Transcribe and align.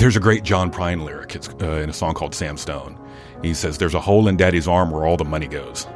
there's 0.00 0.16
a 0.16 0.20
great 0.20 0.42
John 0.42 0.70
Prine 0.70 1.04
lyric. 1.04 1.36
It's 1.36 1.50
uh, 1.60 1.66
in 1.72 1.90
a 1.90 1.92
song 1.92 2.14
called 2.14 2.34
Sam 2.34 2.56
Stone. 2.56 2.98
He 3.42 3.52
says, 3.52 3.76
"There's 3.76 3.94
a 3.94 4.00
hole 4.00 4.28
in 4.28 4.36
Daddy's 4.38 4.66
arm 4.66 4.90
where 4.90 5.04
all 5.04 5.18
the 5.18 5.26
money 5.26 5.46
goes." 5.46 5.86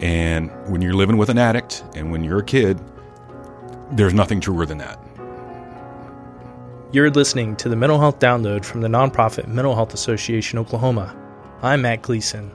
And 0.00 0.50
when 0.68 0.82
you're 0.82 0.94
living 0.94 1.16
with 1.16 1.28
an 1.28 1.38
addict, 1.38 1.84
and 1.94 2.10
when 2.10 2.24
you're 2.24 2.40
a 2.40 2.44
kid, 2.44 2.80
there's 3.92 4.12
nothing 4.12 4.40
truer 4.40 4.66
than 4.66 4.78
that. 4.78 5.00
You're 6.90 7.10
listening 7.10 7.54
to 7.56 7.68
the 7.68 7.76
Mental 7.76 8.00
Health 8.00 8.18
Download 8.18 8.64
from 8.64 8.80
the 8.80 8.88
nonprofit 8.88 9.46
Mental 9.46 9.74
Health 9.74 9.94
Association 9.94 10.58
Oklahoma. 10.58 11.16
I'm 11.62 11.82
Matt 11.82 12.02
Gleason. 12.02 12.52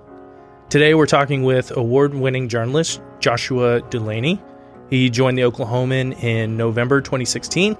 Today 0.69 0.95
we're 0.95 1.05
talking 1.05 1.43
with 1.43 1.75
award 1.77 2.13
winning 2.13 2.49
journalist 2.49 3.01
Joshua 3.19 3.81
Dulaney. 3.83 4.41
He 4.89 5.09
joined 5.09 5.37
the 5.37 5.43
Oklahoman 5.43 6.21
in 6.21 6.57
November 6.57 6.99
2016. 6.99 7.77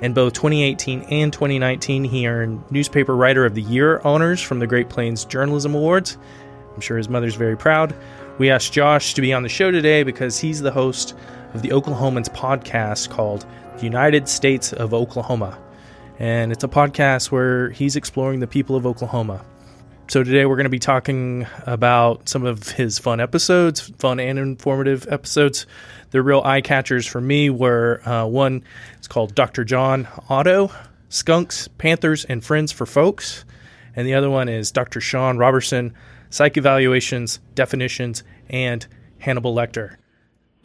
In 0.00 0.12
both 0.12 0.32
2018 0.34 1.02
and 1.10 1.32
2019, 1.32 2.04
he 2.04 2.26
earned 2.26 2.62
Newspaper 2.70 3.16
Writer 3.16 3.46
of 3.46 3.54
the 3.54 3.62
Year 3.62 4.00
honors 4.04 4.40
from 4.40 4.58
the 4.58 4.66
Great 4.66 4.88
Plains 4.88 5.24
Journalism 5.24 5.74
Awards. 5.74 6.18
I'm 6.74 6.80
sure 6.80 6.96
his 6.96 7.08
mother's 7.08 7.36
very 7.36 7.56
proud. 7.56 7.94
We 8.38 8.50
asked 8.50 8.72
Josh 8.72 9.14
to 9.14 9.20
be 9.20 9.32
on 9.32 9.42
the 9.42 9.48
show 9.48 9.70
today 9.70 10.02
because 10.02 10.38
he's 10.38 10.60
the 10.60 10.72
host 10.72 11.14
of 11.54 11.62
the 11.62 11.70
Oklahomans 11.70 12.28
podcast 12.28 13.10
called 13.10 13.46
The 13.76 13.84
United 13.84 14.28
States 14.28 14.72
of 14.72 14.92
Oklahoma 14.92 15.58
and 16.18 16.52
it's 16.52 16.64
a 16.64 16.68
podcast 16.68 17.30
where 17.30 17.70
he's 17.70 17.96
exploring 17.96 18.40
the 18.40 18.46
people 18.46 18.76
of 18.76 18.86
Oklahoma. 18.86 19.44
So 20.06 20.22
today 20.22 20.44
we're 20.44 20.56
going 20.56 20.64
to 20.64 20.70
be 20.70 20.78
talking 20.78 21.46
about 21.66 22.28
some 22.28 22.44
of 22.44 22.68
his 22.68 22.98
fun 22.98 23.20
episodes, 23.20 23.80
fun 23.80 24.20
and 24.20 24.38
informative 24.38 25.08
episodes. 25.10 25.66
The 26.10 26.22
real 26.22 26.42
eye 26.44 26.60
catchers 26.60 27.06
for 27.06 27.22
me 27.22 27.48
were 27.48 28.06
uh, 28.06 28.26
one, 28.26 28.64
it's 28.98 29.08
called 29.08 29.34
Dr. 29.34 29.64
John 29.64 30.06
Otto, 30.28 30.70
Skunks, 31.08 31.68
Panthers, 31.78 32.26
and 32.26 32.44
Friends 32.44 32.70
for 32.70 32.84
Folks. 32.84 33.46
And 33.96 34.06
the 34.06 34.14
other 34.14 34.28
one 34.28 34.48
is 34.48 34.70
Dr. 34.70 35.00
Sean 35.00 35.38
Roberson, 35.38 35.94
Psych 36.28 36.58
Evaluations, 36.58 37.40
Definitions, 37.54 38.24
and 38.50 38.86
Hannibal 39.18 39.54
Lecter. 39.54 39.96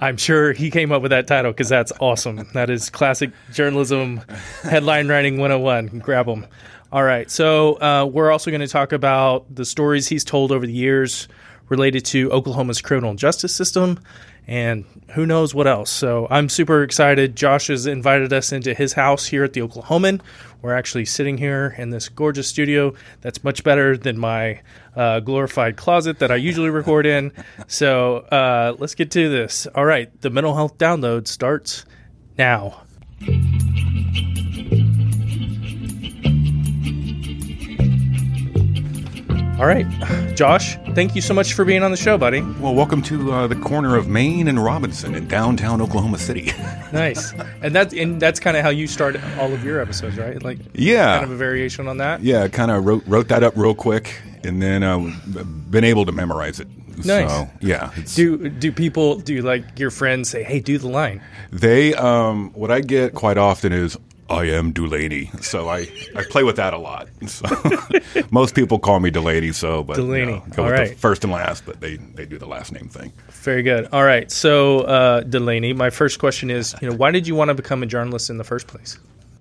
I'm 0.01 0.17
sure 0.17 0.53
he 0.53 0.69
came 0.69 0.91
up 0.91 1.01
with 1.01 1.11
that 1.11 1.27
title 1.27 1.51
because 1.51 1.69
that's 1.69 1.91
awesome. 1.99 2.47
That 2.53 2.69
is 2.69 2.89
classic 2.89 3.31
journalism, 3.53 4.21
headline 4.63 5.07
writing 5.07 5.37
101. 5.39 5.99
Grab 5.99 6.25
them. 6.25 6.45
All 6.91 7.03
right. 7.03 7.29
So, 7.29 7.75
uh, 7.81 8.05
we're 8.05 8.31
also 8.31 8.51
going 8.51 8.61
to 8.61 8.67
talk 8.67 8.91
about 8.91 9.53
the 9.53 9.65
stories 9.65 10.07
he's 10.07 10.23
told 10.23 10.51
over 10.51 10.65
the 10.65 10.73
years 10.73 11.27
related 11.69 12.03
to 12.05 12.31
Oklahoma's 12.31 12.81
criminal 12.81 13.13
justice 13.13 13.55
system 13.55 13.99
and 14.47 14.83
who 15.11 15.27
knows 15.27 15.53
what 15.53 15.67
else. 15.67 15.91
So 15.91 16.25
I'm 16.31 16.49
super 16.49 16.81
excited. 16.81 17.35
Josh 17.35 17.67
has 17.67 17.85
invited 17.85 18.33
us 18.33 18.51
into 18.51 18.73
his 18.73 18.93
house 18.93 19.27
here 19.27 19.43
at 19.43 19.53
the 19.53 19.61
Oklahoman. 19.61 20.21
We're 20.63 20.73
actually 20.73 21.05
sitting 21.05 21.37
here 21.37 21.75
in 21.77 21.91
this 21.91 22.09
gorgeous 22.09 22.47
studio 22.47 22.95
that's 23.21 23.43
much 23.43 23.63
better 23.63 23.95
than 23.95 24.17
my 24.17 24.61
uh, 24.95 25.19
glorified 25.19 25.77
closet 25.77 26.17
that 26.19 26.31
I 26.31 26.35
usually 26.37 26.71
record 26.71 27.05
in. 27.05 27.31
So 27.67 28.17
uh, 28.17 28.75
let's 28.79 28.95
get 28.95 29.11
to 29.11 29.29
this. 29.29 29.67
All 29.67 29.85
right, 29.85 30.09
the 30.21 30.31
mental 30.31 30.55
health 30.55 30.79
download 30.79 31.27
starts 31.27 31.85
now. 32.35 32.81
All 39.59 39.65
right, 39.65 39.85
Josh, 40.37 40.77
thank 40.95 41.15
you 41.15 41.21
so 41.21 41.33
much 41.33 41.51
for 41.51 41.65
being 41.65 41.83
on 41.83 41.91
the 41.91 41.97
show, 41.97 42.17
buddy. 42.17 42.39
Well, 42.39 42.73
welcome 42.73 43.01
to 43.01 43.33
uh, 43.33 43.47
the 43.47 43.57
corner 43.57 43.97
of 43.97 44.07
Main 44.07 44.47
and 44.47 44.63
Robinson 44.63 45.15
in 45.15 45.27
downtown 45.27 45.81
Oklahoma 45.81 46.17
City. 46.17 46.53
nice, 46.93 47.33
and 47.61 47.75
that's 47.75 47.93
and 47.93 48.21
that's 48.21 48.39
kind 48.39 48.55
of 48.55 48.63
how 48.63 48.69
you 48.69 48.87
start 48.87 49.17
all 49.37 49.51
of 49.51 49.65
your 49.65 49.81
episodes, 49.81 50.17
right? 50.17 50.41
Like, 50.41 50.59
yeah, 50.73 51.15
kind 51.17 51.25
of 51.25 51.31
a 51.31 51.35
variation 51.35 51.89
on 51.89 51.97
that. 51.97 52.23
Yeah, 52.23 52.47
kind 52.47 52.71
of 52.71 52.85
wrote 52.85 53.05
wrote 53.05 53.27
that 53.27 53.43
up 53.43 53.57
real 53.57 53.75
quick, 53.75 54.21
and 54.45 54.61
then 54.61 54.81
uh, 54.81 54.97
been 55.69 55.83
able 55.83 56.05
to 56.05 56.13
memorize 56.13 56.61
it. 56.61 56.69
Nice. 57.05 57.29
So, 57.29 57.49
yeah. 57.59 57.91
Do 58.15 58.47
do 58.47 58.71
people 58.71 59.17
do 59.17 59.41
like 59.41 59.77
your 59.77 59.91
friends 59.91 60.29
say, 60.29 60.41
"Hey, 60.43 60.61
do 60.61 60.77
the 60.77 60.87
line"? 60.87 61.21
They 61.51 61.93
um, 61.95 62.51
what 62.53 62.71
I 62.71 62.79
get 62.79 63.13
quite 63.13 63.37
often 63.37 63.73
is, 63.73 63.97
I 64.29 64.45
am 64.45 64.73
Dulaney. 64.73 65.43
So 65.43 65.69
I, 65.69 65.87
I 66.15 66.23
play 66.29 66.43
with 66.43 66.57
that 66.57 66.73
a 66.73 66.77
lot. 66.77 67.07
So 67.27 67.45
most 68.31 68.55
people 68.55 68.79
call 68.79 68.99
me 68.99 69.11
Dulaney. 69.11 69.53
So, 69.53 69.83
but 69.83 69.97
Dulaney. 69.97 70.19
You 70.19 70.25
know, 70.25 70.43
go 70.55 70.63
All 70.63 70.69
with 70.69 70.79
right. 70.79 70.89
the 70.89 70.95
first 70.95 71.23
and 71.23 71.33
last, 71.33 71.65
but 71.65 71.81
they, 71.81 71.97
they 71.97 72.25
do 72.25 72.37
the 72.37 72.45
last 72.45 72.71
name 72.71 72.89
thing. 72.89 73.11
Very 73.29 73.63
good. 73.63 73.87
All 73.91 74.03
right. 74.03 74.31
So, 74.31 74.81
uh, 74.81 75.23
Dulaney, 75.23 75.75
my 75.75 75.89
first 75.89 76.19
question 76.19 76.49
is, 76.49 76.75
you 76.81 76.89
know, 76.89 76.95
why 76.95 77.11
did 77.11 77.27
you 77.27 77.35
want 77.35 77.49
to 77.49 77.55
become 77.55 77.83
a 77.83 77.85
journalist 77.85 78.29
in 78.29 78.37
the 78.37 78.43
first 78.43 78.67
place? 78.67 78.99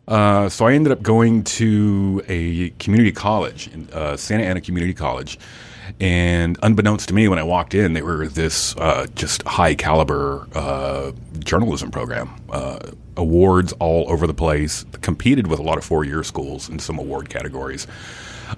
Uh, 0.09 0.49
so 0.49 0.67
I 0.67 0.73
ended 0.73 0.91
up 0.91 1.03
going 1.03 1.45
to 1.45 2.23
a 2.29 2.71
community 2.79 3.13
college, 3.13 3.71
uh, 3.93 4.17
Santa 4.17 4.45
Ana 4.45 4.63
Community 4.63 4.95
College. 4.95 5.39
And 6.01 6.59
unbeknownst 6.63 7.09
to 7.09 7.15
me, 7.15 7.29
when 7.29 7.39
I 7.39 7.43
walked 7.43 7.75
in, 7.75 7.93
they 7.93 8.03
were 8.03 8.29
this 8.29 8.77
uh, 8.77 9.07
just 9.15 9.43
high 9.43 9.75
caliber 9.75 10.47
uh, 10.55 11.13
journalism 11.41 11.91
program. 11.91 12.31
Uh, 12.51 12.79
awards 13.17 13.73
all 13.75 14.11
over 14.11 14.27
the 14.27 14.35
place. 14.35 14.85
Competed 15.01 15.47
with 15.49 15.59
a 15.59 15.63
lot 15.63 15.77
of 15.77 15.85
four 15.85 16.05
year 16.05 16.23
schools 16.23 16.69
in 16.69 16.79
some 16.79 16.99
award 16.99 17.29
categories. 17.29 17.87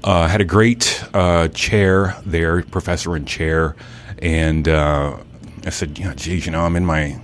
Uh, 0.04 0.28
had 0.28 0.40
a 0.40 0.44
great 0.44 1.02
uh, 1.14 1.48
chair 1.48 2.16
there, 2.24 2.62
professor 2.62 3.16
and 3.16 3.26
chair. 3.26 3.74
And 4.20 4.68
uh, 4.68 5.16
I 5.64 5.70
said, 5.70 5.98
you 5.98 6.04
know, 6.04 6.14
geez, 6.14 6.46
you 6.46 6.52
know, 6.52 6.64
I'm 6.64 6.76
in 6.76 6.86
my 6.86 7.20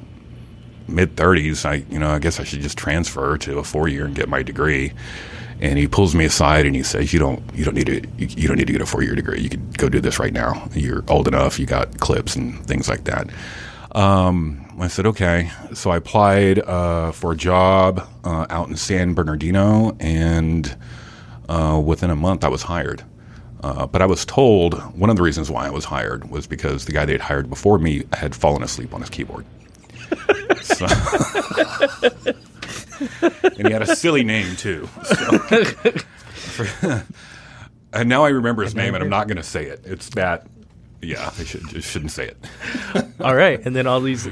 mid 0.89 1.15
30s. 1.15 1.65
I, 1.65 1.84
you 1.91 1.99
know, 1.99 2.11
I 2.11 2.19
guess 2.19 2.41
I 2.41 2.45
should 2.45 2.61
just 2.61 2.78
transfer 2.78 3.39
to 3.39 3.59
a 3.59 3.65
four 3.65 3.87
year 3.87 4.06
and 4.06 4.15
get 4.15 4.28
my 4.28 4.43
degree 4.43 4.93
and 5.61 5.78
he 5.78 5.87
pulls 5.87 6.15
me 6.15 6.25
aside 6.25 6.67
and 6.67 6.77
he 6.77 6.83
says, 6.83 7.12
"You 7.12 7.19
don't, 7.19 7.43
you 7.55 7.65
don't 7.65 7.75
need 7.75 7.87
to, 7.87 8.00
you, 8.19 8.27
you 8.28 8.49
don't 8.49 8.56
need 8.56 8.67
to 8.67 8.72
get 8.72 8.83
a 8.83 8.87
four 8.87 9.03
year 9.03 9.15
degree. 9.15 9.41
You 9.41 9.49
could 9.49 9.78
go 9.78 9.89
do 9.89 10.00
this 10.00 10.19
right 10.19 10.33
now. 10.33 10.69
You're 10.75 11.05
old 11.09 11.28
enough. 11.28 11.59
You 11.59 11.67
got 11.67 12.00
clips 12.00 12.37
and 12.37 12.65
things 12.67 12.89
like 12.89 13.05
that." 13.05 13.28
Um, 13.93 14.66
I 14.78 14.89
said, 14.89 15.06
"Okay." 15.06 15.50
So 15.75 15.91
I 15.91 15.97
applied 15.97 16.59
uh, 16.61 17.12
for 17.12 17.33
a 17.33 17.37
job 17.37 18.06
uh, 18.25 18.47
out 18.50 18.69
in 18.69 18.77
San 18.77 19.15
Bernardino, 19.15 19.97
and 20.00 20.77
uh, 21.49 21.81
within 21.84 22.11
a 22.11 22.16
month, 22.16 22.45
I 22.45 22.49
was 22.49 22.62
hired. 22.62 23.03
Uh, 23.62 23.87
but 23.87 24.03
I 24.03 24.06
was 24.06 24.25
told 24.25 24.75
one 24.97 25.11
of 25.11 25.16
the 25.16 25.22
reasons 25.22 25.50
why 25.50 25.66
I 25.66 25.71
was 25.71 25.84
hired 25.84 26.31
was 26.31 26.47
because 26.47 26.84
the 26.84 26.93
guy 26.93 27.05
they 27.05 27.12
had 27.12 27.21
hired 27.22 27.49
before 27.49 27.78
me 27.78 28.05
had 28.12 28.34
fallen 28.34 28.62
asleep 28.62 28.95
on 28.95 29.00
his 29.00 29.11
keyboard. 29.11 29.47
so, 30.62 30.87
and 33.23 33.67
he 33.67 33.73
had 33.73 33.83
a 33.83 33.97
silly 33.97 34.25
name 34.25 34.57
too. 34.57 34.89
So. 35.05 35.39
and 37.93 38.09
now 38.09 38.25
I 38.25 38.29
remember 38.31 38.62
his 38.62 38.75
name, 38.75 38.95
and 38.95 39.03
I'm 39.03 39.11
not 39.11 39.29
going 39.29 39.37
to 39.37 39.43
say 39.43 39.67
it. 39.67 39.83
It's 39.84 40.11
that. 40.11 40.47
Yeah, 41.03 41.31
I 41.39 41.45
should, 41.45 41.69
just 41.69 41.91
shouldn't 41.91 42.11
say 42.11 42.29
it. 42.29 42.37
all 43.21 43.34
right, 43.34 43.65
and 43.65 43.77
then 43.77 43.87
all 43.87 44.01
these 44.01 44.27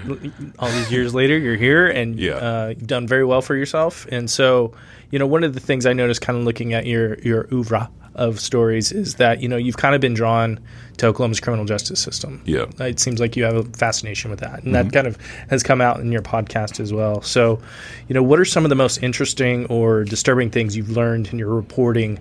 all 0.59 0.69
these 0.71 0.91
years 0.91 1.15
later, 1.15 1.37
you're 1.39 1.57
here, 1.57 1.87
and 1.87 2.19
Yeah. 2.19 2.35
uh, 2.35 2.69
you've 2.69 2.87
done 2.87 3.07
very 3.07 3.25
well 3.25 3.43
for 3.43 3.55
yourself. 3.55 4.07
And 4.11 4.29
so, 4.31 4.73
you 5.11 5.19
know, 5.19 5.27
one 5.27 5.45
of 5.45 5.53
the 5.55 5.61
things 5.61 5.85
I 5.87 5.93
noticed, 5.93 6.23
kind 6.23 6.39
of 6.39 6.45
looking 6.45 6.73
at 6.73 6.87
your 6.87 7.19
your 7.19 7.47
oeuvre 7.53 7.89
of 8.15 8.41
stories, 8.41 8.93
is 8.93 9.17
that 9.17 9.41
you 9.41 9.49
know 9.49 9.57
you've 9.57 9.77
kind 9.77 9.95
of 9.95 10.01
been 10.01 10.15
drawn 10.15 10.61
to 10.99 11.07
Oklahoma's 11.07 11.41
criminal 11.41 11.65
justice 11.65 12.01
system. 12.01 12.41
Yeah. 12.45 12.67
it 12.79 13.01
seems 13.01 13.21
like 13.21 13.37
you 13.37 13.45
have 13.45 13.57
a 13.57 13.65
fascination 13.65 14.31
with 14.31 14.41
that, 14.41 14.63
and 14.63 14.75
that 14.75 14.93
kind 14.93 15.07
of 15.07 15.19
has 15.51 15.63
come 15.63 15.81
out 15.81 16.01
in 16.01 16.13
your 16.13 16.23
podcast 16.23 16.81
as 16.81 16.93
well. 16.93 17.23
So, 17.23 17.61
you 18.09 18.15
know, 18.15 18.23
what 18.23 18.39
are 18.39 18.45
some 18.45 18.65
of 18.65 18.69
the 18.69 18.77
most 18.77 19.03
interesting 19.03 19.67
or 19.67 20.05
disturbing 20.05 20.51
things 20.51 20.77
you've 20.77 20.91
learned 20.91 21.29
in 21.29 21.39
your 21.39 21.55
reporting 21.55 22.19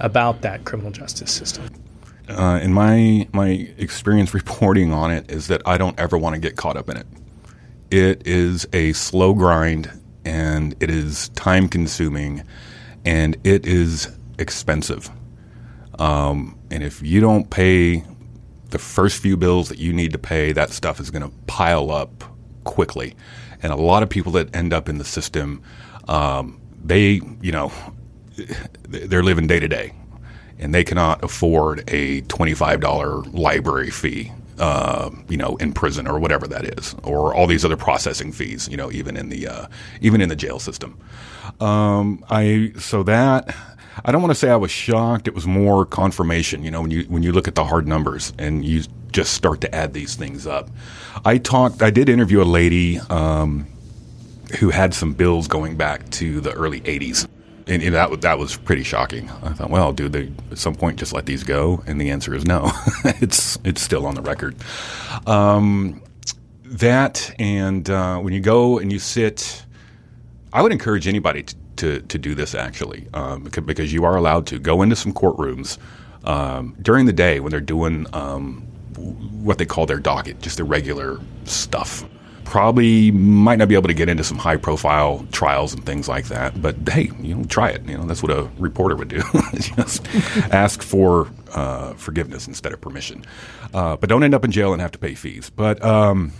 about 0.00 0.42
that 0.42 0.64
criminal 0.64 0.90
justice 0.90 1.32
system? 1.32 1.68
uh, 2.28 2.58
in 2.62 2.72
my 2.72 3.26
my 3.32 3.68
experience 3.78 4.34
reporting 4.34 4.92
on 4.92 5.10
it 5.10 5.30
is 5.30 5.48
that 5.48 5.62
I 5.66 5.78
don't 5.78 5.98
ever 5.98 6.18
want 6.18 6.34
to 6.34 6.40
get 6.40 6.56
caught 6.56 6.76
up 6.76 6.88
in 6.88 6.96
it. 6.96 7.06
It 7.90 8.26
is 8.26 8.66
a 8.72 8.92
slow 8.94 9.32
grind, 9.32 9.90
and 10.24 10.74
it 10.80 10.90
is 10.90 11.28
time 11.30 11.68
consuming, 11.68 12.42
and 13.04 13.36
it 13.44 13.66
is 13.66 14.08
expensive. 14.38 15.10
Um, 15.98 16.58
and 16.70 16.82
if 16.82 17.02
you 17.02 17.20
don't 17.20 17.48
pay 17.50 18.04
the 18.70 18.78
first 18.78 19.22
few 19.22 19.36
bills 19.36 19.68
that 19.68 19.78
you 19.78 19.92
need 19.92 20.12
to 20.12 20.18
pay, 20.18 20.52
that 20.52 20.70
stuff 20.70 21.00
is 21.00 21.10
going 21.10 21.22
to 21.22 21.32
pile 21.46 21.90
up 21.90 22.24
quickly. 22.64 23.14
And 23.62 23.72
a 23.72 23.76
lot 23.76 24.02
of 24.02 24.08
people 24.08 24.32
that 24.32 24.54
end 24.54 24.72
up 24.72 24.88
in 24.88 24.98
the 24.98 25.04
system, 25.04 25.62
um, 26.08 26.60
they 26.86 27.20
you 27.40 27.52
know 27.52 27.72
they're 28.88 29.22
living 29.22 29.46
day 29.46 29.60
to 29.60 29.68
day 29.68 29.92
and 30.58 30.74
they 30.74 30.84
cannot 30.84 31.22
afford 31.22 31.84
a 31.88 32.22
$25 32.22 33.34
library 33.34 33.90
fee 33.90 34.32
uh, 34.58 35.10
you 35.28 35.36
know 35.36 35.56
in 35.56 35.72
prison 35.72 36.06
or 36.06 36.18
whatever 36.18 36.46
that 36.46 36.64
is 36.78 36.94
or 37.02 37.34
all 37.34 37.46
these 37.46 37.64
other 37.64 37.76
processing 37.76 38.32
fees 38.32 38.68
you 38.68 38.76
know 38.76 38.90
even 38.90 39.16
in 39.16 39.28
the 39.28 39.46
uh, 39.46 39.66
even 40.00 40.20
in 40.20 40.28
the 40.28 40.36
jail 40.36 40.58
system 40.58 40.98
um, 41.60 42.24
i 42.30 42.72
so 42.78 43.02
that 43.02 43.54
i 44.04 44.12
don't 44.12 44.22
want 44.22 44.30
to 44.30 44.34
say 44.34 44.50
i 44.50 44.56
was 44.56 44.70
shocked 44.70 45.26
it 45.26 45.34
was 45.34 45.46
more 45.46 45.84
confirmation 45.84 46.62
you 46.62 46.70
know 46.70 46.82
when 46.82 46.90
you 46.90 47.02
when 47.04 47.22
you 47.22 47.32
look 47.32 47.48
at 47.48 47.54
the 47.54 47.64
hard 47.64 47.86
numbers 47.86 48.32
and 48.38 48.64
you 48.64 48.82
just 49.12 49.32
start 49.32 49.60
to 49.60 49.74
add 49.74 49.92
these 49.92 50.14
things 50.14 50.46
up 50.46 50.68
i 51.24 51.38
talked 51.38 51.82
i 51.82 51.90
did 51.90 52.08
interview 52.08 52.42
a 52.42 52.44
lady 52.44 52.98
um, 53.10 53.66
who 54.58 54.70
had 54.70 54.92
some 54.94 55.12
bills 55.12 55.48
going 55.48 55.76
back 55.76 56.08
to 56.10 56.40
the 56.40 56.52
early 56.52 56.80
80s 56.82 57.26
and, 57.66 57.82
and 57.82 57.94
that 57.94 58.20
that 58.20 58.38
was 58.38 58.56
pretty 58.56 58.84
shocking. 58.84 59.28
I 59.42 59.52
thought, 59.52 59.70
well, 59.70 59.92
do 59.92 60.08
they 60.08 60.30
at 60.50 60.58
some 60.58 60.74
point 60.74 60.98
just 60.98 61.12
let 61.12 61.26
these 61.26 61.42
go? 61.42 61.82
And 61.86 62.00
the 62.00 62.10
answer 62.10 62.34
is 62.34 62.44
no. 62.44 62.70
it's 63.04 63.58
it's 63.64 63.82
still 63.82 64.06
on 64.06 64.14
the 64.14 64.22
record. 64.22 64.56
Um, 65.26 66.00
that 66.64 67.34
and 67.38 67.88
uh, 67.90 68.18
when 68.18 68.32
you 68.32 68.40
go 68.40 68.78
and 68.78 68.92
you 68.92 68.98
sit, 68.98 69.64
I 70.52 70.62
would 70.62 70.72
encourage 70.72 71.08
anybody 71.08 71.42
to 71.42 71.56
to, 71.78 72.00
to 72.00 72.18
do 72.18 72.34
this 72.34 72.54
actually 72.54 73.06
um, 73.14 73.44
because 73.44 73.92
you 73.92 74.04
are 74.04 74.16
allowed 74.16 74.46
to 74.46 74.58
go 74.58 74.82
into 74.82 74.96
some 74.96 75.12
courtrooms 75.12 75.78
um, 76.24 76.76
during 76.82 77.06
the 77.06 77.12
day 77.12 77.40
when 77.40 77.50
they're 77.50 77.60
doing 77.60 78.06
um, 78.12 78.62
what 78.96 79.58
they 79.58 79.66
call 79.66 79.86
their 79.86 79.98
docket, 79.98 80.40
just 80.40 80.56
the 80.56 80.64
regular 80.64 81.20
stuff 81.44 82.04
probably 82.46 83.10
might 83.10 83.58
not 83.58 83.68
be 83.68 83.74
able 83.74 83.88
to 83.88 83.94
get 83.94 84.08
into 84.08 84.22
some 84.22 84.38
high 84.38 84.56
profile 84.56 85.26
trials 85.32 85.74
and 85.74 85.84
things 85.84 86.08
like 86.08 86.26
that. 86.26 86.62
But 86.62 86.76
hey, 86.88 87.10
you 87.20 87.34
know, 87.34 87.44
try 87.44 87.70
it. 87.70 87.84
You 87.86 87.98
know, 87.98 88.04
that's 88.04 88.22
what 88.22 88.30
a 88.30 88.48
reporter 88.58 88.94
would 88.94 89.08
do. 89.08 89.20
Just 89.54 90.06
ask 90.52 90.80
for 90.80 91.28
uh, 91.52 91.94
forgiveness 91.94 92.46
instead 92.46 92.72
of 92.72 92.80
permission. 92.80 93.24
Uh, 93.74 93.96
but 93.96 94.08
don't 94.08 94.22
end 94.22 94.34
up 94.34 94.44
in 94.44 94.52
jail 94.52 94.72
and 94.72 94.80
have 94.80 94.92
to 94.92 94.98
pay 94.98 95.14
fees. 95.14 95.50
But 95.50 95.84
um, 95.84 96.32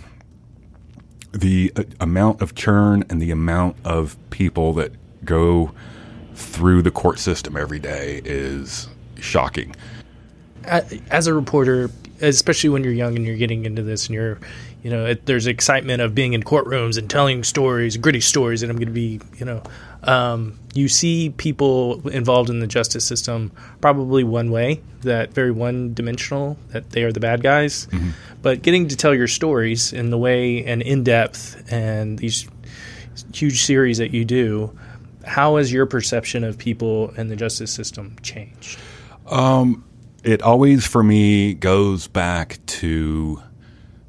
the 1.33 1.73
uh, 1.75 1.83
amount 1.99 2.41
of 2.41 2.55
churn 2.55 3.03
and 3.09 3.21
the 3.21 3.31
amount 3.31 3.75
of 3.83 4.17
people 4.29 4.73
that 4.73 4.93
go 5.27 5.71
through 6.33 6.81
the 6.81 6.91
court 6.91 7.19
system 7.19 7.55
every 7.55 7.79
day 7.79 8.21
is 8.25 8.87
shocking. 9.19 9.75
As 10.65 11.27
a 11.27 11.33
reporter, 11.33 11.91
especially 12.21 12.69
when 12.69 12.83
you're 12.83 12.93
young 12.93 13.15
and 13.15 13.25
you're 13.25 13.37
getting 13.37 13.65
into 13.65 13.83
this 13.83 14.07
and 14.07 14.15
you're 14.15 14.39
you 14.87 14.93
know, 14.93 15.05
it, 15.05 15.25
there's 15.25 15.47
excitement 15.47 16.01
of 16.01 16.15
being 16.15 16.31
in 16.31 16.43
courtrooms 16.43 16.97
and 16.97 17.09
telling 17.09 17.43
stories, 17.43 17.97
gritty 17.97 18.21
stories, 18.21 18.63
and 18.63 18.71
I'm 18.71 18.77
going 18.77 18.87
to 18.87 18.93
be, 18.93 19.19
you 19.37 19.45
know, 19.45 19.61
um, 20.03 20.57
you 20.73 20.87
see 20.87 21.31
people 21.31 22.07
involved 22.07 22.49
in 22.49 22.59
the 22.59 22.67
justice 22.67 23.03
system 23.03 23.51
probably 23.81 24.23
one 24.23 24.49
way, 24.49 24.81
that 25.01 25.33
very 25.33 25.51
one 25.51 25.93
dimensional, 25.93 26.57
that 26.69 26.91
they 26.91 27.03
are 27.03 27.11
the 27.11 27.19
bad 27.19 27.43
guys. 27.43 27.87
Mm-hmm. 27.87 28.11
But 28.41 28.61
getting 28.61 28.87
to 28.87 28.95
tell 28.95 29.13
your 29.13 29.27
stories 29.27 29.91
in 29.91 30.09
the 30.09 30.17
way 30.17 30.63
and 30.63 30.81
in 30.81 31.03
depth 31.03 31.69
and 31.69 32.17
these 32.19 32.47
huge 33.33 33.63
series 33.63 33.97
that 33.97 34.11
you 34.11 34.23
do, 34.23 34.77
how 35.27 35.57
has 35.57 35.71
your 35.71 35.85
perception 35.85 36.43
of 36.43 36.57
people 36.57 37.11
and 37.17 37.29
the 37.29 37.35
justice 37.35 37.71
system 37.71 38.15
changed? 38.21 38.79
Um, 39.27 39.83
it 40.23 40.41
always, 40.41 40.85
for 40.87 41.03
me, 41.03 41.53
goes 41.53 42.07
back 42.07 42.59
to 42.67 43.41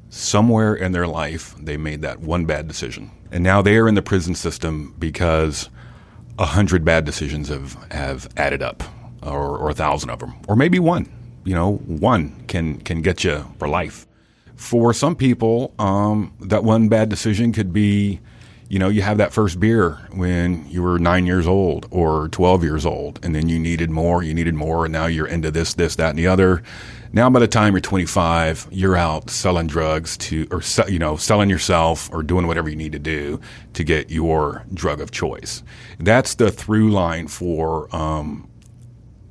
somewhere 0.09 0.73
in 0.73 0.91
their 0.91 1.07
life 1.07 1.55
they 1.59 1.77
made 1.77 2.01
that 2.01 2.19
one 2.19 2.45
bad 2.45 2.67
decision, 2.67 3.11
and 3.31 3.43
now 3.43 3.61
they 3.61 3.77
are 3.77 3.87
in 3.87 3.95
the 3.95 4.01
prison 4.01 4.33
system 4.33 4.95
because 4.97 5.69
a 6.39 6.45
hundred 6.45 6.83
bad 6.83 7.05
decisions 7.05 7.49
have 7.49 7.73
have 7.91 8.27
added 8.37 8.63
up, 8.63 8.81
or, 9.21 9.57
or 9.57 9.69
a 9.69 9.73
thousand 9.73 10.09
of 10.09 10.19
them, 10.19 10.33
or 10.47 10.55
maybe 10.55 10.79
one. 10.79 11.07
You 11.43 11.55
know, 11.55 11.75
one 11.75 12.43
can 12.47 12.79
can 12.79 13.01
get 13.01 13.23
you 13.23 13.45
for 13.59 13.67
life. 13.67 14.07
For 14.55 14.93
some 14.93 15.15
people, 15.15 15.73
um, 15.79 16.33
that 16.41 16.63
one 16.63 16.89
bad 16.89 17.07
decision 17.07 17.53
could 17.53 17.71
be, 17.71 18.19
you 18.69 18.79
know, 18.79 18.87
you 18.87 19.01
have 19.01 19.17
that 19.17 19.33
first 19.33 19.59
beer 19.59 19.99
when 20.13 20.69
you 20.69 20.81
were 20.81 20.99
nine 20.99 21.25
years 21.25 21.47
old 21.47 21.87
or 21.91 22.29
twelve 22.29 22.63
years 22.63 22.85
old, 22.85 23.19
and 23.23 23.35
then 23.35 23.49
you 23.49 23.59
needed 23.59 23.89
more, 23.89 24.23
you 24.23 24.33
needed 24.33 24.53
more, 24.53 24.85
and 24.85 24.93
now 24.93 25.07
you're 25.07 25.27
into 25.27 25.51
this, 25.51 25.73
this, 25.73 25.95
that, 25.95 26.11
and 26.11 26.19
the 26.19 26.27
other 26.27 26.63
now, 27.11 27.29
by 27.29 27.39
the 27.39 27.47
time 27.47 27.73
you're 27.73 27.81
25, 27.81 28.67
you're 28.69 28.95
out 28.95 29.31
selling 29.31 29.65
drugs 29.65 30.15
to, 30.17 30.47
or 30.51 30.61
you 30.87 30.99
know, 30.99 31.17
selling 31.17 31.49
yourself 31.49 32.09
or 32.13 32.21
doing 32.21 32.45
whatever 32.45 32.69
you 32.69 32.75
need 32.75 32.91
to 32.91 32.99
do 32.99 33.39
to 33.73 33.83
get 33.83 34.11
your 34.11 34.63
drug 34.73 35.01
of 35.01 35.09
choice. 35.09 35.63
That's 35.99 36.35
the 36.35 36.51
through 36.51 36.91
line 36.91 37.27
for 37.27 37.93
um, 37.95 38.47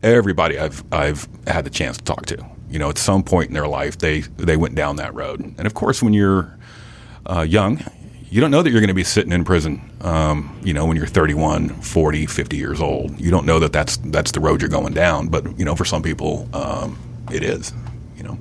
everybody 0.02 0.58
I've 0.58 0.82
I've 0.92 1.28
had 1.46 1.64
the 1.64 1.70
chance 1.70 1.98
to 1.98 2.04
talk 2.04 2.26
to. 2.26 2.44
You 2.68 2.80
know, 2.80 2.90
at 2.90 2.98
some 2.98 3.22
point 3.22 3.48
in 3.48 3.54
their 3.54 3.68
life, 3.68 3.98
they 3.98 4.20
they 4.20 4.56
went 4.56 4.74
down 4.74 4.96
that 4.96 5.14
road. 5.14 5.40
And 5.40 5.64
of 5.64 5.74
course, 5.74 6.02
when 6.02 6.12
you're 6.12 6.58
uh, 7.26 7.42
young, 7.42 7.80
you 8.30 8.40
don't 8.40 8.50
know 8.50 8.62
that 8.62 8.70
you're 8.70 8.80
going 8.80 8.88
to 8.88 8.94
be 8.94 9.04
sitting 9.04 9.32
in 9.32 9.44
prison. 9.44 9.90
Um, 10.00 10.58
you 10.62 10.72
know, 10.72 10.86
when 10.86 10.96
you're 10.96 11.06
31, 11.06 11.68
40, 11.68 12.26
50 12.26 12.56
years 12.56 12.80
old, 12.80 13.18
you 13.20 13.30
don't 13.30 13.46
know 13.46 13.58
that 13.58 13.72
that's 13.72 13.96
that's 13.98 14.32
the 14.32 14.40
road 14.40 14.60
you're 14.60 14.68
going 14.68 14.92
down. 14.92 15.28
But 15.28 15.58
you 15.58 15.64
know, 15.64 15.74
for 15.74 15.84
some 15.84 16.02
people. 16.02 16.48
Um, 16.52 16.98
it 17.30 17.42
is. 17.42 17.72
You 18.16 18.24
know. 18.24 18.38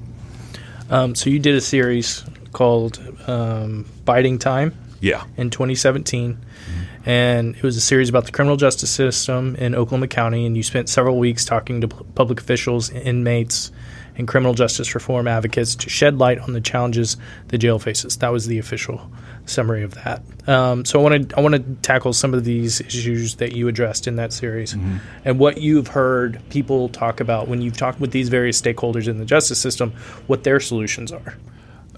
Um, 0.89 1.15
so 1.15 1.29
you 1.29 1.39
did 1.39 1.55
a 1.55 1.61
series 1.61 2.23
called 2.53 2.99
um, 3.27 3.85
"Biding 4.05 4.39
Time." 4.39 4.75
Yeah. 4.99 5.25
In 5.37 5.51
2017, 5.51 6.33
mm-hmm. 6.33 7.09
and 7.09 7.55
it 7.55 7.61
was 7.61 7.77
a 7.77 7.81
series 7.81 8.09
about 8.09 8.25
the 8.25 8.31
criminal 8.31 8.57
justice 8.57 8.89
system 8.89 9.55
in 9.55 9.75
Oklahoma 9.75 10.07
County, 10.07 10.43
and 10.47 10.57
you 10.57 10.63
spent 10.63 10.89
several 10.89 11.19
weeks 11.19 11.45
talking 11.45 11.81
to 11.81 11.87
public 11.87 12.41
officials, 12.41 12.89
inmates, 12.89 13.71
and 14.17 14.27
criminal 14.27 14.53
justice 14.53 14.93
reform 14.95 15.27
advocates 15.27 15.75
to 15.75 15.89
shed 15.89 16.17
light 16.17 16.39
on 16.39 16.53
the 16.53 16.61
challenges 16.61 17.17
the 17.49 17.57
jail 17.57 17.79
faces. 17.79 18.17
That 18.17 18.29
was 18.29 18.47
the 18.47 18.57
official 18.57 19.09
summary 19.45 19.83
of 19.83 19.93
that. 19.95 20.21
Um, 20.47 20.85
so 20.85 20.99
I 20.99 21.03
want 21.03 21.29
to 21.29 21.37
I 21.37 21.41
want 21.41 21.55
to 21.55 21.75
tackle 21.81 22.13
some 22.13 22.33
of 22.33 22.43
these 22.43 22.81
issues 22.81 23.35
that 23.35 23.53
you 23.53 23.67
addressed 23.67 24.07
in 24.07 24.15
that 24.17 24.33
series, 24.33 24.73
mm-hmm. 24.73 24.97
and 25.23 25.39
what 25.39 25.61
you've 25.61 25.87
heard 25.87 26.41
people 26.49 26.89
talk 26.89 27.19
about 27.19 27.47
when 27.47 27.61
you've 27.61 27.77
talked 27.77 27.99
with 27.99 28.11
these 28.11 28.29
various 28.29 28.59
stakeholders 28.61 29.07
in 29.07 29.17
the 29.17 29.25
justice 29.25 29.59
system, 29.59 29.93
what 30.27 30.43
their 30.43 30.59
solutions 30.59 31.11
are. 31.11 31.37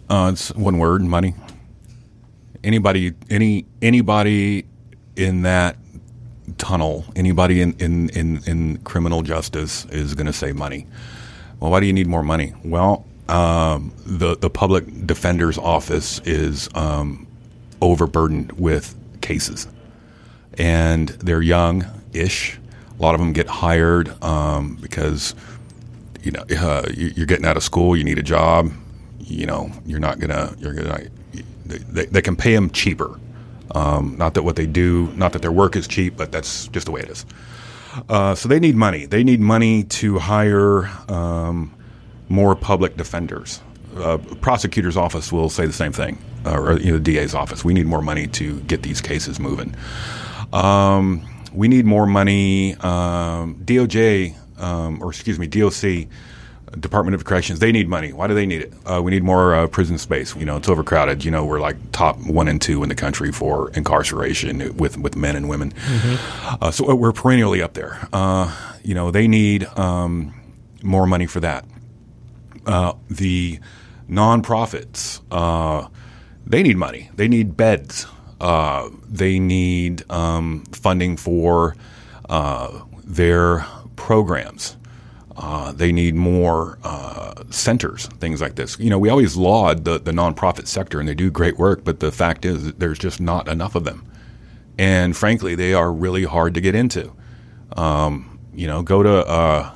Uh, 0.09 0.31
it's 0.33 0.53
one 0.55 0.77
word: 0.77 1.01
money. 1.01 1.35
Anybody, 2.63 3.13
any 3.29 3.65
anybody 3.81 4.65
in 5.15 5.43
that 5.43 5.77
tunnel, 6.57 7.05
anybody 7.15 7.61
in 7.61 7.73
in 7.79 8.09
in, 8.09 8.43
in 8.45 8.77
criminal 8.79 9.21
justice 9.21 9.85
is 9.85 10.13
going 10.15 10.27
to 10.27 10.33
say 10.33 10.51
money. 10.51 10.87
Well, 11.59 11.71
why 11.71 11.79
do 11.79 11.85
you 11.85 11.93
need 11.93 12.07
more 12.07 12.23
money? 12.23 12.53
Well, 12.63 13.05
um, 13.27 13.93
the 14.05 14.35
the 14.35 14.49
public 14.49 15.05
defender's 15.05 15.57
office 15.57 16.19
is 16.25 16.69
um, 16.73 17.27
overburdened 17.81 18.53
with 18.53 18.95
cases, 19.21 19.67
and 20.57 21.09
they're 21.09 21.41
young-ish. 21.41 22.59
A 22.97 23.01
lot 23.01 23.15
of 23.15 23.21
them 23.21 23.33
get 23.33 23.47
hired 23.47 24.21
um, 24.23 24.77
because 24.81 25.35
you 26.23 26.31
know 26.31 26.43
uh, 26.57 26.87
you're 26.93 27.25
getting 27.25 27.45
out 27.45 27.57
of 27.57 27.63
school, 27.63 27.95
you 27.95 28.03
need 28.03 28.19
a 28.19 28.23
job. 28.23 28.71
You 29.19 29.45
know, 29.45 29.71
you're 29.85 29.99
not 29.99 30.19
gonna 30.19 30.55
you're 30.59 30.73
gonna 30.73 31.07
they, 31.65 32.05
they 32.05 32.21
can 32.21 32.35
pay 32.35 32.53
them 32.55 32.69
cheaper. 32.71 33.19
Um, 33.71 34.15
not 34.17 34.33
that 34.33 34.43
what 34.43 34.55
they 34.55 34.65
do, 34.65 35.07
not 35.15 35.33
that 35.33 35.41
their 35.41 35.51
work 35.51 35.75
is 35.75 35.87
cheap, 35.87 36.17
but 36.17 36.31
that's 36.31 36.67
just 36.69 36.85
the 36.85 36.91
way 36.91 37.01
it 37.01 37.09
is. 37.09 37.25
Uh, 38.07 38.35
so 38.35 38.47
they 38.47 38.59
need 38.59 38.75
money. 38.75 39.05
They 39.05 39.23
need 39.23 39.39
money 39.39 39.83
to 39.83 40.19
hire 40.19 40.85
um, 41.09 41.75
more 42.29 42.55
public 42.55 42.97
defenders. 42.97 43.61
Uh, 43.97 44.17
prosecutor's 44.41 44.95
office 44.95 45.31
will 45.31 45.49
say 45.49 45.65
the 45.65 45.73
same 45.73 45.91
thing, 45.91 46.17
uh, 46.45 46.57
or 46.59 46.79
you 46.79 46.91
know, 46.91 46.99
the 46.99 47.13
DA's 47.15 47.33
office. 47.33 47.65
We 47.65 47.73
need 47.73 47.87
more 47.87 48.01
money 48.01 48.27
to 48.27 48.59
get 48.61 48.83
these 48.83 49.01
cases 49.01 49.39
moving. 49.39 49.75
Um, 50.53 51.27
we 51.53 51.67
need 51.67 51.85
more 51.85 52.05
money. 52.05 52.75
Um, 52.75 53.55
DOJ, 53.65 54.35
um, 54.59 55.01
or 55.01 55.09
excuse 55.09 55.39
me, 55.39 55.47
DOC 55.47 56.07
Department 56.79 57.15
of 57.15 57.25
Corrections, 57.25 57.59
they 57.59 57.71
need 57.71 57.87
money. 57.87 58.13
Why 58.13 58.27
do 58.27 58.33
they 58.33 58.45
need 58.45 58.61
it? 58.61 58.73
Uh, 58.85 59.01
we 59.01 59.11
need 59.11 59.23
more 59.23 59.55
uh, 59.55 59.67
prison 59.67 59.97
space. 59.97 60.35
You 60.35 60.45
know, 60.45 60.57
it's 60.57 60.69
overcrowded. 60.69 61.23
You 61.25 61.31
know, 61.31 61.45
we're 61.45 61.59
like 61.59 61.77
top 61.91 62.17
one 62.19 62.47
and 62.47 62.61
two 62.61 62.83
in 62.83 62.89
the 62.89 62.95
country 62.95 63.31
for 63.31 63.71
incarceration 63.71 64.75
with 64.77 64.97
with 64.97 65.15
men 65.15 65.35
and 65.35 65.49
women. 65.49 65.71
Mm-hmm. 65.71 66.63
Uh, 66.63 66.71
so 66.71 66.93
we're 66.95 67.11
perennially 67.11 67.61
up 67.61 67.73
there. 67.73 68.07
Uh, 68.13 68.55
you 68.83 68.93
know, 68.93 69.11
they 69.11 69.27
need 69.27 69.65
um, 69.77 70.33
more 70.83 71.07
money 71.07 71.25
for 71.25 71.39
that. 71.39 71.65
Uh, 72.65 72.93
the 73.09 73.59
nonprofits, 74.09 75.21
uh, 75.31 75.87
they 76.45 76.63
need 76.63 76.77
money. 76.77 77.09
They 77.15 77.27
need 77.27 77.57
beds. 77.57 78.05
they 78.39 79.39
need 79.39 80.09
um, 80.11 80.63
funding 80.71 81.17
for 81.17 81.75
their 83.03 83.65
programs. 83.95 84.77
Uh, 85.41 85.71
they 85.71 85.93
need 85.93 86.15
more 86.15 86.77
uh, 86.83 87.33
centers, 87.49 88.07
things 88.19 88.41
like 88.41 88.55
this. 88.55 88.77
You 88.77 88.89
know, 88.89 88.99
we 88.99 89.07
always 89.07 89.37
laud 89.37 89.85
the, 89.85 89.97
the 89.97 90.11
nonprofit 90.11 90.67
sector, 90.67 90.99
and 90.99 91.07
they 91.07 91.15
do 91.15 91.31
great 91.31 91.57
work, 91.57 91.85
but 91.85 92.01
the 92.01 92.11
fact 92.11 92.43
is 92.43 92.73
there's 92.73 92.99
just 92.99 93.21
not 93.21 93.47
enough 93.47 93.73
of 93.73 93.85
them. 93.85 94.05
And 94.77 95.15
frankly, 95.15 95.55
they 95.55 95.73
are 95.73 95.93
really 95.93 96.25
hard 96.25 96.55
to 96.55 96.61
get 96.61 96.75
into. 96.75 97.13
Um, 97.77 98.37
you 98.53 98.67
know, 98.67 98.81
go 98.81 99.01
to, 99.01 99.25
uh, 99.25 99.71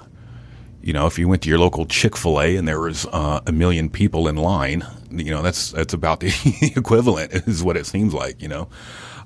you 0.81 0.91
know, 0.91 1.07
if 1.07 1.17
you 1.17 1.29
went 1.29 1.41
to 1.43 1.49
your 1.49 1.59
local 1.59 1.85
Chick 1.85 2.17
fil 2.17 2.41
A 2.41 2.57
and 2.57 2.67
there 2.67 2.81
was 2.81 3.05
uh, 3.13 3.39
a 3.47 3.51
million 3.53 3.89
people 3.89 4.27
in 4.27 4.35
line, 4.35 4.85
you 5.11 5.31
know, 5.31 5.41
that's, 5.41 5.71
that's 5.71 5.93
about 5.93 6.19
the 6.19 6.33
equivalent, 6.75 7.31
is 7.47 7.63
what 7.63 7.77
it 7.77 7.85
seems 7.85 8.13
like, 8.13 8.41
you 8.41 8.49
know. 8.49 8.67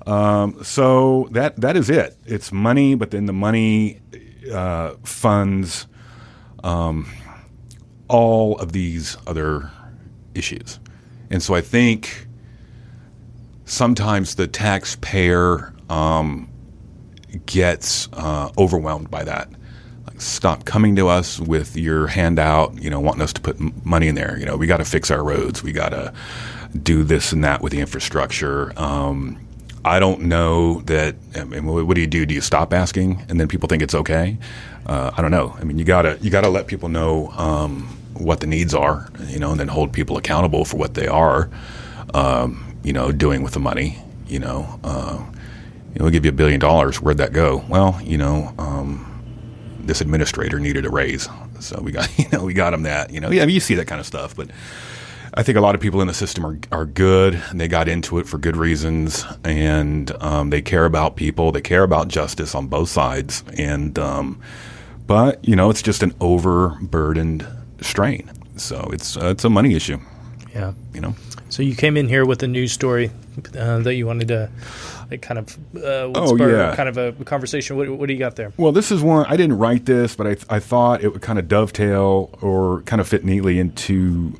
Um, 0.06 0.62
so 0.62 1.26
that, 1.32 1.56
that 1.56 1.76
is 1.76 1.90
it. 1.90 2.16
It's 2.26 2.52
money, 2.52 2.94
but 2.94 3.10
then 3.10 3.26
the 3.26 3.32
money 3.32 4.00
uh, 4.52 4.94
funds 5.02 5.88
um, 6.64 7.06
all 8.08 8.58
of 8.58 8.72
these 8.72 9.16
other 9.26 9.70
issues. 10.34 10.78
And 11.30 11.42
so 11.42 11.54
I 11.54 11.60
think 11.60 12.26
sometimes 13.64 14.34
the 14.36 14.46
taxpayer 14.46 15.74
um, 15.90 16.48
gets 17.46 18.08
uh, 18.12 18.50
overwhelmed 18.56 19.10
by 19.10 19.24
that. 19.24 19.50
Like, 20.06 20.20
stop 20.20 20.64
coming 20.64 20.96
to 20.96 21.08
us 21.08 21.38
with 21.38 21.76
your 21.76 22.06
handout, 22.06 22.80
you 22.82 22.88
know, 22.88 23.00
wanting 23.00 23.22
us 23.22 23.32
to 23.34 23.40
put 23.40 23.58
money 23.84 24.08
in 24.08 24.14
there. 24.14 24.38
You 24.38 24.46
know, 24.46 24.56
we 24.56 24.66
got 24.66 24.78
to 24.78 24.84
fix 24.84 25.10
our 25.10 25.22
roads. 25.22 25.62
We 25.62 25.72
got 25.72 25.90
to 25.90 26.12
do 26.82 27.02
this 27.02 27.32
and 27.32 27.44
that 27.44 27.60
with 27.60 27.72
the 27.72 27.80
infrastructure. 27.80 28.72
Um, 28.78 29.38
I 29.88 29.98
don't 29.98 30.22
know 30.22 30.80
that. 30.82 31.16
I 31.34 31.44
mean, 31.44 31.64
what 31.66 31.94
do 31.94 32.00
you 32.00 32.06
do? 32.06 32.26
Do 32.26 32.34
you 32.34 32.40
stop 32.40 32.72
asking, 32.72 33.24
and 33.28 33.40
then 33.40 33.48
people 33.48 33.68
think 33.68 33.82
it's 33.82 33.94
okay? 33.94 34.38
Uh, 34.86 35.10
I 35.16 35.22
don't 35.22 35.30
know. 35.30 35.56
I 35.58 35.64
mean, 35.64 35.78
you 35.78 35.84
gotta 35.84 36.18
you 36.20 36.30
gotta 36.30 36.48
let 36.48 36.66
people 36.66 36.88
know 36.88 37.28
um, 37.30 37.82
what 38.14 38.40
the 38.40 38.46
needs 38.46 38.74
are, 38.74 39.08
you 39.26 39.38
know, 39.38 39.50
and 39.50 39.60
then 39.60 39.68
hold 39.68 39.92
people 39.92 40.16
accountable 40.16 40.64
for 40.64 40.76
what 40.76 40.94
they 40.94 41.06
are, 41.06 41.50
um, 42.14 42.76
you 42.82 42.92
know, 42.92 43.12
doing 43.12 43.42
with 43.42 43.54
the 43.54 43.60
money. 43.60 43.98
You 44.26 44.40
know, 44.40 44.78
uh, 44.84 45.24
we'll 45.96 46.10
give 46.10 46.24
you 46.24 46.30
a 46.30 46.34
billion 46.34 46.60
dollars. 46.60 47.00
Where'd 47.00 47.18
that 47.18 47.32
go? 47.32 47.64
Well, 47.68 47.98
you 48.02 48.18
know, 48.18 48.54
um, 48.58 49.04
this 49.80 50.00
administrator 50.00 50.60
needed 50.60 50.84
a 50.84 50.90
raise, 50.90 51.28
so 51.60 51.80
we 51.80 51.92
got 51.92 52.16
you 52.18 52.26
know 52.32 52.44
we 52.44 52.52
got 52.52 52.74
him 52.74 52.82
that. 52.82 53.10
You 53.10 53.20
know, 53.20 53.30
yeah, 53.30 53.42
I 53.42 53.46
mean, 53.46 53.54
you 53.54 53.60
see 53.60 53.74
that 53.76 53.86
kind 53.86 54.00
of 54.00 54.06
stuff, 54.06 54.36
but 54.36 54.50
I 55.38 55.44
think 55.44 55.56
a 55.56 55.60
lot 55.60 55.76
of 55.76 55.80
people 55.80 56.00
in 56.00 56.08
the 56.08 56.14
system 56.14 56.44
are, 56.44 56.58
are 56.72 56.84
good 56.84 57.40
and 57.50 57.60
they 57.60 57.68
got 57.68 57.88
into 57.88 58.18
it 58.18 58.26
for 58.26 58.38
good 58.38 58.56
reasons 58.56 59.24
and 59.44 60.10
um, 60.20 60.50
they 60.50 60.60
care 60.60 60.84
about 60.84 61.14
people. 61.14 61.52
They 61.52 61.60
care 61.60 61.84
about 61.84 62.08
justice 62.08 62.56
on 62.56 62.66
both 62.66 62.88
sides. 62.88 63.44
And, 63.56 63.96
um, 64.00 64.40
but, 65.06 65.38
you 65.46 65.54
know, 65.54 65.70
it's 65.70 65.80
just 65.80 66.02
an 66.02 66.12
overburdened 66.20 67.46
strain. 67.80 68.28
So 68.56 68.90
it's, 68.92 69.16
uh, 69.16 69.26
it's 69.26 69.44
a 69.44 69.48
money 69.48 69.76
issue. 69.76 70.00
Yeah. 70.52 70.72
You 70.92 71.02
know? 71.02 71.14
So 71.50 71.62
you 71.62 71.76
came 71.76 71.96
in 71.96 72.08
here 72.08 72.26
with 72.26 72.42
a 72.42 72.48
news 72.48 72.72
story 72.72 73.12
uh, 73.56 73.78
that 73.78 73.94
you 73.94 74.08
wanted 74.08 74.26
to 74.28 74.50
like, 75.08 75.22
kind 75.22 75.38
of 75.38 75.56
uh, 75.76 76.10
oh, 76.16 76.34
yeah. 76.34 76.74
kind 76.74 76.88
of 76.88 76.98
a 76.98 77.12
conversation. 77.24 77.76
What, 77.76 77.88
what, 77.90 78.08
do 78.08 78.12
you 78.12 78.18
got 78.18 78.34
there? 78.34 78.52
Well, 78.56 78.72
this 78.72 78.90
is 78.90 79.02
one 79.02 79.24
I 79.26 79.36
didn't 79.36 79.58
write 79.58 79.86
this, 79.86 80.16
but 80.16 80.26
I, 80.26 80.56
I 80.56 80.58
thought 80.58 81.04
it 81.04 81.10
would 81.10 81.22
kind 81.22 81.38
of 81.38 81.46
dovetail 81.46 82.36
or 82.42 82.82
kind 82.82 83.00
of 83.00 83.06
fit 83.06 83.24
neatly 83.24 83.60
into 83.60 84.34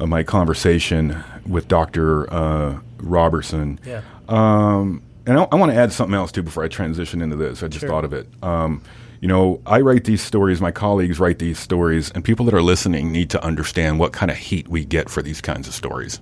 uh, 0.00 0.06
my 0.06 0.22
conversation 0.22 1.22
with 1.46 1.68
Dr. 1.68 2.32
Uh, 2.32 2.80
Roberson. 2.98 3.78
Yeah. 3.84 4.02
Um, 4.28 5.02
and 5.26 5.38
I, 5.38 5.46
I 5.52 5.56
want 5.56 5.70
to 5.72 5.76
add 5.78 5.92
something 5.92 6.14
else 6.14 6.32
too 6.32 6.42
before 6.42 6.64
I 6.64 6.68
transition 6.68 7.20
into 7.22 7.36
this. 7.36 7.62
I 7.62 7.68
just 7.68 7.80
Sure. 7.80 7.88
thought 7.88 8.04
of 8.04 8.12
it. 8.12 8.26
Um, 8.42 8.82
you 9.20 9.28
know, 9.28 9.60
I 9.66 9.80
write 9.82 10.04
these 10.04 10.22
stories, 10.22 10.60
my 10.62 10.70
colleagues 10.70 11.20
write 11.20 11.38
these 11.38 11.58
stories, 11.58 12.10
and 12.12 12.24
people 12.24 12.46
that 12.46 12.54
are 12.54 12.62
listening 12.62 13.12
need 13.12 13.28
to 13.30 13.44
understand 13.44 13.98
what 13.98 14.12
kind 14.12 14.30
of 14.30 14.38
heat 14.38 14.66
we 14.68 14.84
get 14.84 15.10
for 15.10 15.20
these 15.22 15.42
kinds 15.42 15.68
of 15.68 15.74
stories. 15.74 16.20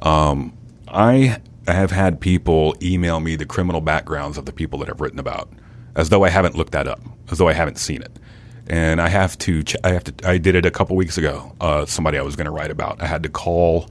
Um, 0.00 0.56
I 0.88 1.38
have 1.68 1.90
had 1.90 2.20
people 2.20 2.74
email 2.82 3.20
me 3.20 3.36
the 3.36 3.44
criminal 3.46 3.80
backgrounds 3.82 4.38
of 4.38 4.46
the 4.46 4.52
people 4.52 4.78
that 4.78 4.88
I've 4.88 5.00
written 5.02 5.18
about, 5.18 5.50
as 5.96 6.08
though 6.08 6.24
I 6.24 6.30
haven't 6.30 6.56
looked 6.56 6.72
that 6.72 6.88
up, 6.88 7.00
as 7.30 7.36
though 7.38 7.48
I 7.48 7.52
haven't 7.52 7.76
seen 7.78 8.00
it. 8.02 8.18
And 8.66 9.00
I 9.00 9.08
have 9.08 9.36
to, 9.38 9.62
ch- 9.62 9.76
I 9.84 9.90
have 9.90 10.04
to, 10.04 10.28
I 10.28 10.38
did 10.38 10.54
it 10.54 10.64
a 10.64 10.70
couple 10.70 10.96
weeks 10.96 11.18
ago. 11.18 11.54
Uh, 11.60 11.84
somebody 11.84 12.18
I 12.18 12.22
was 12.22 12.34
going 12.36 12.46
to 12.46 12.50
write 12.50 12.70
about. 12.70 13.02
I 13.02 13.06
had 13.06 13.22
to 13.24 13.28
call 13.28 13.90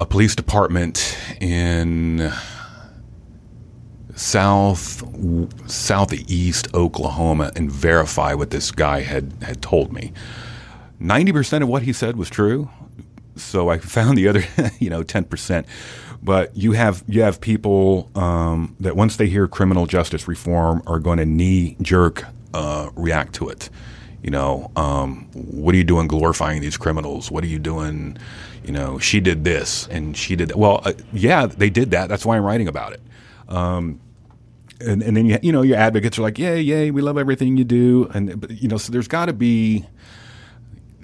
a 0.00 0.06
police 0.06 0.34
department 0.34 1.16
in 1.40 2.32
south 4.14 5.02
southeast 5.70 6.68
Oklahoma 6.74 7.50
and 7.56 7.70
verify 7.70 8.34
what 8.34 8.50
this 8.50 8.70
guy 8.70 9.00
had 9.00 9.32
had 9.42 9.62
told 9.62 9.92
me. 9.92 10.12
Ninety 10.98 11.32
percent 11.32 11.62
of 11.62 11.68
what 11.68 11.82
he 11.82 11.92
said 11.92 12.16
was 12.16 12.30
true, 12.30 12.70
so 13.36 13.68
I 13.68 13.78
found 13.78 14.18
the 14.18 14.28
other, 14.28 14.44
you 14.78 14.90
know, 14.90 15.02
ten 15.02 15.24
percent. 15.24 15.66
But 16.22 16.56
you 16.56 16.72
have 16.72 17.02
you 17.08 17.22
have 17.22 17.40
people 17.40 18.10
um, 18.14 18.76
that 18.80 18.96
once 18.96 19.16
they 19.16 19.26
hear 19.26 19.48
criminal 19.48 19.86
justice 19.86 20.28
reform 20.28 20.82
are 20.86 20.98
going 20.98 21.18
to 21.18 21.26
knee 21.26 21.76
jerk 21.82 22.24
uh, 22.54 22.90
react 22.94 23.34
to 23.34 23.48
it. 23.48 23.70
You 24.22 24.30
know, 24.30 24.70
um, 24.76 25.28
what 25.34 25.74
are 25.74 25.78
you 25.78 25.84
doing 25.84 26.06
glorifying 26.06 26.60
these 26.60 26.76
criminals? 26.76 27.30
What 27.30 27.42
are 27.42 27.48
you 27.48 27.58
doing? 27.58 28.16
You 28.64 28.72
know, 28.72 28.98
she 28.98 29.18
did 29.20 29.42
this 29.42 29.88
and 29.88 30.16
she 30.16 30.36
did 30.36 30.48
that. 30.48 30.56
Well, 30.56 30.80
uh, 30.84 30.92
yeah, 31.12 31.46
they 31.46 31.70
did 31.70 31.90
that. 31.90 32.08
That's 32.08 32.24
why 32.24 32.36
I'm 32.36 32.44
writing 32.44 32.68
about 32.68 32.92
it. 32.92 33.02
Um, 33.48 34.00
and, 34.80 35.02
and 35.02 35.16
then 35.16 35.26
you, 35.26 35.38
you 35.42 35.52
know 35.52 35.62
your 35.62 35.76
advocates 35.76 36.18
are 36.18 36.22
like, 36.22 36.38
yay, 36.38 36.60
yay, 36.60 36.90
we 36.90 37.02
love 37.02 37.18
everything 37.18 37.56
you 37.56 37.64
do, 37.64 38.08
and 38.14 38.40
but, 38.40 38.50
you 38.50 38.68
know, 38.68 38.76
so 38.76 38.92
there's 38.92 39.08
got 39.08 39.26
to 39.26 39.32
be 39.32 39.84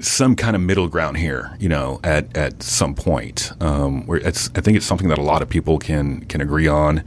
some 0.00 0.36
kind 0.36 0.54
of 0.54 0.62
middle 0.62 0.88
ground 0.88 1.16
here, 1.16 1.56
you 1.58 1.68
know, 1.68 2.00
at, 2.04 2.36
at 2.36 2.62
some 2.62 2.94
point. 2.94 3.52
Um, 3.60 4.06
where 4.06 4.18
it's, 4.18 4.48
I 4.54 4.60
think 4.60 4.76
it's 4.76 4.86
something 4.86 5.08
that 5.08 5.18
a 5.18 5.22
lot 5.22 5.42
of 5.42 5.48
people 5.48 5.78
can 5.78 6.20
can 6.26 6.40
agree 6.40 6.68
on 6.68 7.02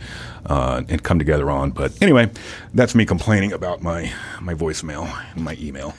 uh, 0.46 0.84
and 0.90 1.02
come 1.04 1.18
together 1.20 1.50
on. 1.50 1.72
But 1.72 1.94
anyway, 2.02 2.30
that's 2.74 2.94
me 2.96 3.06
complaining 3.06 3.54
about 3.54 3.82
my 3.82 4.12
my 4.42 4.54
voicemail 4.54 5.08
and 5.36 5.44
my 5.44 5.56
email. 5.60 5.94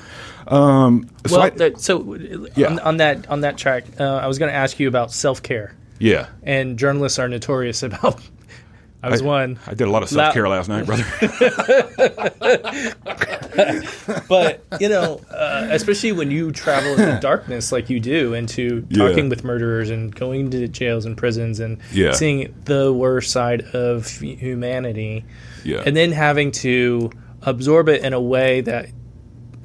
Um, 0.49 1.09
so 1.27 1.37
well, 1.37 1.47
I- 1.47 1.51
that, 1.51 1.81
so 1.81 2.17
Yeah. 2.57 2.67
on, 2.67 2.79
on 2.81 2.97
that 2.99 3.29
on 3.31 3.41
that 3.43 3.57
track, 3.57 3.85
uh, 3.99 4.05
I 4.17 4.27
was 4.27 4.39
going 4.39 4.51
to 4.51 4.57
ask 4.57 4.79
you 4.81 4.89
about 4.89 5.13
self 5.13 5.43
care, 5.43 5.75
yeah, 5.99 6.27
and 6.43 6.79
journalists 6.79 7.19
are 7.19 7.29
notorious 7.29 7.83
about. 7.89 8.21
I 9.03 9.11
was 9.11 9.23
I- 9.23 9.25
one, 9.25 9.59
I 9.67 9.75
did 9.75 9.89
a 9.89 9.91
lot 9.91 10.03
of 10.03 10.09
self 10.09 10.33
care 10.33 10.49
last 10.49 10.69
night, 10.69 10.87
brother. 10.87 11.05
but 14.29 14.65
you 14.81 14.89
know, 14.89 15.21
uh, 15.31 15.69
especially 15.71 16.13
when 16.13 16.31
you 16.31 16.51
travel 16.53 16.93
in 16.93 16.99
the 16.99 17.19
darkness 17.21 17.73
like 17.73 17.91
you 17.91 18.01
do, 18.01 18.35
into 18.35 18.87
Yeah. 18.91 19.09
talking 19.09 19.29
with 19.29 19.45
murderers 19.45 19.91
and 19.91 20.15
going 20.15 20.51
to 20.51 20.69
jails 20.69 21.05
and 21.05 21.17
prisons 21.17 21.61
and 21.61 21.79
Yeah. 21.93 22.13
seeing 22.13 22.55
the 22.65 22.93
worst 22.93 23.31
side 23.31 23.63
of 23.75 24.07
humanity, 24.09 25.25
yeah, 25.65 25.83
and 25.85 25.97
then 25.97 26.13
having 26.13 26.51
to 26.53 27.11
absorb 27.43 27.89
it 27.89 28.03
in 28.05 28.13
a 28.13 28.21
way 28.21 28.61
that 28.63 28.89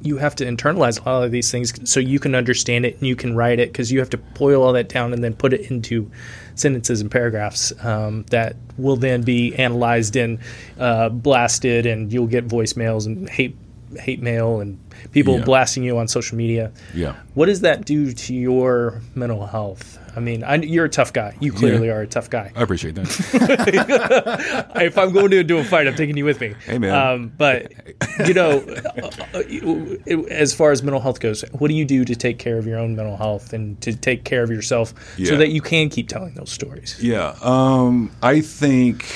you 0.02 0.16
have 0.18 0.34
to 0.36 0.44
internalize 0.44 1.00
a 1.04 1.08
lot 1.08 1.24
of 1.24 1.30
these 1.32 1.50
things 1.50 1.72
so 1.90 1.98
you 2.00 2.18
can 2.20 2.34
understand 2.34 2.84
it 2.86 2.94
and 2.98 3.06
you 3.06 3.16
can 3.16 3.34
write 3.36 3.58
it 3.58 3.72
because 3.72 3.90
you 3.90 3.98
have 3.98 4.10
to 4.10 4.16
boil 4.18 4.62
all 4.62 4.72
that 4.72 4.88
down 4.88 5.12
and 5.12 5.24
then 5.24 5.34
put 5.34 5.52
it 5.52 5.70
into 5.70 6.10
sentences 6.54 7.00
and 7.00 7.10
paragraphs 7.10 7.72
um, 7.84 8.24
that 8.30 8.56
will 8.76 8.96
then 8.96 9.22
be 9.22 9.54
analyzed 9.56 10.16
and 10.16 10.38
uh, 10.78 11.08
blasted 11.08 11.86
and 11.86 12.12
you'll 12.12 12.26
get 12.26 12.46
voicemails 12.46 13.06
and 13.06 13.28
hate 13.28 13.56
hate 14.00 14.20
mail 14.20 14.60
and 14.60 14.78
people 15.12 15.38
Yeah. 15.38 15.44
blasting 15.44 15.82
you 15.82 15.96
on 15.98 16.08
social 16.08 16.36
media 16.36 16.70
yeah. 16.94 17.14
what 17.34 17.46
does 17.46 17.62
that 17.62 17.86
do 17.86 18.12
to 18.12 18.34
your 18.34 19.00
mental 19.14 19.46
health 19.46 19.98
i 20.18 20.20
mean 20.20 20.42
I, 20.44 20.56
you're 20.56 20.84
a 20.84 20.88
tough 20.90 21.12
guy 21.12 21.36
you 21.40 21.52
clearly 21.52 21.86
Yeah. 21.86 21.94
are 21.94 22.00
a 22.02 22.06
tough 22.06 22.28
guy 22.28 22.52
I 22.56 22.62
appreciate 22.62 22.94
that. 22.96 24.72
if 24.76 24.98
I'm 24.98 25.12
going 25.12 25.30
to 25.30 25.44
do 25.44 25.58
a 25.58 25.64
fight, 25.64 25.86
I'm 25.86 25.94
taking 25.94 26.16
you 26.16 26.24
with 26.24 26.40
me. 26.40 26.54
Hey, 26.66 26.78
man. 26.78 26.94
Um, 26.94 27.32
but 27.36 27.72
you 28.26 28.34
know, 28.34 28.60
uh, 28.60 29.38
uh, 29.38 30.22
as 30.30 30.52
far 30.52 30.72
as 30.72 30.82
mental 30.82 31.00
health 31.00 31.20
goes, 31.20 31.42
what 31.52 31.68
do 31.68 31.74
you 31.74 31.84
do 31.84 32.04
to 32.04 32.16
take 32.16 32.38
care 32.38 32.58
of 32.58 32.66
your 32.66 32.78
own 32.78 32.96
mental 32.96 33.16
health 33.16 33.52
and 33.52 33.80
to 33.82 33.94
take 33.94 34.24
care 34.24 34.42
of 34.42 34.50
yourself 34.50 34.92
so 35.24 35.36
that 35.36 35.50
you 35.50 35.60
can 35.60 35.88
keep 35.88 36.08
telling 36.08 36.34
those 36.34 36.50
stories? 36.50 36.96
Yeah, 37.00 37.36
um, 37.42 38.10
I 38.22 38.40
think 38.40 39.06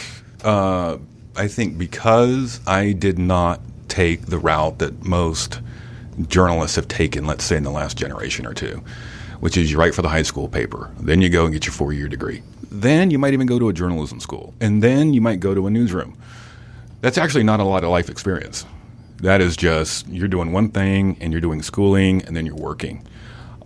uh, 0.45 0.99
I 1.37 1.49
think 1.49 1.79
because 1.79 2.61
I 2.67 2.93
did 2.93 3.19
not 3.19 3.61
take 3.89 4.27
the 4.27 4.39
route 4.39 4.79
that 4.79 5.05
most 5.05 5.61
journalists 6.29 6.77
have 6.77 6.89
taken, 6.89 7.27
let's 7.27 7.45
say 7.45 7.57
in 7.57 7.65
the 7.65 7.71
last 7.71 7.97
generation 7.97 8.47
or 8.47 8.55
two, 8.55 8.83
which 9.43 9.57
is 9.57 9.73
you 9.73 9.77
write 9.77 9.93
for 9.93 10.03
the 10.03 10.09
high 10.09 10.23
school 10.23 10.47
paper, 10.47 10.89
then 11.01 11.21
you 11.21 11.29
go 11.29 11.45
and 11.45 11.53
get 11.53 11.67
your 11.67 11.73
four 11.73 11.93
year 11.93 12.07
degree, 12.07 12.41
then 12.71 13.11
you 13.11 13.19
might 13.19 13.33
even 13.33 13.45
go 13.45 13.59
to 13.59 13.69
a 13.69 13.73
journalism 13.73 14.21
school, 14.21 14.55
and 14.61 14.81
then 14.81 15.13
you 15.13 15.21
might 15.21 15.41
go 15.41 15.53
to 15.53 15.67
a 15.67 15.71
newsroom. 15.71 16.17
That's 17.01 17.19
actually 17.19 17.43
not 17.43 17.59
a 17.59 17.65
lot 17.65 17.83
of 17.83 17.91
life 17.91 18.09
experience. 18.09 18.65
That 19.17 19.41
is 19.41 19.57
just 19.57 20.07
you're 20.07 20.29
doing 20.29 20.53
one 20.53 20.71
thing 20.71 21.17
and 21.21 21.33
you're 21.33 21.41
doing 21.41 21.61
schooling 21.61 22.23
and 22.23 22.37
then 22.37 22.47
you're 22.47 22.55
working. 22.55 23.05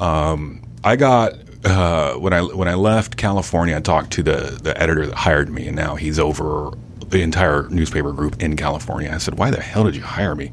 Um, 0.01 0.63
I 0.83 0.97
got 0.97 1.35
uh, 1.67 2.15
when 2.15 2.33
I 2.33 2.41
when 2.41 2.69
I 2.69 2.75
left 2.75 3.19
California, 3.19 3.77
I 3.77 3.81
talked 3.81 4.13
to 4.13 4.23
the 4.23 4.59
the 4.63 4.81
editor 4.81 5.05
that 5.05 5.15
hired 5.15 5.51
me, 5.51 5.67
and 5.67 5.77
now 5.77 5.95
he's 5.97 6.19
over 6.19 6.71
the 7.07 7.21
entire 7.21 7.69
newspaper 7.69 8.13
group 8.13 8.43
in 8.43 8.57
California. 8.57 9.13
I 9.13 9.19
said, 9.19 9.39
"Why 9.39 9.51
the 9.51 9.61
hell 9.61 9.85
did 9.85 9.95
you 9.95 10.03
hire 10.03 10.35
me?" 10.35 10.53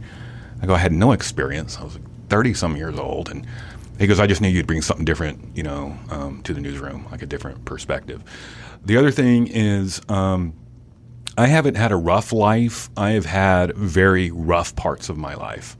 I 0.61 0.65
go, 0.65 0.73
"I 0.73 0.79
had 0.79 0.91
no 0.91 1.13
experience. 1.13 1.77
I 1.79 1.85
was 1.85 1.93
like 1.93 2.03
thirty 2.27 2.53
some 2.53 2.75
years 2.75 2.99
old," 2.99 3.29
and 3.29 3.47
he 4.03 4.07
goes, 4.07 4.19
"I 4.19 4.27
just 4.27 4.41
knew 4.41 4.49
you'd 4.49 4.67
bring 4.67 4.81
something 4.81 5.05
different, 5.05 5.55
you 5.55 5.63
know, 5.63 5.97
um, 6.09 6.41
to 6.43 6.53
the 6.53 6.61
newsroom, 6.61 7.07
like 7.11 7.21
a 7.21 7.25
different 7.25 7.65
perspective." 7.65 8.23
The 8.85 8.97
other 8.97 9.11
thing 9.11 9.47
is. 9.47 10.01
Um, 10.09 10.53
I 11.35 11.47
haven't 11.47 11.75
had 11.75 11.91
a 11.91 11.95
rough 11.95 12.31
life. 12.31 12.91
I 12.95 13.11
have 13.11 13.25
had 13.25 13.75
very 13.75 14.29
rough 14.29 14.75
parts 14.75 15.09
of 15.09 15.17
my 15.17 15.33
life. 15.33 15.75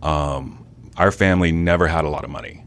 Um, 0.00 0.64
our 0.96 1.10
family 1.10 1.50
never 1.50 1.88
had 1.88 2.04
a 2.04 2.08
lot 2.08 2.22
of 2.22 2.30
money. 2.30 2.64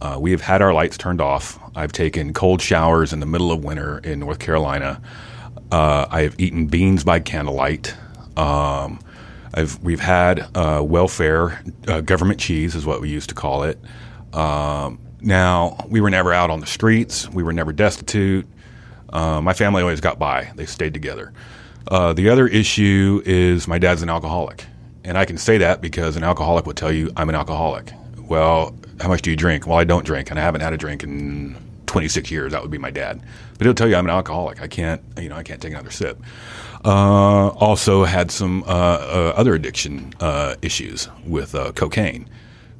Uh, 0.00 0.16
we 0.20 0.32
have 0.32 0.40
had 0.40 0.60
our 0.60 0.72
lights 0.72 0.96
turned 0.98 1.20
off. 1.20 1.58
I've 1.76 1.92
taken 1.92 2.32
cold 2.32 2.60
showers 2.60 3.12
in 3.12 3.20
the 3.20 3.26
middle 3.26 3.52
of 3.52 3.62
winter 3.62 3.98
in 3.98 4.18
North 4.20 4.40
Carolina. 4.40 5.00
Uh, 5.70 6.06
I 6.10 6.22
have 6.22 6.34
eaten 6.38 6.66
beans 6.66 7.04
by 7.04 7.20
candlelight. 7.20 7.94
Um, 8.36 8.98
I've, 9.54 9.82
we've 9.82 10.00
had 10.00 10.48
uh, 10.56 10.82
welfare, 10.84 11.62
uh, 11.86 12.00
government 12.00 12.40
cheese 12.40 12.74
is 12.74 12.86
what 12.86 13.00
we 13.00 13.08
used 13.08 13.28
to 13.28 13.34
call 13.34 13.62
it. 13.62 13.78
Um, 14.32 14.98
now, 15.20 15.84
we 15.88 16.00
were 16.00 16.10
never 16.10 16.32
out 16.32 16.50
on 16.50 16.60
the 16.60 16.66
streets. 16.66 17.28
We 17.28 17.42
were 17.42 17.52
never 17.52 17.72
destitute. 17.72 18.46
Uh, 19.08 19.40
my 19.40 19.52
family 19.52 19.82
always 19.82 20.00
got 20.00 20.18
by. 20.18 20.50
They 20.54 20.66
stayed 20.66 20.94
together. 20.94 21.32
Uh, 21.88 22.12
the 22.12 22.28
other 22.28 22.46
issue 22.46 23.22
is 23.24 23.66
my 23.66 23.78
dad's 23.78 24.02
an 24.02 24.10
alcoholic. 24.10 24.64
And 25.04 25.16
I 25.16 25.24
can 25.24 25.38
say 25.38 25.58
that 25.58 25.80
because 25.80 26.16
an 26.16 26.24
alcoholic 26.24 26.66
will 26.66 26.74
tell 26.74 26.92
you 26.92 27.10
I'm 27.16 27.28
an 27.28 27.34
alcoholic. 27.34 27.92
Well, 28.18 28.76
how 29.00 29.08
much 29.08 29.22
do 29.22 29.30
you 29.30 29.36
drink? 29.36 29.66
Well, 29.66 29.78
I 29.78 29.84
don't 29.84 30.04
drink, 30.04 30.30
and 30.30 30.38
I 30.38 30.42
haven't 30.42 30.60
had 30.60 30.72
a 30.72 30.76
drink 30.76 31.02
in 31.02 31.56
26 31.86 32.30
years. 32.30 32.52
That 32.52 32.60
would 32.62 32.70
be 32.70 32.78
my 32.78 32.90
dad. 32.90 33.22
But 33.56 33.66
he'll 33.66 33.74
tell 33.74 33.88
you 33.88 33.96
I'm 33.96 34.04
an 34.04 34.10
alcoholic. 34.10 34.60
I 34.60 34.68
can't, 34.68 35.02
you 35.16 35.28
know, 35.28 35.36
I 35.36 35.42
can't 35.42 35.62
take 35.62 35.72
another 35.72 35.90
sip. 35.90 36.20
Uh, 36.84 37.48
also 37.48 38.04
had 38.04 38.30
some 38.30 38.62
uh, 38.64 38.66
uh, 38.66 39.32
other 39.36 39.54
addiction 39.54 40.12
uh, 40.20 40.54
issues 40.62 41.08
with 41.26 41.52
cocaine. 41.74 42.28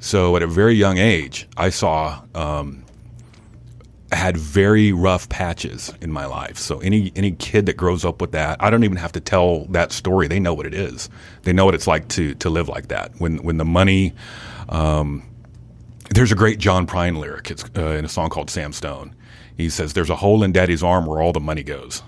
So 0.00 0.36
at 0.36 0.42
a 0.42 0.46
very 0.46 0.74
young 0.74 0.98
age, 0.98 1.48
I 1.56 1.70
saw 1.70 2.22
um, 2.34 2.84
had 4.12 4.36
very 4.36 4.92
rough 4.92 5.28
patches 5.28 5.92
in 6.00 6.12
my 6.12 6.24
life. 6.24 6.56
So 6.56 6.78
any 6.80 7.12
any 7.16 7.32
kid 7.32 7.66
that 7.66 7.76
grows 7.76 8.04
up 8.04 8.20
with 8.20 8.32
that, 8.32 8.62
I 8.62 8.70
don't 8.70 8.84
even 8.84 8.96
have 8.96 9.12
to 9.12 9.20
tell 9.20 9.64
that 9.66 9.92
story. 9.92 10.28
They 10.28 10.40
know 10.40 10.54
what 10.54 10.66
it 10.66 10.74
is. 10.74 11.10
They 11.42 11.52
know 11.52 11.64
what 11.64 11.74
it's 11.74 11.86
like 11.86 12.08
to 12.08 12.34
to 12.36 12.50
live 12.50 12.68
like 12.68 12.88
that. 12.88 13.12
When 13.18 13.38
when 13.38 13.58
the 13.58 13.64
money, 13.64 14.14
um, 14.68 15.24
there's 16.10 16.32
a 16.32 16.36
great 16.36 16.58
John 16.58 16.86
Prine 16.86 17.18
lyric. 17.18 17.50
It's 17.50 17.64
uh, 17.76 17.90
in 17.90 18.04
a 18.04 18.08
song 18.08 18.30
called 18.30 18.50
Sam 18.50 18.72
Stone. 18.72 19.14
He 19.56 19.68
says, 19.68 19.92
"There's 19.92 20.10
a 20.10 20.16
hole 20.16 20.42
in 20.42 20.52
Daddy's 20.52 20.82
arm 20.82 21.06
where 21.06 21.20
all 21.20 21.32
the 21.32 21.40
money 21.40 21.62
goes." 21.62 22.02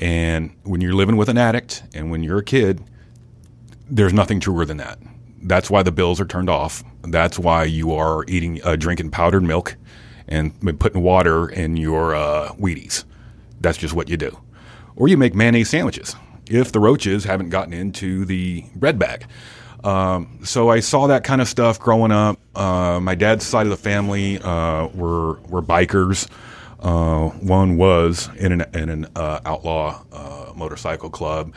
And 0.00 0.56
when 0.62 0.80
you're 0.80 0.94
living 0.94 1.16
with 1.16 1.28
an 1.28 1.36
addict, 1.36 1.82
and 1.94 2.10
when 2.10 2.22
you're 2.22 2.38
a 2.38 2.44
kid, 2.44 2.82
there's 3.88 4.14
nothing 4.14 4.40
truer 4.40 4.64
than 4.64 4.78
that. 4.78 4.98
That's 5.42 5.70
why 5.70 5.82
the 5.82 5.92
bills 5.92 6.20
are 6.20 6.26
turned 6.26 6.50
off. 6.50 6.84
That's 7.02 7.38
why 7.38 7.64
you 7.64 7.94
are 7.94 8.24
eating, 8.28 8.60
uh, 8.62 8.76
drinking 8.76 9.10
powdered 9.10 9.42
milk 9.42 9.76
and 10.28 10.52
putting 10.78 11.02
water 11.02 11.48
in 11.48 11.76
your 11.76 12.14
uh, 12.14 12.52
Wheaties. 12.52 13.04
That's 13.60 13.78
just 13.78 13.94
what 13.94 14.08
you 14.08 14.16
do. 14.16 14.38
Or 14.96 15.08
you 15.08 15.16
make 15.16 15.34
mayonnaise 15.34 15.70
sandwiches 15.70 16.14
if 16.48 16.72
the 16.72 16.80
roaches 16.80 17.24
haven't 17.24 17.50
gotten 17.50 17.72
into 17.72 18.24
the 18.24 18.64
bread 18.74 18.98
bag. 18.98 19.26
Um, 19.82 20.40
so 20.44 20.68
I 20.68 20.80
saw 20.80 21.06
that 21.06 21.24
kind 21.24 21.40
of 21.40 21.48
stuff 21.48 21.80
growing 21.80 22.12
up. 22.12 22.38
Uh, 22.54 23.00
my 23.00 23.14
dad's 23.14 23.46
side 23.46 23.66
of 23.66 23.70
the 23.70 23.76
family 23.76 24.38
uh, 24.38 24.88
were 24.88 25.40
were 25.42 25.62
bikers. 25.62 26.28
Uh, 26.80 27.28
one 27.28 27.76
was 27.76 28.28
in 28.36 28.52
an, 28.52 28.64
in 28.74 28.88
an 28.88 29.06
uh, 29.14 29.40
outlaw 29.44 30.02
uh, 30.12 30.52
motorcycle 30.54 31.10
club 31.10 31.52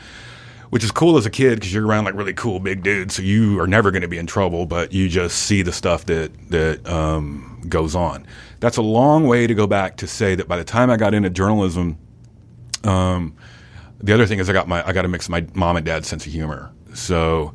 which 0.74 0.82
is 0.82 0.90
cool 0.90 1.16
as 1.16 1.24
a 1.24 1.30
kid 1.30 1.54
because 1.54 1.72
you're 1.72 1.86
around 1.86 2.04
like 2.04 2.14
really 2.14 2.34
cool 2.34 2.58
big 2.58 2.82
dudes, 2.82 3.14
so 3.14 3.22
you 3.22 3.60
are 3.60 3.66
never 3.68 3.92
going 3.92 4.02
to 4.02 4.08
be 4.08 4.18
in 4.18 4.26
trouble, 4.26 4.66
but 4.66 4.92
you 4.92 5.08
just 5.08 5.44
see 5.44 5.62
the 5.62 5.70
stuff 5.70 6.06
that 6.06 6.32
that 6.50 6.84
um, 6.88 7.62
goes 7.68 7.94
on. 7.94 8.26
That's 8.58 8.76
a 8.76 8.82
long 8.82 9.28
way 9.28 9.46
to 9.46 9.54
go 9.54 9.68
back 9.68 9.98
to 9.98 10.08
say 10.08 10.34
that 10.34 10.48
by 10.48 10.56
the 10.56 10.64
time 10.64 10.90
I 10.90 10.96
got 10.96 11.14
into 11.14 11.30
journalism, 11.30 11.96
um, 12.82 13.36
the 14.00 14.12
other 14.12 14.26
thing 14.26 14.40
is 14.40 14.50
I 14.50 14.52
got 14.52 14.66
my 14.66 14.84
I 14.84 14.92
got 14.92 15.02
to 15.02 15.08
mix 15.08 15.28
my 15.28 15.46
mom 15.54 15.76
and 15.76 15.86
dad's 15.86 16.08
sense 16.08 16.26
of 16.26 16.32
humor. 16.32 16.72
So 16.92 17.54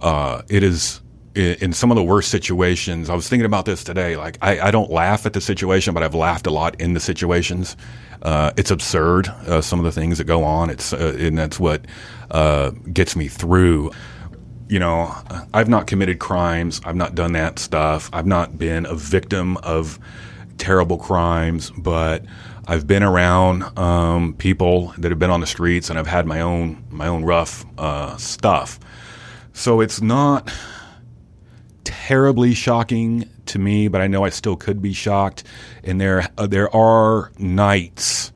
uh, 0.00 0.42
it 0.48 0.64
is 0.64 1.02
in 1.36 1.72
some 1.72 1.92
of 1.92 1.96
the 1.96 2.02
worst 2.02 2.32
situations. 2.32 3.08
I 3.08 3.14
was 3.14 3.28
thinking 3.28 3.46
about 3.46 3.66
this 3.66 3.84
today. 3.84 4.16
Like 4.16 4.38
I, 4.42 4.58
I 4.58 4.70
don't 4.72 4.90
laugh 4.90 5.24
at 5.24 5.34
the 5.34 5.40
situation, 5.40 5.94
but 5.94 6.02
I've 6.02 6.16
laughed 6.16 6.48
a 6.48 6.50
lot 6.50 6.80
in 6.80 6.94
the 6.94 7.00
situations. 7.00 7.76
Uh, 8.26 8.50
it's 8.56 8.72
absurd. 8.72 9.28
Uh, 9.28 9.60
some 9.60 9.78
of 9.78 9.84
the 9.84 9.92
things 9.92 10.18
that 10.18 10.24
go 10.24 10.42
on. 10.42 10.68
It's 10.68 10.92
uh, 10.92 11.16
and 11.16 11.38
that's 11.38 11.60
what 11.60 11.84
uh, 12.32 12.70
gets 12.92 13.14
me 13.14 13.28
through. 13.28 13.92
You 14.68 14.80
know, 14.80 15.14
I've 15.54 15.68
not 15.68 15.86
committed 15.86 16.18
crimes. 16.18 16.80
I've 16.84 16.96
not 16.96 17.14
done 17.14 17.34
that 17.34 17.60
stuff. 17.60 18.10
I've 18.12 18.26
not 18.26 18.58
been 18.58 18.84
a 18.84 18.96
victim 18.96 19.56
of 19.58 20.00
terrible 20.58 20.98
crimes, 20.98 21.70
but 21.78 22.24
I've 22.66 22.88
been 22.88 23.04
around 23.04 23.62
um, 23.78 24.34
people 24.34 24.92
that 24.98 25.12
have 25.12 25.20
been 25.20 25.30
on 25.30 25.40
the 25.40 25.46
streets, 25.46 25.88
and 25.88 25.96
I've 25.96 26.08
had 26.08 26.26
my 26.26 26.40
own 26.40 26.82
my 26.90 27.06
own 27.06 27.22
rough 27.22 27.64
uh, 27.78 28.16
stuff. 28.16 28.80
So 29.52 29.80
it's 29.80 30.00
not 30.00 30.52
terribly 31.84 32.54
shocking 32.54 33.30
to 33.48 33.58
me, 33.58 33.88
but 33.88 34.00
I 34.00 34.06
know 34.06 34.24
I 34.24 34.30
still 34.30 34.56
could 34.56 34.82
be 34.82 34.92
shocked. 34.92 35.44
And 35.84 36.00
there 36.00 36.28
uh, 36.38 36.46
there 36.46 36.74
are 36.74 37.32
nights. 37.38 38.32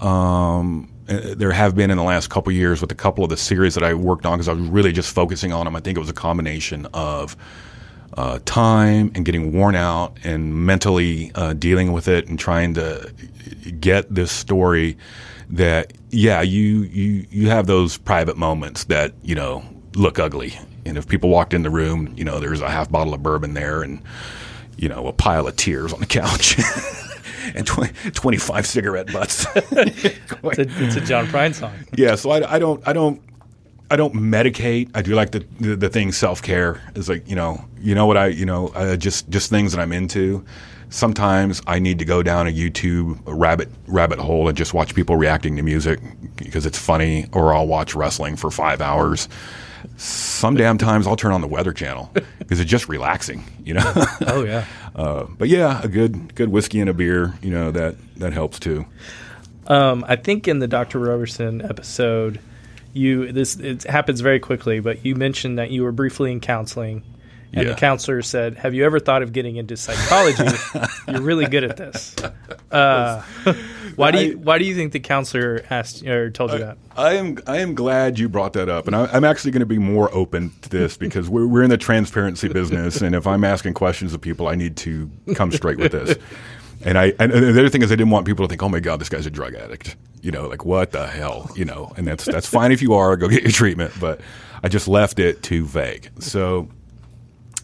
Um, 0.00 0.90
uh, 1.08 1.34
there 1.36 1.52
have 1.52 1.74
been 1.74 1.90
in 1.90 1.96
the 1.96 2.02
last 2.02 2.30
couple 2.30 2.52
years 2.52 2.80
with 2.80 2.90
a 2.92 2.94
couple 2.94 3.24
of 3.24 3.30
the 3.30 3.36
series 3.36 3.74
that 3.74 3.84
I 3.84 3.94
worked 3.94 4.24
on 4.24 4.38
because 4.38 4.48
I 4.48 4.52
was 4.52 4.68
really 4.68 4.92
just 4.92 5.14
focusing 5.14 5.52
on 5.52 5.64
them. 5.64 5.76
I 5.76 5.80
think 5.80 5.96
it 5.96 6.00
was 6.00 6.08
a 6.08 6.14
combination 6.14 6.86
of 6.94 7.36
uh, 8.16 8.38
time 8.44 9.10
and 9.14 9.24
getting 9.24 9.52
worn 9.52 9.74
out 9.74 10.16
and 10.24 10.66
mentally 10.66 11.32
uh, 11.34 11.54
dealing 11.54 11.92
with 11.92 12.08
it 12.08 12.28
and 12.28 12.38
trying 12.38 12.74
to 12.74 13.12
get 13.80 14.12
this 14.14 14.30
story 14.30 14.96
that 15.50 15.92
yeah 16.10 16.40
you 16.40 16.82
you 16.82 17.26
you 17.30 17.48
have 17.48 17.66
those 17.66 17.98
private 17.98 18.36
moments 18.36 18.84
that 18.84 19.12
you 19.22 19.34
know 19.34 19.62
look 19.94 20.18
ugly 20.18 20.58
and 20.84 20.98
if 20.98 21.08
people 21.08 21.30
walked 21.30 21.54
in 21.54 21.62
the 21.62 21.70
room 21.70 22.12
you 22.16 22.24
know 22.24 22.40
there's 22.40 22.60
a 22.60 22.70
half 22.70 22.90
bottle 22.90 23.14
of 23.14 23.22
bourbon 23.22 23.54
there 23.54 23.82
and 23.82 24.02
you 24.76 24.88
know 24.88 25.06
a 25.06 25.12
pile 25.12 25.46
of 25.46 25.56
tears 25.56 25.92
on 25.92 26.00
the 26.00 26.06
couch 26.06 26.58
and 27.54 27.66
20, 27.66 28.10
25 28.10 28.66
cigarette 28.66 29.12
butts. 29.12 29.46
it's, 29.54 30.04
a, 30.04 30.84
it's, 30.84 30.96
a, 30.96 31.00
John 31.00 31.26
Prine 31.26 31.54
song. 31.54 31.74
Yeah, 31.96 32.14
so 32.14 32.30
I, 32.30 32.54
I 32.54 32.58
don't 32.58 32.86
I 32.86 32.92
don't 32.92 33.20
I 33.90 33.96
don't 33.96 34.14
medicate. 34.14 34.90
I 34.94 35.02
do 35.02 35.14
like 35.14 35.32
the 35.32 35.44
the, 35.60 35.76
the 35.76 35.88
thing 35.88 36.12
self 36.12 36.42
care 36.42 36.80
is 36.94 37.08
like 37.08 37.28
you 37.28 37.36
know 37.36 37.64
you 37.80 37.94
know 37.94 38.06
what 38.06 38.16
I 38.16 38.28
you 38.28 38.46
know 38.46 38.68
uh, 38.68 38.96
just 38.96 39.28
just 39.28 39.50
things 39.50 39.72
that 39.72 39.80
I'm 39.80 39.92
into. 39.92 40.44
Sometimes 40.88 41.62
I 41.66 41.78
need 41.78 41.98
to 42.00 42.04
go 42.04 42.22
down 42.22 42.46
a 42.46 42.50
YouTube 42.50 43.18
rabbit 43.26 43.68
rabbit 43.86 44.18
hole 44.18 44.48
and 44.48 44.56
just 44.56 44.74
watch 44.74 44.94
people 44.94 45.16
reacting 45.16 45.56
to 45.56 45.62
music 45.62 46.00
because 46.36 46.66
it's 46.66 46.78
funny, 46.78 47.26
or 47.32 47.54
I'll 47.54 47.66
watch 47.66 47.94
wrestling 47.94 48.36
for 48.36 48.50
five 48.50 48.80
hours. 48.80 49.28
Some 49.96 50.56
damn 50.56 50.78
times 50.78 51.06
I'll 51.06 51.16
turn 51.16 51.32
on 51.32 51.40
the 51.40 51.46
Weather 51.46 51.72
Channel 51.72 52.10
because 52.38 52.60
it's 52.60 52.70
just 52.70 52.88
relaxing, 52.88 53.44
you 53.64 53.74
know. 53.74 53.92
oh 54.26 54.44
yeah. 54.44 54.64
Uh, 54.94 55.24
but 55.38 55.48
yeah, 55.48 55.80
a 55.82 55.88
good 55.88 56.34
good 56.34 56.50
whiskey 56.50 56.78
and 56.78 56.90
a 56.90 56.92
beer, 56.92 57.32
you 57.40 57.48
know 57.48 57.70
that 57.70 57.96
that 58.18 58.34
helps 58.34 58.58
too. 58.58 58.84
Um, 59.66 60.04
I 60.06 60.16
think 60.16 60.46
in 60.46 60.58
the 60.58 60.68
Dr. 60.68 60.98
Roberson 60.98 61.62
episode, 61.62 62.38
you 62.92 63.32
this 63.32 63.56
it 63.56 63.84
happens 63.84 64.20
very 64.20 64.38
quickly, 64.38 64.80
but 64.80 65.02
you 65.02 65.14
mentioned 65.14 65.58
that 65.58 65.70
you 65.70 65.82
were 65.82 65.92
briefly 65.92 66.30
in 66.30 66.40
counseling 66.40 67.02
and 67.52 67.66
yeah. 67.66 67.74
the 67.74 67.78
counselor 67.78 68.22
said, 68.22 68.56
"Have 68.56 68.74
you 68.74 68.84
ever 68.84 68.98
thought 68.98 69.22
of 69.22 69.32
getting 69.32 69.56
into 69.56 69.76
psychology? 69.76 70.44
You're 71.08 71.20
really 71.20 71.46
good 71.46 71.64
at 71.64 71.76
this." 71.76 72.16
Uh, 72.72 73.20
why 73.96 74.10
do 74.10 74.24
you 74.24 74.38
Why 74.38 74.56
do 74.56 74.64
you 74.64 74.74
think 74.74 74.92
the 74.92 75.00
counselor 75.00 75.62
asked 75.68 76.06
or 76.06 76.30
told 76.30 76.52
you 76.52 76.56
I, 76.56 76.60
that? 76.60 76.78
I 76.96 77.12
am 77.16 77.36
I 77.46 77.58
am 77.58 77.74
glad 77.74 78.18
you 78.18 78.30
brought 78.30 78.54
that 78.54 78.70
up, 78.70 78.86
and 78.86 78.96
I, 78.96 79.14
am 79.14 79.24
actually 79.24 79.50
going 79.50 79.60
to 79.60 79.66
be 79.66 79.76
more 79.76 80.08
open 80.14 80.52
to 80.62 80.70
this 80.70 80.96
because 80.96 81.28
we're 81.28 81.46
we're 81.46 81.62
in 81.62 81.68
the 81.68 81.76
transparency 81.76 82.48
business, 82.48 83.02
and 83.02 83.14
if 83.14 83.26
I'm 83.26 83.44
asking 83.44 83.74
questions 83.74 84.14
of 84.14 84.22
people, 84.22 84.48
I 84.48 84.54
need 84.54 84.78
to 84.78 85.10
come 85.34 85.52
straight 85.52 85.76
with 85.76 85.92
this. 85.92 86.16
And 86.84 86.98
I 86.98 87.12
and 87.20 87.30
the 87.30 87.50
other 87.50 87.68
thing 87.68 87.82
is 87.82 87.92
I 87.92 87.94
didn't 87.94 88.10
want 88.10 88.26
people 88.26 88.44
to 88.44 88.48
think, 88.48 88.60
"Oh 88.60 88.68
my 88.68 88.80
God, 88.80 89.00
this 89.00 89.08
guy's 89.08 89.24
a 89.24 89.30
drug 89.30 89.54
addict." 89.54 89.94
You 90.20 90.32
know, 90.32 90.48
like 90.48 90.64
what 90.64 90.90
the 90.90 91.06
hell? 91.06 91.48
You 91.54 91.64
know, 91.64 91.92
and 91.96 92.04
that's 92.04 92.24
that's 92.24 92.48
fine 92.48 92.72
if 92.72 92.82
you 92.82 92.94
are, 92.94 93.16
go 93.16 93.28
get 93.28 93.42
your 93.42 93.52
treatment, 93.52 93.92
but 94.00 94.20
I 94.64 94.68
just 94.68 94.88
left 94.88 95.20
it 95.20 95.44
too 95.44 95.64
vague. 95.64 96.10
So 96.18 96.68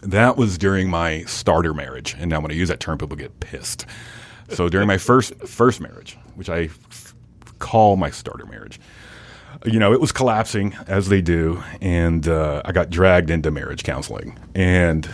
that 0.01 0.37
was 0.37 0.57
during 0.57 0.89
my 0.89 1.23
starter 1.23 1.73
marriage, 1.73 2.15
and 2.17 2.29
now 2.29 2.39
when 2.39 2.51
I 2.51 2.55
use 2.55 2.69
that 2.69 2.79
term, 2.79 2.97
people 2.97 3.17
get 3.17 3.39
pissed. 3.39 3.85
So 4.49 4.69
during 4.69 4.87
my 4.87 4.97
first 4.97 5.35
first 5.47 5.79
marriage, 5.79 6.17
which 6.35 6.49
I 6.49 6.63
f- 6.89 7.13
call 7.59 7.97
my 7.97 8.09
starter 8.09 8.45
marriage, 8.45 8.79
you 9.65 9.79
know, 9.79 9.93
it 9.93 10.01
was 10.01 10.11
collapsing 10.11 10.75
as 10.87 11.09
they 11.09 11.21
do, 11.21 11.63
and 11.81 12.27
uh, 12.27 12.61
I 12.65 12.71
got 12.71 12.89
dragged 12.89 13.29
into 13.29 13.51
marriage 13.51 13.83
counseling. 13.83 14.37
And 14.55 15.07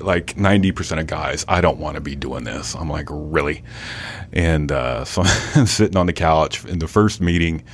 like 0.00 0.36
ninety 0.36 0.72
percent 0.72 1.00
of 1.00 1.06
guys, 1.06 1.44
I 1.48 1.60
don't 1.60 1.78
want 1.78 1.94
to 1.94 2.00
be 2.00 2.14
doing 2.14 2.44
this. 2.44 2.74
I'm 2.74 2.90
like, 2.90 3.06
really? 3.10 3.64
And 4.32 4.70
uh, 4.70 5.04
so 5.04 5.22
I'm 5.54 5.66
sitting 5.66 5.96
on 5.96 6.06
the 6.06 6.12
couch 6.12 6.64
in 6.64 6.78
the 6.78 6.88
first 6.88 7.20
meeting, 7.20 7.64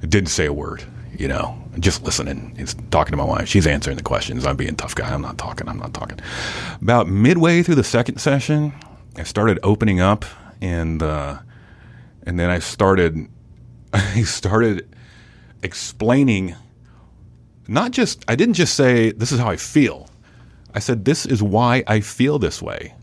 didn't 0.00 0.30
say 0.30 0.46
a 0.46 0.52
word 0.52 0.84
you 1.18 1.26
know, 1.26 1.60
just 1.80 2.04
listening. 2.04 2.54
He's 2.56 2.74
talking 2.90 3.10
to 3.10 3.16
my 3.16 3.24
wife. 3.24 3.48
She's 3.48 3.66
answering 3.66 3.96
the 3.96 4.02
questions. 4.02 4.46
I'm 4.46 4.56
being 4.56 4.76
tough 4.76 4.94
guy. 4.94 5.12
I'm 5.12 5.20
not 5.20 5.36
talking. 5.36 5.68
I'm 5.68 5.78
not 5.78 5.92
talking. 5.92 6.18
About 6.80 7.08
midway 7.08 7.62
through 7.62 7.74
the 7.74 7.84
second 7.84 8.18
session, 8.18 8.72
I 9.16 9.24
started 9.24 9.58
opening 9.64 10.00
up, 10.00 10.24
and 10.62 11.02
uh, 11.02 11.40
and 12.22 12.38
then 12.38 12.50
I 12.50 12.60
started 12.60 13.28
I 13.92 14.22
started 14.22 14.88
explaining. 15.62 16.54
Not 17.66 17.90
just 17.90 18.24
I 18.28 18.36
didn't 18.36 18.54
just 18.54 18.74
say 18.74 19.10
this 19.10 19.32
is 19.32 19.40
how 19.40 19.48
I 19.48 19.56
feel. 19.56 20.08
I 20.72 20.78
said 20.78 21.04
this 21.04 21.26
is 21.26 21.42
why 21.42 21.82
I 21.88 22.00
feel 22.00 22.38
this 22.38 22.62
way. 22.62 22.94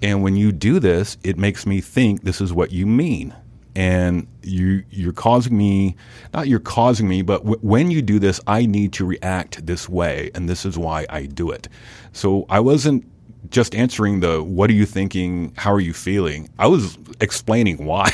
And 0.00 0.22
when 0.22 0.36
you 0.36 0.52
do 0.52 0.78
this, 0.78 1.18
it 1.22 1.36
makes 1.36 1.66
me 1.66 1.80
think 1.80 2.22
this 2.22 2.40
is 2.40 2.52
what 2.52 2.72
you 2.72 2.86
mean 2.86 3.34
and 3.78 4.26
you 4.42 4.82
you're 4.90 5.12
causing 5.12 5.56
me 5.56 5.94
not 6.34 6.48
you're 6.48 6.58
causing 6.58 7.08
me 7.08 7.22
but 7.22 7.38
w- 7.44 7.60
when 7.62 7.92
you 7.92 8.02
do 8.02 8.18
this 8.18 8.40
i 8.48 8.66
need 8.66 8.92
to 8.92 9.04
react 9.04 9.64
this 9.64 9.88
way 9.88 10.32
and 10.34 10.48
this 10.48 10.66
is 10.66 10.76
why 10.76 11.06
i 11.08 11.24
do 11.26 11.50
it. 11.52 11.68
So 12.12 12.44
i 12.50 12.58
wasn't 12.58 13.04
just 13.50 13.74
answering 13.76 14.18
the 14.18 14.42
what 14.42 14.68
are 14.68 14.74
you 14.74 14.84
thinking? 14.84 15.52
How 15.56 15.72
are 15.72 15.80
you 15.80 15.94
feeling? 15.94 16.50
I 16.58 16.66
was 16.66 16.98
explaining 17.20 17.84
why 17.84 18.10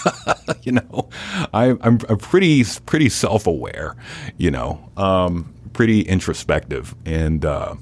you 0.62 0.72
know? 0.72 1.08
I, 1.52 1.70
I'm, 1.80 1.98
I'm 2.08 2.18
pretty 2.18 2.64
pretty 2.86 3.08
self 3.08 3.46
aware, 3.46 3.96
you 4.38 4.52
know, 4.52 4.88
um, 4.96 5.52
pretty 5.72 6.02
introspective, 6.02 6.94
and 7.04 7.44
uh, 7.44 7.74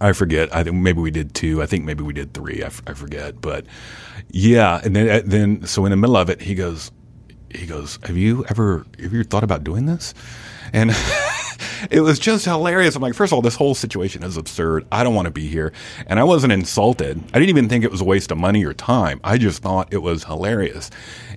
I 0.00 0.12
forget. 0.12 0.54
I 0.54 0.62
think 0.62 0.76
maybe 0.76 1.00
we 1.00 1.10
did 1.10 1.34
two. 1.34 1.62
I 1.62 1.66
think 1.66 1.84
maybe 1.84 2.02
we 2.04 2.12
did 2.12 2.34
three. 2.34 2.62
I, 2.62 2.66
f- 2.66 2.82
I 2.86 2.92
forget, 2.94 3.40
but 3.40 3.64
yeah. 4.28 4.80
And 4.84 4.94
then 4.94 5.08
uh, 5.08 5.22
then 5.24 5.66
so 5.66 5.84
in 5.86 5.90
the 5.90 5.96
middle 5.96 6.16
of 6.16 6.28
it, 6.28 6.40
he 6.42 6.54
goes, 6.54 6.90
he 7.50 7.66
goes, 7.66 7.98
"Have 8.04 8.16
you 8.16 8.44
ever 8.48 8.84
have 9.00 9.12
you 9.12 9.24
thought 9.24 9.44
about 9.44 9.64
doing 9.64 9.86
this?" 9.86 10.12
And 10.72 10.90
it 11.90 12.00
was 12.00 12.18
just 12.18 12.44
hilarious. 12.44 12.96
I'm 12.96 13.02
like, 13.02 13.14
first 13.14 13.32
of 13.32 13.36
all, 13.36 13.42
this 13.42 13.56
whole 13.56 13.74
situation 13.74 14.22
is 14.22 14.36
absurd. 14.36 14.86
I 14.90 15.04
don't 15.04 15.14
want 15.14 15.26
to 15.26 15.32
be 15.32 15.46
here. 15.48 15.72
And 16.06 16.18
I 16.18 16.24
wasn't 16.24 16.52
insulted. 16.52 17.18
I 17.32 17.38
didn't 17.38 17.50
even 17.50 17.68
think 17.68 17.84
it 17.84 17.90
was 17.90 18.00
a 18.00 18.04
waste 18.04 18.30
of 18.30 18.38
money 18.38 18.64
or 18.64 18.74
time. 18.74 19.20
I 19.24 19.38
just 19.38 19.62
thought 19.62 19.92
it 19.92 19.98
was 19.98 20.24
hilarious. 20.24 20.90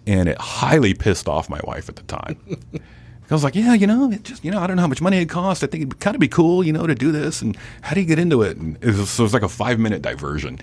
And 0.08 0.28
it 0.30 0.40
highly 0.40 0.94
pissed 0.94 1.28
off 1.28 1.50
my 1.50 1.60
wife 1.64 1.90
at 1.90 1.96
the 1.96 2.04
time. 2.04 2.40
I 3.30 3.34
was 3.36 3.44
like, 3.44 3.56
yeah, 3.56 3.74
you 3.74 3.86
know, 3.86 4.12
it 4.12 4.24
just, 4.24 4.44
you 4.44 4.52
know, 4.52 4.60
I 4.60 4.66
don't 4.66 4.76
know 4.76 4.82
how 4.82 4.88
much 4.88 5.02
money 5.02 5.20
it 5.20 5.30
costs. 5.30 5.64
I 5.64 5.68
think 5.68 5.84
it'd 5.84 6.00
kind 6.00 6.16
of 6.16 6.20
be 6.20 6.28
cool, 6.28 6.64
you 6.64 6.74
know, 6.74 6.88
to 6.88 6.96
do 6.96 7.12
this. 7.12 7.42
And 7.42 7.56
how 7.82 7.94
do 7.94 8.02
you 8.02 8.08
get 8.08 8.18
into 8.18 8.42
it? 8.42 8.58
And 8.58 8.76
it 8.82 8.88
was, 8.88 9.10
so 9.10 9.24
it 9.24 9.26
was 9.26 9.34
like 9.34 9.44
a 9.44 9.50
five 9.50 9.80
minute 9.80 10.02
diversion. 10.02 10.60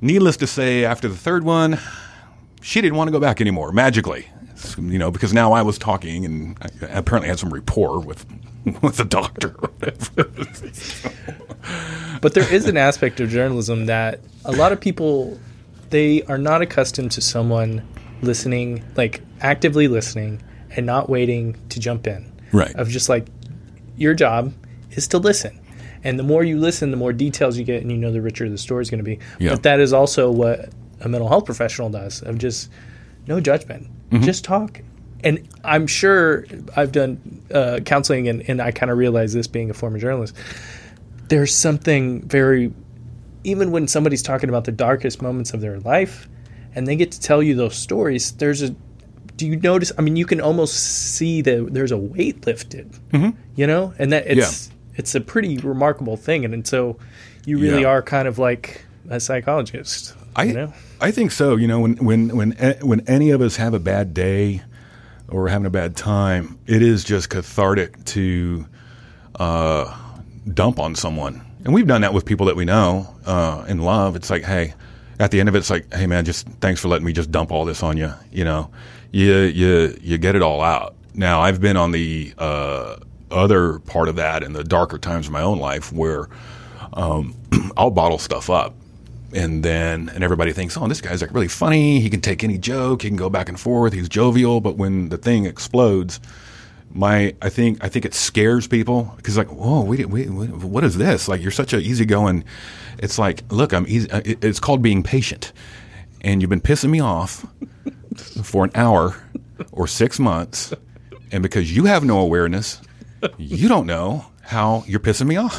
Needless 0.00 0.36
to 0.38 0.46
say, 0.46 0.84
after 0.84 1.08
the 1.08 1.16
third 1.16 1.44
one, 1.44 1.78
she 2.60 2.80
didn't 2.80 2.96
want 2.96 3.08
to 3.08 3.12
go 3.12 3.20
back 3.20 3.40
anymore, 3.40 3.72
magically 3.72 4.28
you 4.78 4.98
know, 4.98 5.10
because 5.10 5.32
now 5.32 5.52
I 5.52 5.62
was 5.62 5.78
talking 5.78 6.24
and 6.24 6.58
I 6.82 6.98
apparently 6.98 7.28
had 7.28 7.38
some 7.38 7.52
rapport 7.52 8.00
with 8.00 8.26
with 8.82 8.96
the 8.96 9.04
doctor 9.04 9.54
or 9.58 9.70
whatever. 9.78 10.30
but 12.20 12.34
there 12.34 12.52
is 12.52 12.66
an 12.66 12.76
aspect 12.76 13.20
of 13.20 13.28
journalism 13.28 13.86
that 13.86 14.20
a 14.44 14.52
lot 14.52 14.72
of 14.72 14.80
people 14.80 15.38
they 15.90 16.22
are 16.24 16.38
not 16.38 16.60
accustomed 16.60 17.12
to 17.12 17.20
someone 17.20 17.86
listening, 18.20 18.84
like 18.96 19.22
actively 19.40 19.88
listening 19.88 20.42
and 20.76 20.86
not 20.86 21.08
waiting 21.08 21.56
to 21.70 21.80
jump 21.80 22.06
in. 22.06 22.32
Right. 22.52 22.74
Of 22.74 22.88
just 22.88 23.08
like 23.08 23.26
your 23.96 24.14
job 24.14 24.52
is 24.92 25.08
to 25.08 25.18
listen. 25.18 25.60
And 26.04 26.18
the 26.18 26.22
more 26.22 26.44
you 26.44 26.58
listen, 26.58 26.90
the 26.90 26.96
more 26.96 27.12
details 27.12 27.58
you 27.58 27.64
get 27.64 27.82
and 27.82 27.90
you 27.90 27.98
know 27.98 28.12
the 28.12 28.22
richer 28.22 28.48
the 28.48 28.58
story 28.58 28.82
is 28.82 28.90
going 28.90 28.98
to 28.98 29.04
be. 29.04 29.18
Yeah. 29.38 29.50
But 29.50 29.64
that 29.64 29.80
is 29.80 29.92
also 29.92 30.30
what 30.30 30.70
a 31.00 31.08
mental 31.08 31.28
health 31.28 31.44
professional 31.44 31.90
does 31.90 32.22
of 32.22 32.38
just 32.38 32.70
no 33.26 33.40
judgment. 33.40 33.88
Mm-hmm. 34.10 34.24
Just 34.24 34.44
talk. 34.44 34.80
And 35.24 35.48
I'm 35.64 35.86
sure 35.86 36.46
I've 36.76 36.92
done 36.92 37.42
uh, 37.52 37.80
counseling, 37.84 38.28
and, 38.28 38.48
and 38.48 38.62
I 38.62 38.70
kind 38.70 38.90
of 38.90 38.98
realize 38.98 39.32
this 39.32 39.48
being 39.48 39.68
a 39.68 39.74
former 39.74 39.98
journalist. 39.98 40.34
There's 41.28 41.52
something 41.52 42.22
very, 42.22 42.72
even 43.42 43.72
when 43.72 43.88
somebody's 43.88 44.22
talking 44.22 44.48
about 44.48 44.64
the 44.64 44.72
darkest 44.72 45.20
moments 45.20 45.52
of 45.52 45.60
their 45.60 45.80
life, 45.80 46.28
and 46.74 46.86
they 46.86 46.94
get 46.94 47.10
to 47.12 47.20
tell 47.20 47.42
you 47.42 47.56
those 47.56 47.74
stories. 47.74 48.30
There's 48.32 48.62
a, 48.62 48.76
do 49.38 49.46
you 49.46 49.56
notice? 49.56 49.92
I 49.96 50.02
mean, 50.02 50.16
you 50.16 50.26
can 50.26 50.40
almost 50.40 50.74
see 50.74 51.40
that 51.42 51.68
there's 51.70 51.92
a 51.92 51.96
weight 51.96 52.44
lifted, 52.44 52.90
mm-hmm. 53.10 53.30
you 53.54 53.66
know, 53.66 53.94
and 53.98 54.12
that 54.12 54.26
it's 54.26 54.68
yeah. 54.68 54.74
it's 54.96 55.14
a 55.14 55.20
pretty 55.20 55.56
remarkable 55.58 56.16
thing, 56.16 56.44
and, 56.44 56.52
and 56.52 56.66
so 56.66 56.98
you 57.46 57.58
really 57.58 57.82
yeah. 57.82 57.88
are 57.88 58.02
kind 58.02 58.28
of 58.28 58.38
like 58.38 58.84
a 59.08 59.20
psychologist. 59.20 60.14
I 60.36 60.42
you 60.42 60.52
know? 60.52 60.72
I 61.00 61.12
think 61.12 61.30
so. 61.30 61.56
You 61.56 61.68
know, 61.68 61.80
when 61.80 61.96
when 61.96 62.36
when 62.36 62.52
when 62.82 63.08
any 63.08 63.30
of 63.30 63.40
us 63.40 63.56
have 63.56 63.74
a 63.74 63.78
bad 63.78 64.12
day 64.12 64.62
or 65.28 65.48
having 65.48 65.66
a 65.66 65.70
bad 65.70 65.96
time, 65.96 66.58
it 66.66 66.82
is 66.82 67.04
just 67.04 67.30
cathartic 67.30 68.04
to 68.06 68.66
uh, 69.38 69.96
dump 70.52 70.80
on 70.80 70.96
someone. 70.96 71.42
And 71.64 71.72
we've 71.72 71.86
done 71.86 72.00
that 72.00 72.12
with 72.12 72.24
people 72.24 72.46
that 72.46 72.56
we 72.56 72.64
know 72.64 73.14
uh, 73.24 73.64
and 73.68 73.84
love. 73.84 74.16
It's 74.16 74.30
like, 74.30 74.42
hey, 74.42 74.74
at 75.20 75.30
the 75.30 75.38
end 75.38 75.48
of 75.48 75.54
it, 75.54 75.58
it's 75.58 75.70
like, 75.70 75.92
hey, 75.92 76.06
man, 76.06 76.24
just 76.24 76.48
thanks 76.60 76.80
for 76.80 76.88
letting 76.88 77.06
me 77.06 77.12
just 77.12 77.30
dump 77.30 77.52
all 77.52 77.64
this 77.64 77.82
on 77.82 77.96
you. 77.96 78.12
You 78.32 78.44
know, 78.44 78.70
you 79.10 79.34
you 79.34 79.98
you 80.00 80.18
get 80.18 80.34
it 80.34 80.42
all 80.42 80.60
out. 80.60 80.94
Now, 81.14 81.40
I've 81.40 81.60
been 81.60 81.76
on 81.76 81.90
the 81.90 82.32
uh, 82.38 82.96
other 83.30 83.80
part 83.80 84.08
of 84.08 84.16
that 84.16 84.42
in 84.42 84.52
the 84.52 84.62
darker 84.62 84.98
times 84.98 85.26
of 85.26 85.32
my 85.32 85.42
own 85.42 85.58
life 85.58 85.92
where 85.92 86.28
um, 86.92 87.34
I'll 87.76 87.90
bottle 87.90 88.18
stuff 88.18 88.50
up 88.50 88.74
and 89.34 89.62
then 89.62 90.10
and 90.14 90.24
everybody 90.24 90.52
thinks, 90.52 90.76
oh, 90.76 90.86
this 90.88 91.00
guy's 91.00 91.20
like 91.20 91.32
really 91.32 91.48
funny. 91.48 92.00
He 92.00 92.08
can 92.10 92.20
take 92.20 92.42
any 92.42 92.58
joke. 92.58 93.02
He 93.02 93.08
can 93.08 93.16
go 93.16 93.28
back 93.28 93.48
and 93.48 93.58
forth. 93.58 93.92
He's 93.92 94.08
jovial. 94.08 94.60
But 94.60 94.76
when 94.76 95.08
the 95.08 95.18
thing 95.18 95.44
explodes, 95.44 96.20
my 96.90 97.34
I 97.42 97.50
think 97.50 97.84
I 97.84 97.88
think 97.88 98.04
it 98.04 98.14
scares 98.14 98.66
people 98.66 99.12
because 99.16 99.36
like, 99.36 99.48
whoa, 99.48 99.82
wait, 99.82 100.06
wait, 100.08 100.28
what 100.28 100.84
is 100.84 100.96
this? 100.96 101.28
Like 101.28 101.42
you're 101.42 101.50
such 101.50 101.72
an 101.72 101.80
easygoing. 101.80 102.44
It's 102.98 103.18
like, 103.18 103.42
look, 103.50 103.72
I'm 103.72 103.86
easy. 103.86 104.10
Uh, 104.10 104.22
it's 104.24 104.60
called 104.60 104.82
being 104.82 105.02
patient, 105.02 105.52
and 106.22 106.40
you've 106.40 106.50
been 106.50 106.60
pissing 106.60 106.90
me 106.90 107.00
off 107.00 107.46
for 108.20 108.64
an 108.64 108.70
hour 108.74 109.16
or 109.72 109.86
six 109.86 110.18
months, 110.18 110.72
and 111.32 111.42
because 111.42 111.74
you 111.74 111.84
have 111.84 112.04
no 112.04 112.20
awareness, 112.20 112.80
you 113.36 113.68
don't 113.68 113.86
know 113.86 114.26
how 114.42 114.84
you're 114.86 115.00
pissing 115.00 115.26
me 115.26 115.36
off. 115.36 115.52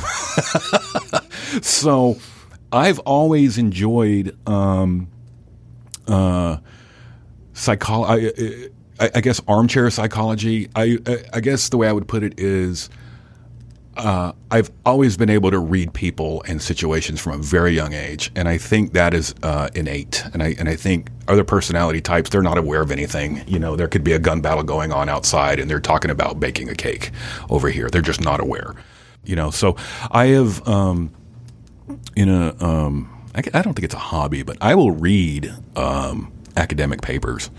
so 1.64 2.18
I've 2.72 3.00
always 3.00 3.58
enjoyed 3.58 4.38
um, 4.48 5.10
uh, 6.08 6.58
psychology. 7.54 8.70
I, 9.00 9.12
I, 9.16 9.22
guess 9.22 9.40
armchair 9.48 9.90
psychology. 9.90 10.70
I, 10.76 10.98
I 11.32 11.40
guess 11.40 11.70
the 11.70 11.78
way 11.78 11.88
I 11.88 11.92
would 11.92 12.08
put 12.08 12.24
it 12.24 12.40
is, 12.40 12.90
uh, 14.00 14.34
I've 14.52 14.72
always 14.86 15.18
been 15.18 15.30
able 15.30 15.52
to 15.52 15.60
read 15.60 15.94
people 15.94 16.44
and 16.48 16.62
situations 16.62 17.20
from 17.20 17.34
a 17.34 17.38
very 17.38 17.74
young 17.74 17.94
age, 17.94 18.32
and 18.36 18.48
I 18.48 18.58
think 18.58 18.94
that 18.94 19.14
is 19.14 19.36
uh, 19.44 19.70
innate. 19.76 20.24
And 20.34 20.42
I 20.42 20.56
and 20.58 20.70
I 20.70 20.76
think 20.76 21.10
other 21.28 21.44
personality 21.44 22.02
types 22.02 22.30
they're 22.30 22.42
not 22.42 22.58
aware 22.58 22.82
of 22.82 22.92
anything. 22.92 23.44
You 23.48 23.60
know, 23.60 23.76
there 23.76 23.88
could 23.88 24.04
be 24.04 24.14
a 24.14 24.20
gun 24.20 24.42
battle 24.42 24.64
going 24.64 24.92
on 24.92 25.10
outside, 25.10 25.60
and 25.60 25.70
they're 25.70 25.80
talking 25.80 26.12
about 26.12 26.40
baking 26.40 26.70
a 26.70 26.76
cake 26.76 27.12
over 27.50 27.70
here. 27.70 27.90
They're 27.90 28.02
just 28.02 28.22
not 28.22 28.40
aware. 28.40 28.76
You 29.24 29.36
know, 29.36 29.52
so 29.52 29.76
I 30.12 30.28
have. 30.28 30.68
Um, 30.68 31.14
in 32.16 32.30
a 32.30 32.56
um, 32.64 33.10
I, 33.36 33.40
I, 33.54 33.62
don't 33.62 33.74
think 33.74 33.84
it's 33.84 33.96
a 33.96 34.00
hobby, 34.00 34.44
but 34.44 34.58
I 34.62 34.76
will 34.76 34.92
read 34.92 35.54
um, 35.76 36.32
academic 36.56 37.02
papers. 37.02 37.50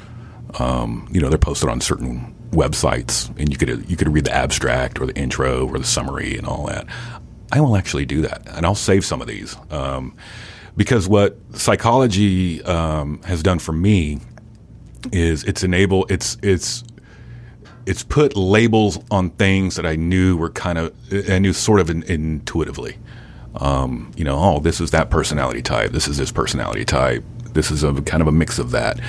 Um, 0.59 1.09
you 1.11 1.21
know, 1.21 1.29
they're 1.29 1.39
posted 1.39 1.69
on 1.69 1.81
certain 1.81 2.35
websites, 2.51 3.29
and 3.39 3.51
you 3.51 3.57
could 3.57 3.89
you 3.91 3.97
could 3.97 4.09
read 4.09 4.25
the 4.25 4.35
abstract 4.35 5.01
or 5.01 5.07
the 5.07 5.17
intro 5.17 5.67
or 5.67 5.79
the 5.79 5.85
summary 5.85 6.37
and 6.37 6.47
all 6.47 6.67
that. 6.67 6.87
I 7.53 7.61
will 7.61 7.77
actually 7.77 8.07
do 8.07 8.23
that, 8.23 8.47
and 8.49 8.65
I'll 8.65 8.75
save 8.75 9.05
some 9.05 9.21
of 9.21 9.27
these 9.27 9.57
um, 9.71 10.17
because 10.77 11.09
what 11.09 11.37
psychology 11.53 12.63
um, 12.63 13.21
has 13.23 13.43
done 13.43 13.59
for 13.59 13.73
me 13.73 14.21
is 15.13 15.45
it's 15.45 15.63
enable 15.65 16.07
it's 16.07 16.37
it's 16.43 16.85
it's 17.87 18.03
put 18.03 18.37
labels 18.37 18.99
on 19.11 19.31
things 19.31 19.77
that 19.77 19.87
I 19.87 19.97
knew 19.97 20.37
were 20.37 20.51
kind 20.51 20.79
of 20.79 20.95
I 21.29 21.39
knew 21.39 21.53
sort 21.53 21.81
of 21.81 21.91
in, 21.91 22.03
intuitively 22.05 22.99
um, 23.57 24.13
you 24.17 24.25
know, 24.25 24.39
oh, 24.39 24.61
this 24.61 24.81
is 24.81 24.91
that 24.93 25.11
personality 25.11 25.63
type. 25.63 25.91
This 25.91 26.09
is 26.09 26.17
this 26.17 26.31
personality 26.31 26.85
type. 26.85 27.25
This 27.53 27.71
is 27.71 27.83
a 27.83 27.93
kind 28.03 28.21
of 28.21 28.29
a 28.29 28.33
mix 28.33 28.59
of 28.59 28.71
that. 28.71 29.01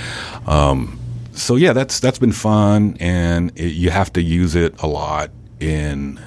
Um, 0.47 0.99
so 1.41 1.55
yeah, 1.55 1.73
that's 1.73 1.99
that's 1.99 2.19
been 2.19 2.31
fun, 2.31 2.95
and 2.99 3.51
it, 3.57 3.73
you 3.73 3.89
have 3.89 4.13
to 4.13 4.21
use 4.21 4.55
it 4.55 4.79
a 4.81 4.87
lot 4.87 5.31
in 5.59 6.19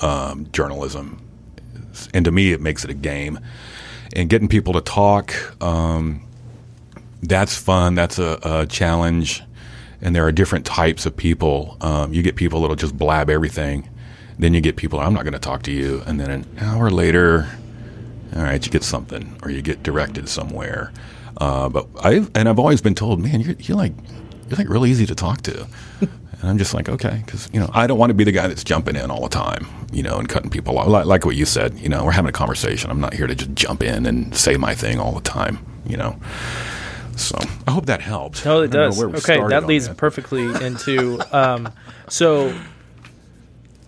um, 0.00 0.46
journalism. 0.52 1.26
And 2.14 2.24
to 2.24 2.30
me, 2.30 2.52
it 2.52 2.60
makes 2.60 2.84
it 2.84 2.90
a 2.90 2.94
game. 2.94 3.40
And 4.14 4.28
getting 4.28 4.48
people 4.48 4.72
to 4.74 4.80
talk, 4.80 5.34
um, 5.62 6.26
that's 7.22 7.56
fun. 7.56 7.94
That's 7.94 8.18
a, 8.18 8.38
a, 8.42 8.66
challenge. 8.66 9.42
And 10.00 10.16
there 10.16 10.24
are 10.26 10.32
different 10.32 10.64
types 10.64 11.04
of 11.04 11.16
people. 11.16 11.76
Um, 11.80 12.12
you 12.12 12.22
get 12.22 12.36
people 12.36 12.60
that'll 12.60 12.76
just 12.76 12.96
blab 12.96 13.28
everything. 13.28 13.88
Then 14.38 14.54
you 14.54 14.60
get 14.60 14.76
people, 14.76 14.98
I'm 14.98 15.12
not 15.12 15.24
going 15.24 15.34
to 15.34 15.38
talk 15.38 15.62
to 15.64 15.72
you. 15.72 16.02
And 16.06 16.18
then 16.18 16.30
an 16.30 16.46
hour 16.58 16.90
later, 16.90 17.48
all 18.34 18.42
right, 18.42 18.64
you 18.64 18.72
get 18.72 18.82
something 18.82 19.36
or 19.42 19.50
you 19.50 19.62
get 19.62 19.82
directed 19.82 20.28
somewhere. 20.28 20.92
Uh, 21.36 21.68
but 21.68 21.86
I've 22.02 22.30
and 22.34 22.48
I've 22.48 22.58
always 22.58 22.80
been 22.80 22.94
told, 22.94 23.20
man, 23.20 23.40
you're, 23.40 23.54
you're 23.60 23.76
like 23.76 23.92
you're 24.50 24.58
like 24.58 24.68
really 24.68 24.90
easy 24.90 25.06
to 25.06 25.14
talk 25.14 25.42
to. 25.42 25.66
and 26.00 26.10
I'm 26.42 26.58
just 26.58 26.74
like, 26.74 26.88
okay, 26.88 27.22
because 27.24 27.48
you 27.52 27.60
know 27.60 27.70
I 27.72 27.86
don't 27.86 27.98
want 27.98 28.10
to 28.10 28.14
be 28.14 28.24
the 28.24 28.32
guy 28.32 28.48
that's 28.48 28.64
jumping 28.64 28.96
in 28.96 29.10
all 29.10 29.22
the 29.22 29.28
time, 29.28 29.66
you 29.92 30.02
know, 30.02 30.18
and 30.18 30.28
cutting 30.28 30.50
people 30.50 30.78
off. 30.78 30.88
Like, 30.88 31.06
like 31.06 31.24
what 31.24 31.36
you 31.36 31.44
said, 31.44 31.78
you 31.78 31.88
know, 31.88 32.04
we're 32.04 32.10
having 32.10 32.28
a 32.28 32.32
conversation. 32.32 32.90
I'm 32.90 33.00
not 33.00 33.14
here 33.14 33.26
to 33.26 33.34
just 33.34 33.54
jump 33.54 33.82
in 33.82 34.06
and 34.06 34.36
say 34.36 34.56
my 34.56 34.74
thing 34.74 34.98
all 34.98 35.12
the 35.12 35.20
time, 35.20 35.64
you 35.86 35.96
know. 35.96 36.18
So 37.16 37.38
I 37.68 37.70
hope 37.70 37.86
that 37.86 38.00
helps. 38.00 38.44
No, 38.44 38.62
it 38.62 38.70
does. 38.70 39.02
Okay, 39.02 39.40
that 39.48 39.66
leads 39.66 39.88
that. 39.88 39.96
perfectly 39.96 40.44
into. 40.64 41.20
Um, 41.36 41.72
so 42.08 42.58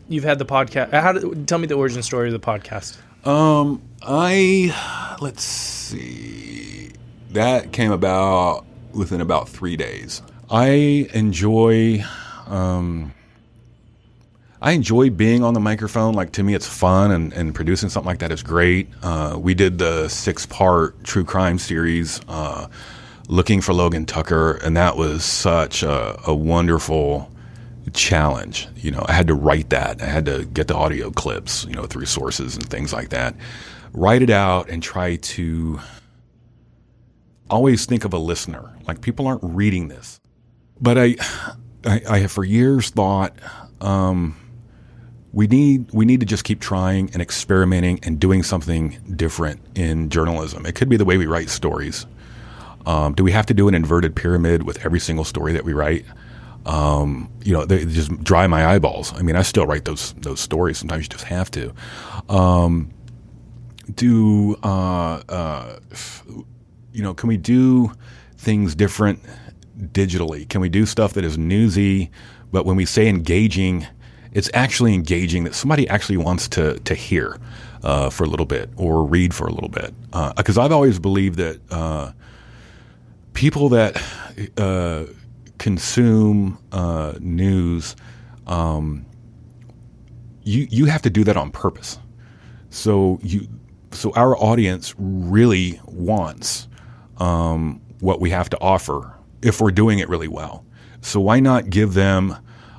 you've 0.08 0.24
had 0.24 0.38
the 0.38 0.44
podcast. 0.44 0.92
How 0.92 1.12
did, 1.12 1.48
tell 1.48 1.58
me 1.58 1.66
the 1.66 1.74
origin 1.74 2.02
story 2.02 2.32
of 2.32 2.40
the 2.40 2.46
podcast. 2.46 2.98
Um, 3.26 3.80
I 4.02 5.16
let's 5.20 5.42
see. 5.42 6.90
That 7.30 7.72
came 7.72 7.90
about 7.90 8.66
within 8.92 9.20
about 9.20 9.48
three 9.48 9.76
days. 9.76 10.22
I 10.52 11.08
enjoy. 11.14 12.04
Um, 12.46 13.14
I 14.60 14.72
enjoy 14.72 15.08
being 15.08 15.42
on 15.42 15.54
the 15.54 15.60
microphone. 15.60 16.12
Like 16.14 16.32
to 16.32 16.42
me, 16.42 16.54
it's 16.54 16.68
fun, 16.68 17.10
and, 17.10 17.32
and 17.32 17.54
producing 17.54 17.88
something 17.88 18.06
like 18.06 18.18
that 18.18 18.30
is 18.30 18.42
great. 18.42 18.88
Uh, 19.02 19.38
we 19.40 19.54
did 19.54 19.78
the 19.78 20.08
six 20.08 20.44
part 20.44 21.02
true 21.04 21.24
crime 21.24 21.58
series 21.58 22.20
uh, 22.28 22.68
looking 23.28 23.62
for 23.62 23.72
Logan 23.72 24.04
Tucker, 24.04 24.52
and 24.62 24.76
that 24.76 24.98
was 24.98 25.24
such 25.24 25.82
a, 25.82 26.20
a 26.26 26.34
wonderful 26.34 27.32
challenge. 27.94 28.68
You 28.76 28.90
know, 28.90 29.04
I 29.08 29.14
had 29.14 29.26
to 29.28 29.34
write 29.34 29.70
that. 29.70 30.02
I 30.02 30.06
had 30.06 30.26
to 30.26 30.44
get 30.44 30.68
the 30.68 30.76
audio 30.76 31.10
clips, 31.10 31.64
you 31.64 31.74
know, 31.74 31.86
through 31.86 32.06
sources 32.06 32.56
and 32.56 32.68
things 32.68 32.92
like 32.92 33.08
that. 33.08 33.34
Write 33.94 34.20
it 34.20 34.30
out 34.30 34.68
and 34.68 34.82
try 34.82 35.16
to 35.16 35.80
always 37.48 37.86
think 37.86 38.04
of 38.04 38.12
a 38.12 38.18
listener. 38.18 38.70
Like 38.86 39.00
people 39.00 39.26
aren't 39.26 39.42
reading 39.42 39.88
this, 39.88 40.20
but 40.82 40.98
I, 40.98 41.16
I, 41.86 42.02
I 42.08 42.18
have 42.18 42.32
for 42.32 42.44
years 42.44 42.90
thought 42.90 43.34
um, 43.80 44.36
we 45.32 45.46
need 45.46 45.90
we 45.92 46.04
need 46.04 46.20
to 46.20 46.26
just 46.26 46.44
keep 46.44 46.60
trying 46.60 47.10
and 47.12 47.22
experimenting 47.22 48.00
and 48.02 48.20
doing 48.20 48.42
something 48.42 48.98
different 49.16 49.60
in 49.76 50.10
journalism. 50.10 50.66
It 50.66 50.74
could 50.74 50.88
be 50.88 50.96
the 50.96 51.04
way 51.04 51.16
we 51.16 51.26
write 51.26 51.48
stories. 51.48 52.06
Um, 52.84 53.14
do 53.14 53.22
we 53.22 53.30
have 53.30 53.46
to 53.46 53.54
do 53.54 53.68
an 53.68 53.74
inverted 53.74 54.16
pyramid 54.16 54.64
with 54.64 54.84
every 54.84 54.98
single 54.98 55.24
story 55.24 55.52
that 55.52 55.64
we 55.64 55.72
write? 55.72 56.04
Um, 56.66 57.32
you 57.42 57.52
know, 57.52 57.64
they 57.64 57.84
just 57.86 58.22
dry 58.22 58.46
my 58.46 58.66
eyeballs. 58.66 59.12
I 59.14 59.22
mean, 59.22 59.36
I 59.36 59.42
still 59.42 59.66
write 59.66 59.84
those 59.84 60.12
those 60.14 60.40
stories. 60.40 60.78
Sometimes 60.78 61.04
you 61.04 61.08
just 61.08 61.24
have 61.24 61.50
to. 61.52 61.72
Um, 62.28 62.90
do 63.94 64.56
uh, 64.62 65.22
uh, 65.28 65.78
you 66.92 67.02
know? 67.02 67.14
Can 67.14 67.28
we 67.28 67.36
do 67.36 67.92
things 68.36 68.74
different 68.74 69.20
digitally? 69.92 70.48
Can 70.48 70.60
we 70.60 70.68
do 70.68 70.86
stuff 70.86 71.14
that 71.14 71.24
is 71.24 71.38
newsy, 71.38 72.10
but 72.50 72.64
when 72.66 72.76
we 72.76 72.84
say 72.84 73.08
engaging, 73.08 73.86
it's 74.32 74.50
actually 74.54 74.94
engaging 74.94 75.44
that 75.44 75.54
somebody 75.54 75.88
actually 75.88 76.16
wants 76.16 76.48
to 76.48 76.78
to 76.80 76.94
hear 76.94 77.38
uh, 77.82 78.10
for 78.10 78.24
a 78.24 78.26
little 78.26 78.46
bit 78.46 78.70
or 78.76 79.04
read 79.04 79.34
for 79.34 79.46
a 79.46 79.52
little 79.52 79.68
bit? 79.68 79.94
Because 80.36 80.58
uh, 80.58 80.62
I've 80.62 80.72
always 80.72 80.98
believed 80.98 81.38
that 81.38 81.60
uh, 81.70 82.12
people 83.34 83.68
that 83.70 84.02
uh, 84.56 85.04
consume 85.58 86.58
news, 87.20 87.96
um, 88.46 89.04
you 90.44 90.66
you 90.70 90.86
have 90.86 91.02
to 91.02 91.10
do 91.10 91.24
that 91.24 91.36
on 91.36 91.50
purpose. 91.50 91.98
So 92.70 93.18
you 93.22 93.48
so 93.92 94.12
our 94.12 94.36
audience 94.36 94.94
really 94.98 95.80
wants 95.84 96.68
um, 97.18 97.80
what 98.00 98.20
we 98.20 98.30
have 98.30 98.48
to 98.50 98.60
offer 98.60 99.14
if 99.42 99.60
we're 99.60 99.70
doing 99.70 99.98
it 99.98 100.08
really 100.08 100.28
well. 100.28 100.64
So 101.00 101.20
why 101.20 101.40
not 101.40 101.68
give 101.68 101.94
them 101.94 102.36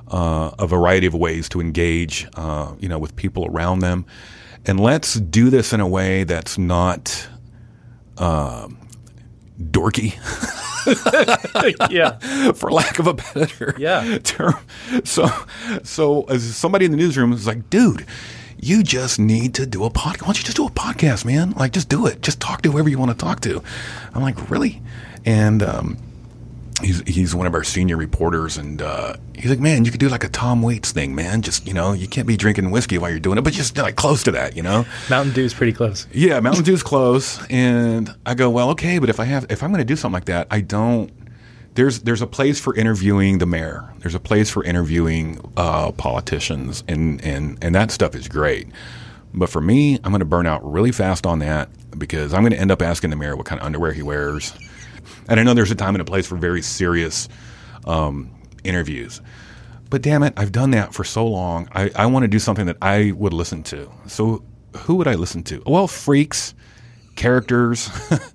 uh, 0.08 0.50
a 0.58 0.66
variety 0.66 1.06
of 1.06 1.14
ways 1.14 1.48
to 1.50 1.60
engage, 1.60 2.26
uh, 2.36 2.74
you 2.78 2.88
know, 2.88 2.98
with 2.98 3.16
people 3.16 3.46
around 3.46 3.80
them, 3.80 4.06
and 4.66 4.80
let's 4.80 5.14
do 5.14 5.50
this 5.50 5.72
in 5.72 5.80
a 5.80 5.88
way 5.88 6.24
that's 6.24 6.56
not 6.56 7.28
uh, 8.16 8.68
dorky. 9.60 10.14
yeah. 11.90 12.52
For 12.52 12.70
lack 12.70 12.98
of 12.98 13.06
a 13.06 13.14
better 13.14 13.74
yeah. 13.78 14.18
term. 14.18 14.54
So, 15.04 15.28
so 15.82 16.22
as 16.24 16.56
somebody 16.56 16.84
in 16.84 16.90
the 16.90 16.96
newsroom 16.96 17.32
is 17.32 17.46
like, 17.46 17.68
dude, 17.70 18.06
you 18.58 18.82
just 18.82 19.18
need 19.18 19.54
to 19.54 19.66
do 19.66 19.84
a 19.84 19.90
podcast. 19.90 20.22
Why 20.22 20.26
don't 20.28 20.38
you 20.38 20.44
just 20.44 20.56
do 20.56 20.66
a 20.66 20.70
podcast, 20.70 21.24
man? 21.24 21.50
Like, 21.52 21.72
just 21.72 21.88
do 21.88 22.06
it. 22.06 22.22
Just 22.22 22.40
talk 22.40 22.62
to 22.62 22.72
whoever 22.72 22.88
you 22.88 22.98
want 22.98 23.10
to 23.10 23.16
talk 23.16 23.40
to. 23.40 23.62
I'm 24.14 24.22
like, 24.22 24.50
really? 24.50 24.82
And 25.26 25.62
um, 25.62 25.98
he's 26.82 27.00
he's 27.06 27.34
one 27.34 27.46
of 27.46 27.54
our 27.54 27.64
senior 27.64 27.96
reporters, 27.96 28.56
and 28.56 28.82
uh, 28.82 29.14
he's 29.34 29.50
like, 29.50 29.60
man, 29.60 29.84
you 29.84 29.90
could 29.90 30.00
do 30.00 30.08
like 30.08 30.24
a 30.24 30.28
Tom 30.28 30.62
Waits 30.62 30.92
thing, 30.92 31.14
man. 31.14 31.42
Just 31.42 31.66
you 31.66 31.74
know, 31.74 31.92
you 31.92 32.08
can't 32.08 32.26
be 32.26 32.36
drinking 32.36 32.70
whiskey 32.70 32.98
while 32.98 33.10
you're 33.10 33.20
doing 33.20 33.38
it, 33.38 33.42
but 33.42 33.52
just 33.52 33.76
like 33.76 33.96
close 33.96 34.22
to 34.24 34.32
that, 34.32 34.56
you 34.56 34.62
know. 34.62 34.84
Mountain 35.08 35.34
Dew's 35.34 35.54
pretty 35.54 35.72
close. 35.72 36.06
Yeah, 36.12 36.40
Mountain 36.40 36.64
Dew's 36.64 36.82
close, 36.82 37.44
and 37.48 38.14
I 38.26 38.34
go, 38.34 38.50
well, 38.50 38.70
okay, 38.70 38.98
but 38.98 39.08
if 39.08 39.20
I 39.20 39.24
have 39.24 39.46
if 39.50 39.62
I'm 39.62 39.70
going 39.70 39.78
to 39.78 39.84
do 39.84 39.96
something 39.96 40.14
like 40.14 40.26
that, 40.26 40.46
I 40.50 40.60
don't. 40.60 41.12
There's 41.74 42.00
there's 42.00 42.22
a 42.22 42.26
place 42.26 42.60
for 42.60 42.74
interviewing 42.74 43.38
the 43.38 43.46
mayor. 43.46 43.92
There's 43.98 44.14
a 44.14 44.20
place 44.20 44.48
for 44.48 44.62
interviewing 44.62 45.40
uh, 45.56 45.92
politicians, 45.92 46.84
and 46.88 47.22
and 47.24 47.58
and 47.62 47.74
that 47.74 47.90
stuff 47.90 48.14
is 48.14 48.28
great. 48.28 48.68
But 49.36 49.48
for 49.50 49.60
me, 49.60 49.96
I'm 50.04 50.12
going 50.12 50.20
to 50.20 50.24
burn 50.24 50.46
out 50.46 50.64
really 50.70 50.92
fast 50.92 51.26
on 51.26 51.40
that 51.40 51.68
because 51.98 52.32
I'm 52.32 52.42
going 52.42 52.52
to 52.52 52.58
end 52.58 52.70
up 52.70 52.80
asking 52.80 53.10
the 53.10 53.16
mayor 53.16 53.34
what 53.36 53.46
kind 53.46 53.60
of 53.60 53.66
underwear 53.66 53.92
he 53.92 54.02
wears 54.02 54.52
and 55.28 55.40
I 55.40 55.42
know 55.42 55.54
there's 55.54 55.70
a 55.70 55.76
time 55.76 55.94
and 55.94 56.02
a 56.02 56.04
place 56.04 56.26
for 56.26 56.36
very 56.36 56.62
serious 56.62 57.28
um, 57.86 58.30
interviews. 58.64 59.20
But 59.90 60.02
damn 60.02 60.22
it, 60.22 60.34
I've 60.36 60.52
done 60.52 60.72
that 60.72 60.92
for 60.92 61.04
so 61.04 61.26
long. 61.26 61.68
I, 61.72 61.90
I 61.94 62.06
want 62.06 62.24
to 62.24 62.28
do 62.28 62.38
something 62.38 62.66
that 62.66 62.78
I 62.82 63.12
would 63.12 63.32
listen 63.32 63.62
to. 63.64 63.90
So 64.06 64.42
who 64.76 64.96
would 64.96 65.06
I 65.06 65.14
listen 65.14 65.42
to? 65.44 65.62
Well, 65.66 65.86
freaks, 65.86 66.54
characters, 67.14 67.90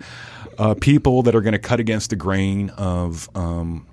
uh, 0.58 0.75
people 0.75 1.23
that 1.23 1.36
are 1.36 1.41
going 1.41 1.54
to 1.54 1.60
cut 1.60 1.80
against 1.80 2.12
the 2.12 2.15
grain 2.15 2.69
of, 2.71 3.30
um, 3.36 3.86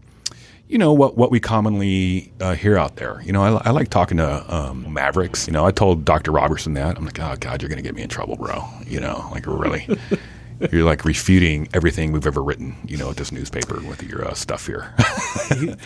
you 0.69 0.79
know, 0.79 0.93
what, 0.93 1.17
what 1.17 1.31
we 1.31 1.41
commonly 1.41 2.33
uh, 2.41 2.55
hear 2.55 2.77
out 2.77 2.97
there. 2.97 3.21
You 3.25 3.33
know, 3.33 3.43
I, 3.43 3.69
I 3.69 3.71
like 3.71 3.89
talking 3.89 4.19
to 4.19 4.55
um, 4.55 4.93
Mavericks. 4.93 5.47
You 5.47 5.53
know, 5.53 5.65
I 5.65 5.71
told 5.71 6.05
Dr. 6.05 6.33
Roberson 6.33 6.75
that. 6.75 6.97
I'm 6.97 7.05
like, 7.05 7.19
oh, 7.21 7.37
God, 7.39 7.63
you're 7.63 7.69
going 7.69 7.79
to 7.79 7.83
get 7.83 7.95
me 7.95 8.03
in 8.03 8.09
trouble, 8.09 8.37
bro. 8.37 8.65
You 8.87 9.01
know, 9.01 9.29
like 9.33 9.47
really. 9.47 9.89
You're 10.73 10.85
like 10.85 11.05
refuting 11.05 11.69
everything 11.73 12.12
we've 12.12 12.27
ever 12.27 12.42
written, 12.42 12.77
you 12.87 12.97
know, 12.97 13.11
at 13.11 13.16
this 13.16 13.33
newspaper 13.33 13.81
with 13.87 14.03
your 14.03 14.27
uh, 14.27 14.35
stuff 14.35 14.66
here. 14.66 14.95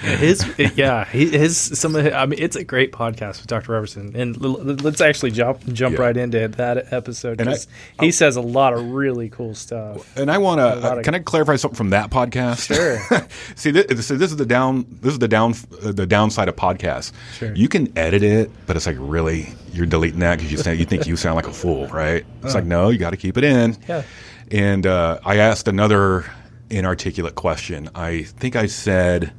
his, 0.02 0.46
yeah, 0.76 1.04
his 1.04 1.56
some. 1.56 1.96
Of, 1.96 2.12
I 2.12 2.26
mean, 2.26 2.38
it's 2.40 2.56
a 2.56 2.64
great 2.64 2.92
podcast 2.92 3.38
with 3.38 3.46
Dr. 3.48 3.72
Roberson, 3.72 4.14
and 4.14 4.40
let's 4.40 5.00
actually 5.00 5.32
jump 5.32 5.66
jump 5.72 5.96
yeah. 5.96 6.02
right 6.02 6.16
into 6.16 6.48
that 6.48 6.92
episode. 6.92 7.40
I, 7.40 7.54
he 7.54 7.66
I'll, 7.98 8.12
says 8.12 8.36
a 8.36 8.40
lot 8.40 8.72
of 8.72 8.90
really 8.90 9.28
cool 9.28 9.54
stuff. 9.54 10.16
And 10.16 10.30
I 10.30 10.38
want 10.38 10.58
to 10.60 10.64
uh, 10.64 11.02
can 11.02 11.14
I 11.14 11.18
clarify 11.18 11.56
something 11.56 11.76
from 11.76 11.90
that 11.90 12.10
podcast? 12.10 12.68
Sure. 12.68 13.26
See, 13.56 13.70
this, 13.70 13.86
this, 13.86 14.10
is 14.10 14.36
the 14.36 14.46
down. 14.46 14.86
This 15.00 15.12
is 15.12 15.18
the 15.18 15.28
down. 15.28 15.54
Uh, 15.82 15.92
the 15.92 16.06
downside 16.06 16.48
of 16.48 16.56
podcasts. 16.56 17.12
Sure. 17.34 17.54
You 17.54 17.68
can 17.68 17.96
edit 17.98 18.22
it, 18.22 18.50
but 18.66 18.76
it's 18.76 18.86
like 18.86 18.96
really 18.98 19.48
you're 19.72 19.86
deleting 19.86 20.20
that 20.20 20.36
because 20.36 20.50
you 20.52 20.58
sound, 20.58 20.78
you 20.78 20.84
think 20.84 21.06
you 21.06 21.16
sound 21.16 21.36
like 21.36 21.46
a 21.46 21.52
fool, 21.52 21.86
right? 21.88 22.24
It's 22.42 22.54
uh. 22.54 22.58
like 22.58 22.64
no, 22.64 22.90
you 22.90 22.98
got 22.98 23.10
to 23.10 23.16
keep 23.16 23.36
it 23.36 23.44
in. 23.44 23.76
Yeah. 23.88 24.02
And 24.50 24.86
uh, 24.86 25.20
I 25.24 25.36
asked 25.36 25.68
another 25.68 26.24
inarticulate 26.70 27.34
question. 27.34 27.88
I 27.94 28.22
think 28.22 28.56
I 28.56 28.66
said, 28.66 29.32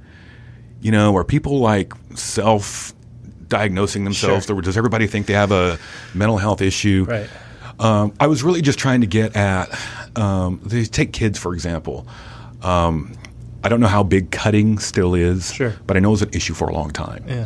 you 0.81 0.91
know, 0.91 1.15
are 1.15 1.23
people 1.23 1.59
like 1.59 1.93
self 2.15 2.93
diagnosing 3.47 4.03
themselves? 4.03 4.45
Sure. 4.45 4.57
Or 4.57 4.61
does 4.61 4.77
everybody 4.77 5.07
think 5.07 5.27
they 5.27 5.33
have 5.33 5.51
a 5.51 5.77
mental 6.13 6.37
health 6.37 6.61
issue? 6.61 7.05
Right. 7.07 7.29
Um, 7.79 8.13
I 8.19 8.27
was 8.27 8.43
really 8.43 8.61
just 8.61 8.79
trying 8.79 9.01
to 9.01 9.07
get 9.07 9.35
at, 9.35 9.77
um, 10.15 10.61
they 10.63 10.85
take 10.85 11.13
kids, 11.13 11.39
for 11.39 11.53
example. 11.53 12.07
Um, 12.61 13.13
I 13.63 13.69
don't 13.69 13.79
know 13.79 13.87
how 13.87 14.03
big 14.03 14.31
cutting 14.31 14.79
still 14.79 15.15
is, 15.15 15.53
sure. 15.53 15.75
but 15.87 15.97
I 15.97 15.99
know 15.99 16.13
it's 16.13 16.21
an 16.21 16.29
issue 16.33 16.53
for 16.53 16.67
a 16.67 16.73
long 16.73 16.91
time. 16.91 17.23
Yeah. 17.27 17.45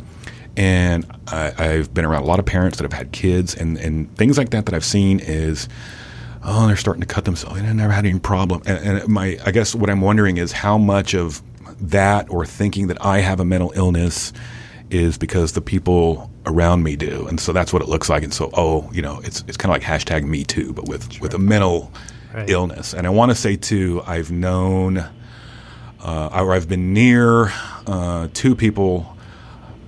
And 0.58 1.06
I, 1.28 1.52
have 1.58 1.94
been 1.94 2.06
around 2.06 2.24
a 2.24 2.26
lot 2.26 2.40
of 2.40 2.46
parents 2.46 2.78
that 2.78 2.84
have 2.84 2.94
had 2.94 3.12
kids, 3.12 3.56
and, 3.56 3.78
and 3.78 4.14
things 4.16 4.38
like 4.38 4.52
that 4.52 4.66
that 4.66 4.76
I've 4.76 4.86
seen 4.86 5.20
is 5.20 5.68
oh, 6.46 6.68
they're 6.68 6.76
starting 6.78 7.02
to 7.02 7.08
cut 7.08 7.26
themselves. 7.26 7.58
And 7.58 7.68
I 7.68 7.74
never 7.74 7.92
had 7.92 8.06
any 8.06 8.20
problem. 8.20 8.62
And, 8.66 9.00
and 9.00 9.08
my, 9.08 9.38
I 9.46 9.52
guess 9.52 9.76
what 9.76 9.90
I'm 9.90 10.02
wondering 10.02 10.38
is 10.38 10.52
how 10.52 10.78
much 10.78 11.14
of 11.14 11.42
that 11.82 12.30
or 12.30 12.46
thinking 12.46 12.88
that 12.88 13.04
I 13.04 13.20
have 13.20 13.40
a 13.40 13.46
mental 13.46 13.74
illness 13.76 14.32
is 14.90 15.18
because 15.18 15.54
the 15.54 15.62
people 15.62 16.32
around 16.46 16.84
me 16.84 16.96
do, 16.96 17.28
and 17.28 17.40
so 17.40 17.52
that's 17.52 17.74
what 17.74 17.82
it 17.82 17.90
looks 17.90 18.08
like. 18.08 18.24
And 18.24 18.34
so, 18.34 18.52
oh, 18.54 18.90
you 18.94 19.02
know, 19.02 19.20
it's 19.24 19.44
it's 19.48 19.58
kind 19.58 19.76
of 19.76 19.82
like 19.82 20.02
hashtag 20.02 20.24
Me 20.24 20.44
Too, 20.44 20.74
but 20.74 20.88
with 20.88 21.20
with 21.20 21.34
a 21.34 21.40
mental 21.40 21.92
right. 22.34 22.50
illness. 22.50 22.94
And 22.94 23.08
I 23.08 23.10
want 23.10 23.32
to 23.32 23.36
say 23.36 23.56
too, 23.56 24.04
I've 24.06 24.32
known 24.32 25.04
uh, 26.06 26.30
or 26.34 26.54
I've 26.54 26.70
been 26.70 26.94
near 26.94 27.52
uh, 27.88 28.28
two 28.34 28.56
people, 28.56 29.18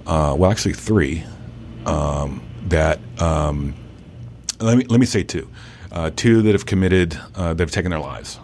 uh, 0.07 0.35
well, 0.37 0.49
actually 0.49 0.73
three, 0.73 1.23
um, 1.85 2.41
that 2.63 2.99
um, 3.21 3.75
let 4.59 4.77
me 4.77 4.85
let 4.85 4.99
me 4.99 5.05
say 5.05 5.23
two 5.23 5.47
uh, 5.91 6.11
two 6.15 6.41
that 6.43 6.53
have 6.53 6.65
committed, 6.65 7.19
uh, 7.35 7.53
that 7.53 7.63
have 7.63 7.71
taken 7.71 7.91
their 7.91 7.99
lives. 7.99 8.39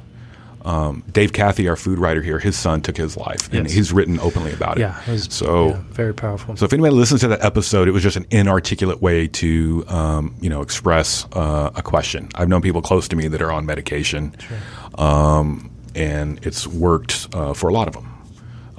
Um, 0.65 1.03
Dave 1.11 1.33
Cathey, 1.33 1.69
our 1.69 1.75
food 1.75 1.99
writer 1.99 2.21
here, 2.21 2.39
his 2.39 2.57
son 2.57 2.81
took 2.81 2.95
his 2.95 3.17
life, 3.17 3.51
and 3.51 3.65
yes. 3.65 3.73
he's 3.73 3.91
written 3.91 4.17
openly 4.21 4.53
about 4.53 4.77
it. 4.77 4.81
Yeah, 4.81 5.01
it 5.01 5.11
was, 5.11 5.27
so 5.29 5.67
yeah, 5.67 5.81
very 5.89 6.13
powerful. 6.13 6.55
So 6.55 6.63
if 6.63 6.71
anybody 6.71 6.95
listens 6.95 7.19
to 7.19 7.27
that 7.27 7.43
episode, 7.43 7.89
it 7.89 7.91
was 7.91 8.01
just 8.01 8.15
an 8.15 8.25
inarticulate 8.31 9.01
way 9.01 9.27
to, 9.27 9.83
um, 9.89 10.33
you 10.39 10.49
know, 10.49 10.61
express 10.61 11.27
uh, 11.33 11.71
a 11.75 11.81
question. 11.81 12.29
I've 12.35 12.47
known 12.47 12.61
people 12.61 12.81
close 12.81 13.09
to 13.09 13.17
me 13.17 13.27
that 13.27 13.41
are 13.41 13.51
on 13.51 13.65
medication, 13.65 14.35
sure. 14.39 14.57
um, 15.05 15.69
and 15.95 16.39
it's 16.45 16.65
worked 16.65 17.27
uh, 17.33 17.53
for 17.53 17.67
a 17.67 17.73
lot 17.73 17.89
of 17.89 17.95
them. 17.95 18.09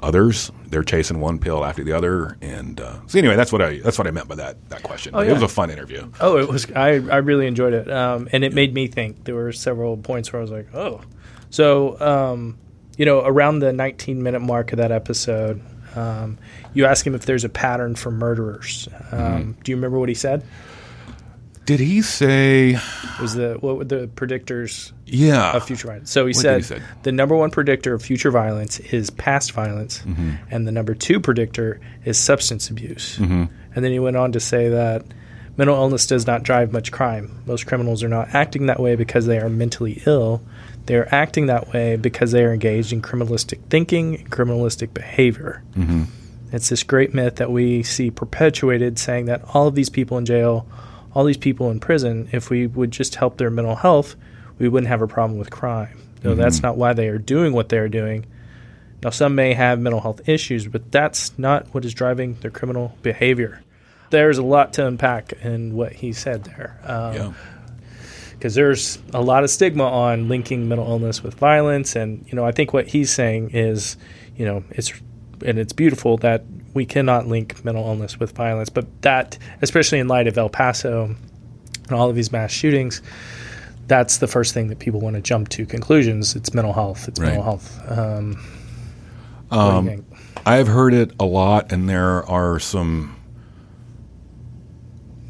Others, 0.02 0.52
they're 0.74 0.82
chasing 0.82 1.20
one 1.20 1.38
pill 1.38 1.64
after 1.64 1.84
the 1.84 1.92
other, 1.92 2.36
and 2.42 2.80
uh, 2.80 2.98
so 3.06 3.16
anyway, 3.16 3.36
that's 3.36 3.52
what 3.52 3.62
I 3.62 3.78
that's 3.78 3.96
what 3.96 4.08
I 4.08 4.10
meant 4.10 4.26
by 4.26 4.34
that 4.34 4.68
that 4.70 4.82
question. 4.82 5.14
Oh, 5.14 5.20
yeah. 5.20 5.30
It 5.30 5.34
was 5.34 5.42
a 5.42 5.48
fun 5.48 5.70
interview. 5.70 6.10
Oh, 6.20 6.36
it 6.36 6.48
was. 6.48 6.70
I 6.72 6.94
I 6.94 7.18
really 7.18 7.46
enjoyed 7.46 7.74
it, 7.74 7.88
um, 7.88 8.28
and 8.32 8.42
it 8.42 8.50
yeah. 8.50 8.56
made 8.56 8.74
me 8.74 8.88
think. 8.88 9.22
There 9.22 9.36
were 9.36 9.52
several 9.52 9.96
points 9.96 10.32
where 10.32 10.40
I 10.40 10.42
was 10.42 10.50
like, 10.50 10.74
oh, 10.74 11.00
so 11.50 12.00
um, 12.00 12.58
you 12.96 13.06
know, 13.06 13.24
around 13.24 13.60
the 13.60 13.72
19 13.72 14.20
minute 14.20 14.40
mark 14.40 14.72
of 14.72 14.78
that 14.78 14.90
episode, 14.90 15.62
um, 15.94 16.38
you 16.72 16.86
ask 16.86 17.06
him 17.06 17.14
if 17.14 17.24
there's 17.24 17.44
a 17.44 17.48
pattern 17.48 17.94
for 17.94 18.10
murderers. 18.10 18.88
Um, 19.12 19.18
mm-hmm. 19.20 19.52
Do 19.62 19.70
you 19.70 19.76
remember 19.76 20.00
what 20.00 20.08
he 20.08 20.16
said? 20.16 20.44
Did 21.66 21.80
he 21.80 22.02
say? 22.02 22.78
Was 23.20 23.34
the 23.34 23.56
what 23.60 23.76
were 23.78 23.84
the 23.84 24.06
predictors 24.08 24.92
Yeah. 25.06 25.56
of 25.56 25.64
future 25.64 25.88
violence? 25.88 26.10
So 26.10 26.26
he 26.26 26.32
said, 26.34 26.58
he 26.58 26.62
say? 26.62 26.82
the 27.04 27.12
number 27.12 27.34
one 27.34 27.50
predictor 27.50 27.94
of 27.94 28.02
future 28.02 28.30
violence 28.30 28.80
is 28.80 29.10
past 29.10 29.52
violence, 29.52 30.00
Mm-hmm. 30.00 30.30
and 30.50 30.66
the 30.66 30.72
number 30.72 30.94
two 30.94 31.20
predictor 31.20 31.80
is 32.04 32.18
substance 32.18 32.68
abuse. 32.70 33.16
Mm-hmm. 33.18 33.44
And 33.74 33.84
then 33.84 33.92
he 33.92 33.98
went 33.98 34.16
on 34.16 34.32
to 34.32 34.40
say 34.40 34.68
that 34.68 35.04
mental 35.56 35.76
illness 35.76 36.06
does 36.06 36.26
not 36.26 36.42
drive 36.42 36.72
much 36.72 36.92
crime. 36.92 37.42
Most 37.46 37.66
criminals 37.66 38.02
are 38.02 38.08
not 38.08 38.34
acting 38.34 38.66
that 38.66 38.78
way 38.80 38.94
because 38.96 39.26
they 39.26 39.38
are 39.38 39.48
mentally 39.48 40.02
ill. 40.06 40.42
They 40.86 40.96
are 40.96 41.08
acting 41.10 41.46
that 41.46 41.72
way 41.72 41.96
because 41.96 42.32
they 42.32 42.44
are 42.44 42.52
engaged 42.52 42.92
in 42.92 43.00
criminalistic 43.00 43.60
thinking 43.70 44.16
and 44.16 44.30
criminalistic 44.30 44.92
behavior. 44.92 45.62
Mm-hmm. 45.76 46.02
It's 46.52 46.68
this 46.68 46.82
great 46.82 47.14
myth 47.14 47.36
that 47.36 47.50
we 47.50 47.82
see 47.82 48.10
perpetuated 48.10 48.98
saying 48.98 49.24
that 49.26 49.42
all 49.54 49.66
of 49.66 49.74
these 49.74 49.88
people 49.88 50.18
in 50.18 50.26
jail, 50.26 50.66
all 51.14 51.24
these 51.24 51.36
people 51.36 51.70
in 51.70 51.80
prison, 51.80 52.28
if 52.32 52.50
we 52.50 52.66
would 52.66 52.90
just 52.90 53.14
help 53.14 53.38
their 53.38 53.50
mental 53.50 53.76
health, 53.76 54.16
we 54.58 54.68
wouldn't 54.68 54.88
have 54.88 55.00
a 55.02 55.06
problem 55.06 55.38
with 55.38 55.50
crime. 55.50 55.96
No, 56.22 56.34
that's 56.34 56.62
not 56.62 56.76
why 56.76 56.92
they 56.92 57.08
are 57.08 57.18
doing 57.18 57.52
what 57.52 57.68
they're 57.68 57.88
doing. 57.88 58.26
Now, 59.02 59.10
some 59.10 59.34
may 59.34 59.52
have 59.54 59.78
mental 59.78 60.00
health 60.00 60.28
issues, 60.28 60.66
but 60.66 60.90
that's 60.90 61.38
not 61.38 61.66
what 61.74 61.84
is 61.84 61.92
driving 61.94 62.34
their 62.40 62.50
criminal 62.50 62.96
behavior. 63.02 63.62
There's 64.10 64.38
a 64.38 64.42
lot 64.42 64.72
to 64.74 64.86
unpack 64.86 65.32
in 65.42 65.74
what 65.74 65.92
he 65.92 66.12
said 66.12 66.44
there. 66.44 66.78
Um, 66.84 67.14
Yeah. 67.14 67.32
because 68.32 68.54
there's 68.54 68.98
a 69.12 69.20
lot 69.20 69.44
of 69.44 69.50
stigma 69.50 69.84
on 69.84 70.28
linking 70.28 70.68
mental 70.68 70.86
illness 70.88 71.22
with 71.22 71.34
violence 71.34 71.96
and 71.96 72.24
you 72.28 72.34
know 72.36 72.44
i 72.44 72.52
think 72.52 72.72
what 72.74 72.86
he's 72.88 73.10
saying 73.10 73.50
is 73.54 73.96
you 74.36 74.44
know 74.44 74.62
it's 74.70 74.92
and 75.46 75.58
it's 75.58 75.72
beautiful 75.72 76.18
that 76.18 76.44
we 76.74 76.84
cannot 76.84 77.26
link 77.26 77.64
mental 77.64 77.86
illness 77.86 78.20
with 78.20 78.32
violence 78.32 78.68
but 78.68 78.86
that 79.02 79.38
especially 79.62 79.98
in 79.98 80.08
light 80.08 80.26
of 80.26 80.36
el 80.36 80.48
paso 80.48 81.14
and 81.84 81.92
all 81.92 82.10
of 82.10 82.16
these 82.16 82.30
mass 82.30 82.50
shootings 82.50 83.00
that's 83.86 84.18
the 84.18 84.26
first 84.26 84.54
thing 84.54 84.68
that 84.68 84.78
people 84.78 84.98
want 84.98 85.14
to 85.14 85.20
jump 85.20 85.46
to 85.50 85.66
conclusions. 85.66 86.34
It's 86.34 86.54
mental 86.54 86.72
health 86.72 87.06
it's 87.08 87.20
mental 87.20 87.42
health 87.42 87.78
um, 87.90 88.36
what 89.50 89.80
do 89.82 89.90
you 89.90 89.96
think? 89.96 90.06
I've 90.46 90.68
heard 90.68 90.94
it 90.94 91.12
a 91.18 91.24
lot, 91.24 91.72
and 91.72 91.88
there 91.88 92.28
are 92.28 92.58
some 92.58 93.16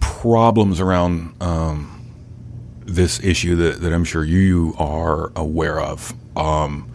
problems 0.00 0.80
around 0.80 1.34
um, 1.40 2.10
this 2.80 3.22
issue 3.22 3.54
that, 3.56 3.80
that 3.80 3.92
I'm 3.92 4.04
sure 4.04 4.24
you 4.24 4.74
are 4.78 5.30
aware 5.36 5.78
of. 5.78 6.14
Um, 6.36 6.90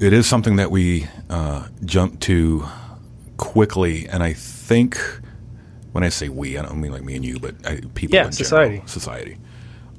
it 0.00 0.12
is 0.12 0.26
something 0.26 0.56
that 0.56 0.70
we 0.70 1.06
uh, 1.30 1.68
jump 1.84 2.20
to 2.20 2.66
quickly, 3.44 4.08
and 4.08 4.22
I 4.22 4.32
think 4.32 4.98
when 5.92 6.02
I 6.02 6.08
say 6.08 6.28
we, 6.28 6.56
I 6.58 6.62
don't 6.62 6.80
mean 6.80 6.92
like 6.92 7.04
me 7.04 7.14
and 7.14 7.24
you, 7.24 7.38
but 7.38 7.54
I, 7.66 7.80
people 7.94 8.16
Yeah, 8.16 8.26
in 8.26 8.32
society. 8.32 8.70
general, 8.76 8.88
society. 8.88 9.36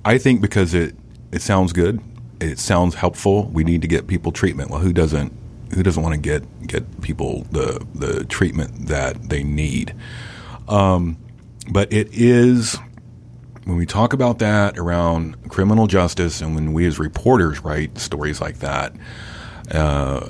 I 0.03 0.17
think 0.17 0.41
because 0.41 0.73
it 0.73 0.95
it 1.31 1.41
sounds 1.41 1.71
good, 1.73 2.01
it 2.41 2.58
sounds 2.60 2.95
helpful. 2.95 3.45
We 3.53 3.63
need 3.63 3.81
to 3.84 3.88
get 3.88 4.08
people 4.08 4.31
treatment. 4.31 4.71
Well, 4.71 4.79
who 4.79 4.91
doesn't? 4.93 5.31
Who 5.73 5.84
doesn't 5.84 6.01
want 6.01 6.15
to 6.15 6.19
get 6.21 6.43
get 6.67 7.01
people 7.01 7.45
the 7.51 7.86
the 7.93 8.25
treatment 8.25 8.88
that 8.88 9.29
they 9.29 9.43
need? 9.43 9.93
Um, 10.67 11.17
but 11.71 11.91
it 11.93 12.10
is 12.12 12.77
when 13.65 13.77
we 13.77 13.86
talk 13.86 14.13
about 14.13 14.39
that 14.39 14.77
around 14.77 15.49
criminal 15.49 15.88
justice, 15.88 16.41
and 16.41 16.55
when 16.55 16.73
we 16.73 16.86
as 16.88 16.99
reporters 16.99 17.62
write 17.63 17.97
stories 17.97 18.41
like 18.41 18.60
that, 18.60 18.93
uh, 19.71 20.29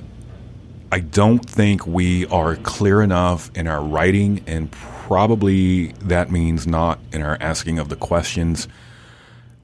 I 0.96 1.00
don't 1.00 1.46
think 1.46 1.86
we 1.86 2.26
are 2.28 2.56
clear 2.56 3.02
enough 3.02 3.52
in 3.54 3.68
our 3.68 3.84
writing, 3.84 4.42
and 4.48 4.72
probably 4.72 5.88
that 6.04 6.32
means 6.32 6.66
not 6.66 7.00
in 7.12 7.22
our 7.22 7.38
asking 7.42 7.80
of 7.80 7.90
the 7.90 7.98
questions 7.98 8.70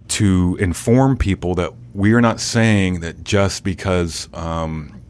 to 0.10 0.58
inform 0.60 1.16
people 1.16 1.56
that 1.56 1.72
we 1.94 2.12
are 2.12 2.20
not 2.20 2.42
saying 2.42 3.00
that 3.00 3.24
just 3.24 3.64
because 3.64 4.28
um, 4.34 5.02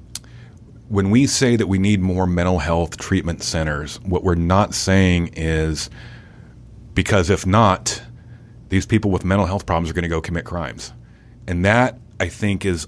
when 0.89 1.09
we 1.09 1.25
say 1.25 1.55
that 1.55 1.65
we 1.65 1.79
need 1.79 2.01
more 2.01 2.27
mental 2.27 2.59
health 2.59 2.97
treatment 2.99 3.41
centers, 3.41 3.99
what 4.01 4.23
we're 4.23 4.35
not 4.35 4.75
saying 4.75 5.31
is 5.35 5.89
because 6.93 7.31
if 7.31 7.47
not, 7.47 7.99
these 8.69 8.85
people 8.85 9.09
with 9.09 9.25
mental 9.25 9.47
health 9.47 9.65
problems 9.65 9.89
are 9.89 9.95
going 9.95 10.03
to 10.03 10.07
go 10.07 10.21
commit 10.21 10.45
crimes. 10.45 10.93
And 11.47 11.65
that, 11.65 11.97
I 12.19 12.27
think, 12.27 12.63
is 12.63 12.87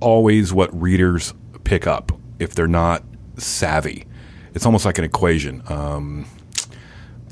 always 0.00 0.54
what 0.54 0.74
readers 0.80 1.34
pick 1.64 1.86
up 1.86 2.10
if 2.44 2.54
they're 2.54 2.68
not 2.68 3.02
savvy. 3.36 4.06
It's 4.54 4.64
almost 4.64 4.84
like 4.84 4.98
an 4.98 5.04
equation. 5.04 5.62
Um, 5.66 6.26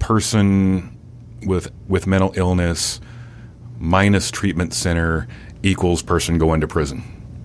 person 0.01 0.99
with 1.47 1.71
with 1.87 2.07
mental 2.09 2.33
illness 2.35 3.01
minus 3.79 4.31
treatment 4.31 4.75
center 4.75 5.29
equals 5.63 6.03
person 6.03 6.39
going 6.39 6.61
to 6.61 6.69
prison. 6.69 7.03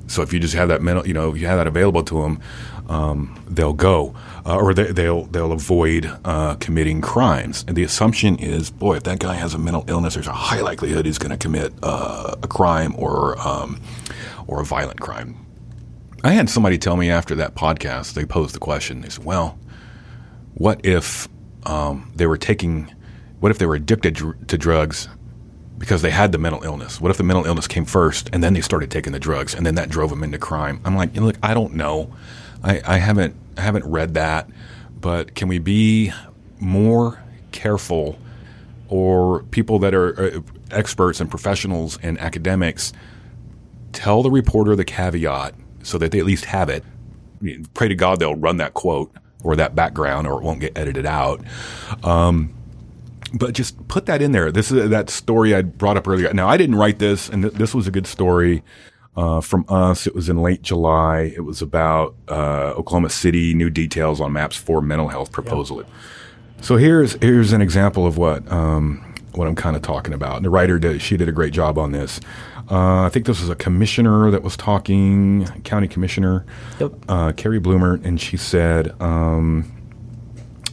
So 0.07 0.21
if 0.21 0.31
you 0.33 0.39
just 0.39 0.53
have 0.53 0.69
that 0.69 0.81
mental, 0.81 1.05
you 1.05 1.13
know, 1.13 1.31
if 1.31 1.37
you 1.39 1.47
have 1.47 1.57
that 1.57 1.67
available 1.67 2.03
to 2.03 2.21
them, 2.21 2.39
um, 2.87 3.43
they'll 3.47 3.73
go, 3.73 4.15
uh, 4.45 4.57
or 4.57 4.73
they, 4.73 4.91
they'll 4.91 5.25
they'll 5.25 5.51
avoid 5.51 6.09
uh, 6.23 6.55
committing 6.55 7.01
crimes. 7.01 7.65
And 7.67 7.75
the 7.75 7.83
assumption 7.83 8.37
is, 8.37 8.71
boy, 8.71 8.95
if 8.95 9.03
that 9.03 9.19
guy 9.19 9.35
has 9.35 9.53
a 9.53 9.57
mental 9.57 9.83
illness, 9.87 10.13
there's 10.13 10.27
a 10.27 10.31
high 10.31 10.61
likelihood 10.61 11.05
he's 11.05 11.17
going 11.17 11.31
to 11.31 11.37
commit 11.37 11.73
uh, 11.83 12.35
a 12.41 12.47
crime 12.47 12.95
or 12.97 13.37
um, 13.45 13.81
or 14.47 14.61
a 14.61 14.65
violent 14.65 15.01
crime. 15.01 15.46
I 16.27 16.31
had 16.31 16.49
somebody 16.49 16.77
tell 16.77 16.97
me 16.97 17.09
after 17.09 17.35
that 17.35 17.55
podcast, 17.55 18.11
they 18.13 18.25
posed 18.25 18.53
the 18.53 18.59
question. 18.59 18.99
They 18.99 19.07
said, 19.07 19.23
"Well, 19.23 19.57
what 20.55 20.85
if 20.85 21.29
um, 21.65 22.11
they 22.17 22.27
were 22.27 22.35
taking? 22.37 22.93
What 23.39 23.49
if 23.49 23.59
they 23.59 23.65
were 23.65 23.75
addicted 23.75 24.15
dr- 24.15 24.47
to 24.47 24.57
drugs 24.57 25.07
because 25.77 26.01
they 26.01 26.09
had 26.09 26.33
the 26.33 26.37
mental 26.37 26.61
illness? 26.63 26.99
What 26.99 27.11
if 27.11 27.17
the 27.17 27.23
mental 27.23 27.45
illness 27.45 27.65
came 27.65 27.85
first 27.85 28.29
and 28.33 28.43
then 28.43 28.53
they 28.53 28.59
started 28.59 28.91
taking 28.91 29.13
the 29.13 29.21
drugs 29.21 29.55
and 29.55 29.65
then 29.65 29.75
that 29.75 29.87
drove 29.87 30.09
them 30.09 30.21
into 30.21 30.37
crime? 30.37 30.81
I'm 30.83 30.97
like, 30.97 31.15
you 31.15 31.21
know, 31.21 31.27
look, 31.27 31.37
I 31.41 31.53
don't 31.53 31.75
know. 31.75 32.13
I, 32.61 32.81
I 32.85 32.97
haven't 32.97 33.33
I 33.57 33.61
haven't 33.61 33.85
read 33.85 34.15
that, 34.15 34.49
but 34.99 35.33
can 35.33 35.47
we 35.47 35.59
be 35.59 36.11
more 36.59 37.23
careful, 37.53 38.19
or 38.89 39.43
people 39.43 39.79
that 39.79 39.93
are 39.93 40.21
uh, 40.21 40.41
experts 40.71 41.21
and 41.21 41.29
professionals 41.29 41.97
and 42.03 42.19
academics 42.19 42.91
tell 43.93 44.23
the 44.23 44.29
reporter 44.29 44.75
the 44.75 44.83
caveat 44.83 45.55
so 45.87 45.97
that 45.97 46.11
they 46.11 46.19
at 46.19 46.25
least 46.25 46.45
have 46.45 46.69
it. 46.69 46.83
Pray 47.73 47.87
to 47.87 47.95
God 47.95 48.19
they'll 48.19 48.35
run 48.35 48.57
that 48.57 48.73
quote 48.73 49.11
or 49.43 49.55
that 49.55 49.75
background 49.75 50.27
or 50.27 50.39
it 50.39 50.43
won't 50.43 50.59
get 50.59 50.77
edited 50.77 51.05
out. 51.05 51.41
Um, 52.03 52.53
but 53.33 53.53
just 53.53 53.87
put 53.87 54.05
that 54.05 54.21
in 54.21 54.31
there. 54.31 54.51
This 54.51 54.71
is 54.71 54.89
that 54.89 55.09
story 55.09 55.53
I 55.53 55.61
brought 55.61 55.97
up 55.97 56.07
earlier. 56.07 56.33
Now 56.33 56.47
I 56.47 56.57
didn't 56.57 56.75
write 56.75 56.99
this, 56.99 57.29
and 57.29 57.43
th- 57.43 57.53
this 57.55 57.73
was 57.73 57.87
a 57.87 57.91
good 57.91 58.07
story 58.07 58.63
uh, 59.17 59.41
from 59.41 59.65
us. 59.67 60.07
It 60.07 60.15
was 60.15 60.29
in 60.29 60.41
late 60.41 60.61
July. 60.61 61.33
It 61.35 61.41
was 61.41 61.61
about 61.61 62.15
uh, 62.29 62.73
Oklahoma 62.77 63.09
City. 63.09 63.53
New 63.53 63.69
details 63.69 64.21
on 64.21 64.31
MAPS 64.31 64.55
4 64.57 64.81
mental 64.81 65.09
health 65.09 65.31
proposal. 65.31 65.83
So 66.61 66.77
here's 66.77 67.13
here's 67.21 67.51
an 67.53 67.61
example 67.61 68.07
of 68.07 68.17
what 68.17 68.49
um, 68.51 69.13
what 69.33 69.47
I'm 69.47 69.55
kind 69.55 69.75
of 69.75 69.81
talking 69.81 70.13
about. 70.13 70.37
And 70.37 70.45
the 70.45 70.49
writer 70.49 70.79
did 70.79 71.01
she 71.01 71.17
did 71.17 71.29
a 71.29 71.33
great 71.33 71.53
job 71.53 71.77
on 71.77 71.91
this. 71.91 72.19
Uh, 72.69 73.03
I 73.03 73.09
think 73.09 73.25
this 73.25 73.39
was 73.39 73.49
a 73.49 73.55
commissioner 73.55 74.29
that 74.31 74.43
was 74.43 74.57
talking, 74.57 75.45
county 75.63 75.87
commissioner, 75.87 76.45
Yep. 76.79 76.91
uh, 77.07 77.31
Carrie 77.31 77.61
Blumert, 77.61 78.03
and 78.05 78.19
she 78.19 78.35
said, 78.35 78.93
um, 79.01 79.71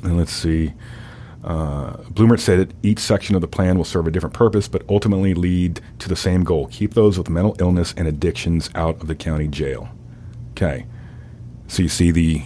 and 0.02 0.16
let's 0.16 0.32
see. 0.32 0.72
Uh, 1.44 1.98
Blumert 2.12 2.40
said 2.40 2.58
that 2.58 2.74
each 2.82 2.98
section 2.98 3.34
of 3.36 3.42
the 3.42 3.46
plan 3.46 3.76
will 3.76 3.84
serve 3.84 4.06
a 4.06 4.10
different 4.10 4.34
purpose, 4.34 4.66
but 4.66 4.82
ultimately 4.88 5.34
lead 5.34 5.80
to 5.98 6.08
the 6.08 6.16
same 6.16 6.42
goal: 6.42 6.66
keep 6.68 6.94
those 6.94 7.16
with 7.18 7.28
mental 7.28 7.54
illness 7.60 7.92
and 7.96 8.08
addictions 8.08 8.70
out 8.74 9.00
of 9.00 9.06
the 9.08 9.14
county 9.14 9.46
jail. 9.46 9.88
Okay, 10.52 10.86
so 11.68 11.82
you 11.82 11.88
see 11.90 12.10
the 12.10 12.42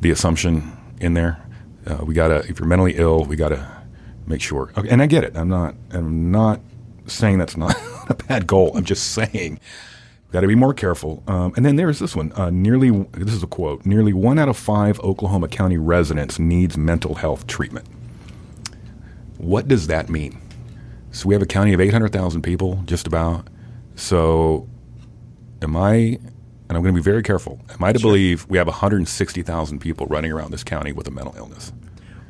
the 0.00 0.10
assumption 0.10 0.72
in 1.00 1.12
there. 1.14 1.38
Uh, 1.86 2.02
we 2.04 2.14
gotta, 2.14 2.38
if 2.48 2.58
you're 2.58 2.68
mentally 2.68 2.94
ill, 2.96 3.24
we 3.24 3.36
gotta 3.36 3.66
make 4.26 4.40
sure. 4.40 4.72
Okay, 4.76 4.88
and 4.88 5.02
I 5.02 5.06
get 5.06 5.22
it. 5.22 5.36
I'm 5.36 5.48
not. 5.48 5.74
I'm 5.92 6.30
not 6.30 6.60
saying 7.06 7.38
that's 7.38 7.56
not 7.58 7.76
a 8.08 8.14
bad 8.14 8.46
goal. 8.46 8.76
I'm 8.76 8.84
just 8.84 9.12
saying 9.12 9.60
got 10.32 10.40
to 10.40 10.46
be 10.46 10.54
more 10.54 10.74
careful. 10.74 11.22
Um, 11.26 11.52
and 11.56 11.64
then 11.64 11.76
there's 11.76 11.98
this 11.98 12.14
one. 12.14 12.32
Uh, 12.32 12.50
nearly, 12.50 12.90
this 13.12 13.32
is 13.32 13.42
a 13.42 13.46
quote. 13.46 13.86
Nearly 13.86 14.12
one 14.12 14.38
out 14.38 14.48
of 14.48 14.56
five 14.56 15.00
Oklahoma 15.00 15.48
County 15.48 15.78
residents 15.78 16.38
needs 16.38 16.76
mental 16.76 17.14
health 17.14 17.46
treatment. 17.46 17.86
What 19.38 19.68
does 19.68 19.86
that 19.86 20.08
mean? 20.08 20.40
So 21.12 21.28
we 21.28 21.34
have 21.34 21.42
a 21.42 21.46
county 21.46 21.72
of 21.72 21.80
800,000 21.80 22.42
people, 22.42 22.82
just 22.84 23.06
about. 23.06 23.48
So, 23.96 24.68
am 25.62 25.76
I? 25.76 25.92
And 25.94 26.76
I'm 26.76 26.82
going 26.82 26.94
to 26.94 27.00
be 27.00 27.02
very 27.02 27.22
careful. 27.22 27.60
Am 27.70 27.82
I 27.82 27.92
to 27.92 27.98
believe 27.98 28.46
we 28.50 28.58
have 28.58 28.66
160,000 28.66 29.78
people 29.78 30.06
running 30.06 30.30
around 30.30 30.50
this 30.50 30.62
county 30.62 30.92
with 30.92 31.08
a 31.08 31.10
mental 31.10 31.34
illness? 31.36 31.72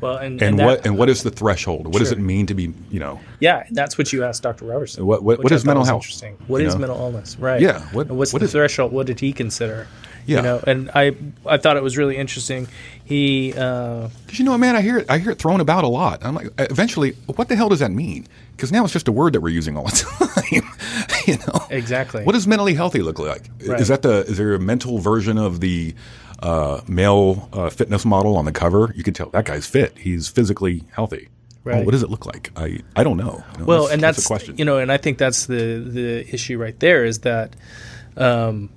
Well, 0.00 0.16
and, 0.16 0.40
And, 0.42 0.58
that- 0.58 0.64
what 0.66 0.86
and 0.86 0.96
what 0.98 1.08
is 1.08 1.22
the 1.22 1.30
threshold? 1.30 1.86
What 1.86 1.98
does 1.98 2.12
it 2.12 2.18
mean 2.18 2.46
to 2.46 2.54
be? 2.54 2.72
You 2.90 3.00
know, 3.00 3.20
Yeah, 3.40 3.64
that's 3.70 3.98
what 3.98 4.12
you 4.12 4.24
asked 4.24 4.42
Dr. 4.42 4.64
Roberson. 4.64 5.04
What- 5.06 5.22
what- 5.22 5.42
what 5.42 5.52
is 5.52 5.64
mental 5.64 5.84
health? 5.84 6.02
Interesting. 6.02 6.36
What 6.46 6.60
is 6.62 6.74
know? 6.74 6.80
mental 6.80 6.98
illness? 6.98 7.36
Right. 7.38 7.60
Yeah, 7.60 7.80
what- 7.92 8.08
And 8.08 8.16
what's 8.18 8.32
what 8.32 8.40
the 8.40 8.46
it? 8.46 8.50
threshold? 8.50 8.92
What 8.92 9.06
did 9.06 9.20
he 9.20 9.32
consider? 9.32 9.86
Yeah. 10.26 10.36
You 10.36 10.42
know, 10.42 10.60
and 10.66 10.90
I 10.94 11.16
I 11.46 11.56
thought 11.56 11.78
it 11.78 11.82
was 11.82 11.96
really 11.96 12.16
interesting. 12.18 12.68
He 13.02 13.54
uh, 13.54 14.08
you 14.32 14.44
know, 14.44 14.58
man, 14.58 14.76
I 14.76 14.82
hear 14.82 14.98
it. 14.98 15.06
I 15.10 15.16
hear 15.18 15.30
it 15.32 15.38
thrown 15.38 15.60
about 15.62 15.84
a 15.84 15.88
lot. 15.88 16.20
I'm 16.22 16.34
like, 16.34 16.48
eventually, 16.58 17.12
what 17.34 17.48
the 17.48 17.56
hell 17.56 17.70
does 17.70 17.78
that 17.78 17.90
mean? 17.92 18.26
Because 18.54 18.70
now 18.70 18.84
it's 18.84 18.92
just 18.92 19.08
a 19.08 19.12
word 19.12 19.32
that 19.32 19.40
we're 19.40 19.48
using 19.48 19.78
all 19.78 19.84
the 19.84 19.90
time. 20.52 20.62
you 21.26 21.38
know, 21.38 21.66
Exactly. 21.70 22.24
What 22.24 22.32
does 22.32 22.46
mentally 22.46 22.74
healthy 22.74 23.00
look 23.00 23.18
like? 23.18 23.48
Right. 23.66 23.80
Is 23.80 23.88
that 23.88 24.02
the? 24.02 24.26
Is 24.26 24.36
there 24.36 24.52
a 24.52 24.58
mental 24.58 24.98
version 24.98 25.38
of 25.38 25.60
the 25.60 25.94
uh, 26.40 26.80
male 26.86 27.48
uh, 27.52 27.70
fitness 27.70 28.04
model 28.04 28.36
on 28.36 28.44
the 28.44 28.52
cover? 28.52 28.92
You 28.96 29.02
can 29.02 29.14
tell 29.14 29.30
that 29.30 29.44
guy's 29.44 29.66
fit. 29.66 29.96
He's 29.98 30.28
physically 30.28 30.84
healthy. 30.92 31.28
Right. 31.64 31.84
what 31.84 31.92
does 31.92 32.02
it 32.02 32.08
look 32.08 32.24
like? 32.24 32.50
I 32.56 32.78
I 32.96 33.02
don't 33.04 33.18
know. 33.18 33.44
You 33.54 33.58
know, 33.58 33.64
well, 33.66 33.86
and 33.88 34.00
that's, 34.00 34.24
a 34.24 34.26
question. 34.26 34.56
you 34.56 34.64
know, 34.64 34.78
and 34.78 34.90
I 34.90 34.96
think 34.96 35.18
that's 35.18 35.46
the 35.46 35.78
the 35.84 36.26
issue 36.32 36.56
right 36.56 36.78
there 36.80 37.04
is 37.04 37.18
that 37.20 37.56
um, 38.16 38.70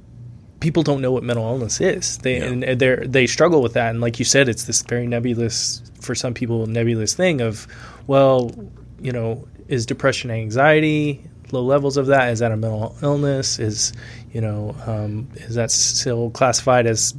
people 0.60 0.84
don't 0.84 1.02
know 1.02 1.12
what 1.12 1.24
mental 1.24 1.46
illness 1.46 1.80
is. 1.80 2.18
They 2.18 2.40
Yeah. 2.40 2.46
and 2.46 2.64
they 2.80 2.96
they 3.08 3.28
struggle 3.28 3.62
with 3.62 3.74
that, 3.74 3.92
and 3.92 4.02
like 4.02 4.20
you 4.20 4.26
said, 4.26 4.50
it's 4.50 4.66
this 4.66 4.82
very 4.82 5.08
nebulous 5.08 5.82
for 6.02 6.16
some 6.16 6.34
people 6.34 6.66
nebulous 6.68 7.14
thing 7.14 7.40
of, 7.40 7.66
well, 8.08 8.52
you 9.00 9.12
know, 9.14 9.48
is 9.70 9.86
depression, 9.86 10.30
anxiety, 10.32 11.24
low 11.54 11.64
levels 11.64 11.98
of 11.98 12.08
that 12.08 12.30
is 12.30 12.40
that 12.40 12.52
a 12.52 12.58
mental 12.58 12.96
illness? 13.02 13.60
Is 13.60 13.94
you 14.32 14.40
know, 14.40 14.76
um, 14.86 15.28
is 15.36 15.56
that 15.56 15.72
still 15.72 16.30
classified 16.30 16.88
as 16.88 17.14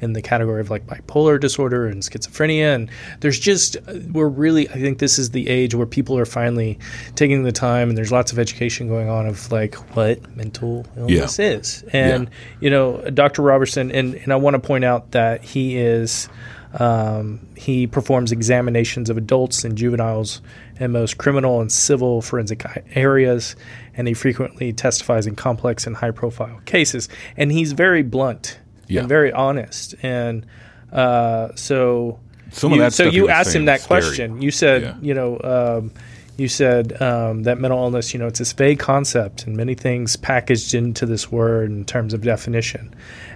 in 0.00 0.12
the 0.12 0.22
category 0.22 0.60
of 0.60 0.70
like 0.70 0.86
bipolar 0.86 1.40
disorder 1.40 1.86
and 1.86 2.02
schizophrenia? 2.02 2.74
And 2.74 2.90
there's 3.20 3.38
just 3.38 3.76
we're 4.12 4.28
really 4.28 4.68
I 4.68 4.74
think 4.74 4.98
this 4.98 5.18
is 5.18 5.30
the 5.30 5.48
age 5.48 5.74
where 5.74 5.86
people 5.86 6.16
are 6.18 6.24
finally 6.24 6.78
taking 7.16 7.42
the 7.42 7.52
time, 7.52 7.88
and 7.88 7.98
there's 7.98 8.12
lots 8.12 8.32
of 8.32 8.38
education 8.38 8.88
going 8.88 9.08
on 9.08 9.26
of 9.26 9.50
like 9.50 9.74
what 9.96 10.36
mental 10.36 10.86
illness 10.96 11.38
is. 11.38 11.84
And 11.92 12.30
you 12.60 12.70
know, 12.70 13.02
Dr. 13.10 13.42
Roberson, 13.42 13.90
and 13.90 14.14
and 14.14 14.32
I 14.32 14.36
want 14.36 14.54
to 14.54 14.60
point 14.60 14.84
out 14.84 15.12
that 15.12 15.42
he 15.44 15.76
is. 15.76 16.28
Um, 16.74 17.46
he 17.54 17.86
performs 17.86 18.32
examinations 18.32 19.10
of 19.10 19.18
adults 19.18 19.62
and 19.62 19.76
juveniles 19.76 20.40
in 20.82 20.90
most 20.92 21.18
criminal 21.18 21.60
and 21.60 21.70
civil 21.70 22.20
forensic 22.22 22.64
areas, 22.94 23.56
and 23.94 24.08
he 24.08 24.14
frequently 24.14 24.72
testifies 24.72 25.26
in 25.26 25.36
complex 25.36 25.86
and 25.86 25.96
high 25.96 26.10
profile 26.10 26.60
cases. 26.64 27.08
And 27.36 27.52
he's 27.52 27.72
very 27.72 28.02
blunt 28.02 28.58
Yeah. 28.88 29.00
and 29.00 29.08
very 29.08 29.32
honest. 29.32 29.94
And 30.02 30.44
uh, 30.92 31.50
so, 31.54 32.18
Some 32.50 32.72
you, 32.72 32.90
so 32.90 33.04
you 33.04 33.28
asked 33.28 33.54
him 33.54 33.66
that 33.66 33.80
scary. 33.80 34.00
question. 34.02 34.42
You 34.42 34.50
said, 34.50 34.82
Yeah. 34.82 34.94
you 35.00 35.14
know, 35.14 35.40
um, 35.42 35.92
you 36.36 36.48
said 36.48 37.00
um, 37.00 37.42
that 37.44 37.58
mental 37.58 37.78
illness, 37.84 38.12
you 38.12 38.18
know, 38.18 38.26
it's 38.26 38.38
this 38.38 38.52
vague 38.52 38.78
concept 38.78 39.46
and 39.46 39.56
many 39.56 39.74
things 39.74 40.16
packaged 40.16 40.74
into 40.74 41.06
this 41.06 41.30
word 41.30 41.70
in 41.70 41.84
terms 41.84 42.14
of 42.14 42.22
definition. 42.22 42.92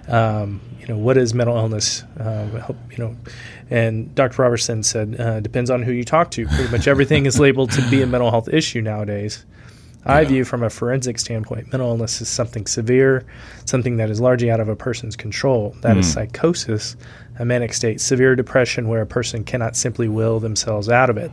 Um, 0.07 0.61
you 0.79 0.87
know, 0.87 0.97
what 0.97 1.17
is 1.17 1.33
mental 1.33 1.57
illness? 1.57 2.03
Help- 2.17 2.77
you 2.91 2.97
know, 2.97 3.15
and 3.69 4.13
Dr. 4.15 4.41
Roberson 4.41 4.83
said, 4.83 5.19
uh, 5.19 5.39
depends 5.41 5.69
on 5.69 5.83
who 5.83 5.91
you 5.91 6.03
talk 6.05 6.31
to. 6.31 6.47
Pretty 6.47 6.71
much 6.71 6.87
everything 6.87 7.25
is 7.25 7.39
labeled 7.39 7.71
to 7.71 7.81
be 7.89 8.01
a 8.01 8.07
mental 8.07 8.31
health 8.31 8.47
issue 8.47 8.81
nowadays. 8.81 9.45
I 10.07 10.21
Yeah. 10.21 10.27
view 10.27 10.43
from 10.45 10.63
a 10.63 10.69
forensic 10.69 11.19
standpoint, 11.19 11.71
mental 11.71 11.89
illness 11.89 12.21
is 12.21 12.29
something 12.29 12.65
severe, 12.65 13.23
something 13.65 13.97
that 13.97 14.09
is 14.09 14.19
largely 14.19 14.49
out 14.49 14.59
of 14.59 14.69
a 14.69 14.75
person's 14.75 15.15
control. 15.15 15.75
That 15.81 15.97
is 15.97 16.11
psychosis, 16.13 16.95
a 17.39 17.45
manic 17.45 17.73
state, 17.73 17.99
severe 18.01 18.35
depression 18.35 18.87
where 18.87 19.01
a 19.01 19.05
person 19.05 19.43
cannot 19.43 19.75
simply 19.75 20.07
will 20.07 20.39
themselves 20.39 20.89
out 20.89 21.09
of 21.09 21.17
it. 21.17 21.31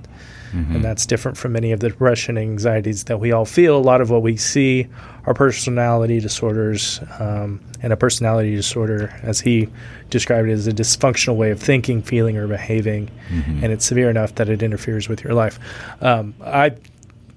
And 0.57 0.85
that's 0.85 1.05
different 1.05 1.37
from 1.37 1.51
many 1.51 1.72
of 1.72 1.81
the 1.81 1.89
depression 1.89 2.37
and 2.37 2.49
anxieties 2.49 3.05
that 3.05 3.18
we 3.18 3.33
all 3.33 3.45
feel. 3.45 3.77
A 3.77 3.79
lot 3.83 4.01
of 4.01 4.11
what 4.11 4.22
we 4.22 4.37
see 4.37 4.87
are 5.27 5.35
personality 5.35 6.20
disorders, 6.20 7.01
um, 7.18 7.59
and 7.83 7.93
a 7.93 7.97
personality 7.97 8.55
disorder, 8.55 9.12
as 9.25 9.41
he 9.41 9.68
described 10.11 10.49
it, 10.49 10.53
is 10.53 10.68
a 10.68 10.72
dysfunctional 10.72 11.35
way 11.35 11.51
of 11.51 11.59
thinking, 11.59 12.03
feeling, 12.03 12.37
or 12.37 12.47
behaving, 12.47 13.11
and 13.64 13.72
it's 13.72 13.85
severe 13.85 14.09
enough 14.09 14.37
that 14.37 14.49
it 14.49 14.62
interferes 14.62 15.09
with 15.09 15.25
your 15.25 15.35
life. 15.35 15.59
Um, 16.01 16.35
I, 16.45 16.70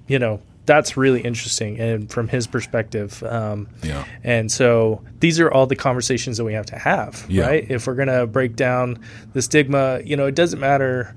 you 0.08 0.20
know, 0.20 0.40
that's 0.68 0.96
really 0.96 1.22
interesting, 1.22 1.80
and 1.80 2.12
from 2.12 2.28
his 2.28 2.46
perspective, 2.46 3.24
um, 3.24 3.68
Yeah. 3.82 4.04
and 4.24 4.52
so 4.52 5.02
these 5.20 5.40
are 5.40 5.50
all 5.52 5.66
the 5.66 5.76
conversations 5.76 6.38
that 6.38 6.44
we 6.44 6.54
have 6.54 6.68
to 6.68 6.78
have, 6.78 7.26
Yeah. 7.28 7.48
right? 7.48 7.66
If 7.72 7.88
we're 7.88 7.96
going 7.96 8.10
to 8.10 8.28
break 8.28 8.56
down 8.56 9.00
the 9.34 9.42
stigma, 9.42 10.02
you 10.06 10.16
know, 10.16 10.28
it 10.28 10.36
doesn't 10.36 10.60
matter 10.60 11.16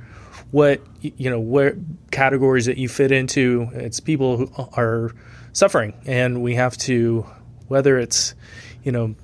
what 0.53 0.80
you 1.03 1.30
know 1.30 1.38
where 1.38 1.76
categories 2.11 2.66
that 2.66 2.76
you 2.78 2.88
fit 2.88 3.12
into. 3.12 3.68
It's 3.74 4.01
people 4.01 4.36
who 4.38 4.51
are 4.72 5.11
suffering, 5.53 5.92
and 6.07 6.42
we 6.42 6.55
have 6.55 6.76
to 6.78 7.26
whether 7.68 7.98
it's 7.98 8.34
you 8.82 8.90
know 8.92 9.14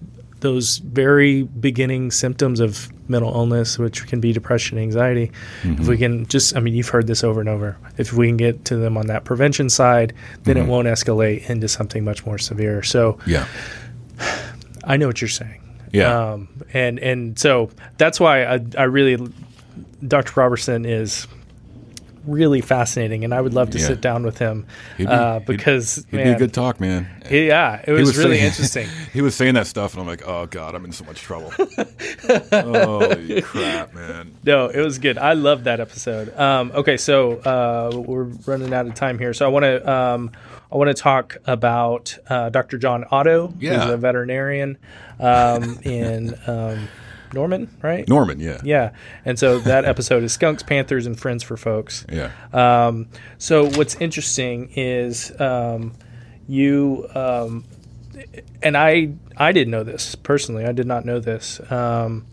those 0.40 0.78
very 0.78 1.44
beginning 1.44 2.10
symptoms 2.10 2.60
of 2.60 2.92
mental 3.08 3.32
illness, 3.34 3.78
which 3.78 4.06
can 4.06 4.20
be 4.20 4.32
depression, 4.32 4.78
anxiety. 4.78 5.32
If 5.64 5.88
we 5.88 5.96
can 5.96 6.26
just, 6.26 6.56
I 6.56 6.60
mean, 6.60 6.74
you've 6.74 6.88
heard 6.88 7.06
this 7.06 7.24
over 7.24 7.40
and 7.40 7.48
over. 7.48 7.76
If 7.96 8.12
we 8.12 8.26
can 8.26 8.36
get 8.36 8.64
to 8.66 8.76
them 8.76 8.96
on 8.96 9.06
that 9.06 9.24
prevention 9.24 9.70
side, 9.70 10.12
then 10.42 10.56
it 10.56 10.66
won't 10.66 10.88
escalate 10.88 11.48
into 11.48 11.68
something 11.68 12.04
much 12.04 12.26
more 12.26 12.38
severe. 12.38 12.82
So 12.82 13.18
Yeah. 13.26 13.46
I 14.84 14.96
know 14.96 15.06
what 15.06 15.20
you're 15.20 15.28
saying. 15.28 15.62
Yeah. 15.92 16.32
Um, 16.32 16.48
and 16.72 16.98
and 16.98 17.38
so 17.38 17.70
that's 17.96 18.20
why 18.20 18.44
I, 18.44 18.60
I 18.76 18.84
really, 18.84 19.16
Dr. 20.06 20.32
Roberson 20.38 20.84
is 20.84 21.26
really 22.26 22.60
fascinating, 22.60 23.24
and 23.24 23.32
I 23.32 23.40
would 23.40 23.54
love 23.54 23.70
to 23.70 23.78
Yeah. 23.78 23.86
sit 23.86 24.00
down 24.00 24.24
with 24.24 24.38
him 24.38 24.66
He'd 24.98 25.04
be- 25.06 25.10
uh, 25.12 25.34
he'd- 25.40 25.44
because 25.46 26.04
He'd 26.10 26.16
be 26.24 26.30
a 26.30 26.38
good 26.38 26.52
talk, 26.52 26.80
man. 26.80 27.06
he- 27.28 27.46
yeah, 27.48 27.76
it 27.80 27.86
He 27.86 27.92
was, 27.92 28.16
really 28.18 28.36
saying- 28.36 28.46
interesting. 28.46 28.88
he 29.12 29.22
was 29.22 29.34
saying 29.34 29.54
that 29.54 29.66
stuff, 29.66 29.92
and 29.94 30.00
I'm 30.02 30.06
like, 30.06 30.26
oh 30.26 30.46
god, 30.46 30.74
I'm 30.74 30.84
in 30.84 30.92
so 30.92 31.04
much 31.04 31.20
trouble. 31.20 31.52
Holy 32.50 33.42
crap, 33.42 33.94
man! 33.94 34.32
No, 34.44 34.66
it 34.66 34.80
was 34.80 34.98
good. 34.98 35.18
I 35.18 35.32
love 35.34 35.64
that 35.64 35.80
episode. 35.80 36.36
Um, 36.38 36.72
okay, 36.74 36.96
so 36.96 37.32
uh, 37.38 37.96
we're 37.96 38.24
running 38.46 38.72
out 38.72 38.86
of 38.86 38.94
time 38.94 39.18
here, 39.18 39.32
so 39.32 39.46
I 39.46 39.48
want 39.48 39.64
to 39.64 39.90
um, 39.90 40.30
I 40.72 40.76
want 40.76 40.88
to 40.94 41.00
talk 41.00 41.36
about 41.46 42.16
uh, 42.28 42.48
Dr. 42.50 42.78
John 42.78 43.04
Otto, 43.10 43.52
Yeah. 43.58 43.80
who's 43.84 43.92
a 43.92 43.96
veterinarian 43.96 44.78
um, 45.20 45.78
in 45.84 46.34
um, 46.46 46.88
Norman, 47.32 47.74
right? 47.82 48.08
Norman, 48.08 48.40
yeah, 48.40 48.60
Yeah, 48.64 48.90
and 49.24 49.38
so 49.38 49.58
that 49.60 49.84
episode 49.92 50.22
is 50.22 50.32
Skunks, 50.32 50.62
Panthers, 50.62 51.06
and 51.06 51.18
Friends 51.18 51.42
for 51.42 51.56
Folks. 51.56 52.04
yeah, 52.10 52.30
Um, 52.52 53.08
so 53.38 53.66
what's 53.70 53.94
interesting 53.96 54.70
is 54.74 55.32
um, 55.40 55.92
you 56.48 57.08
um, 57.14 57.64
and 58.62 58.76
I 58.76 59.14
I 59.36 59.52
didn't 59.52 59.70
know 59.70 59.84
this 59.84 60.14
personally. 60.14 60.64
I 60.64 60.72
did 60.72 60.86
not 60.86 61.04
know 61.04 61.20
this. 61.20 61.60
Um, 61.70 62.26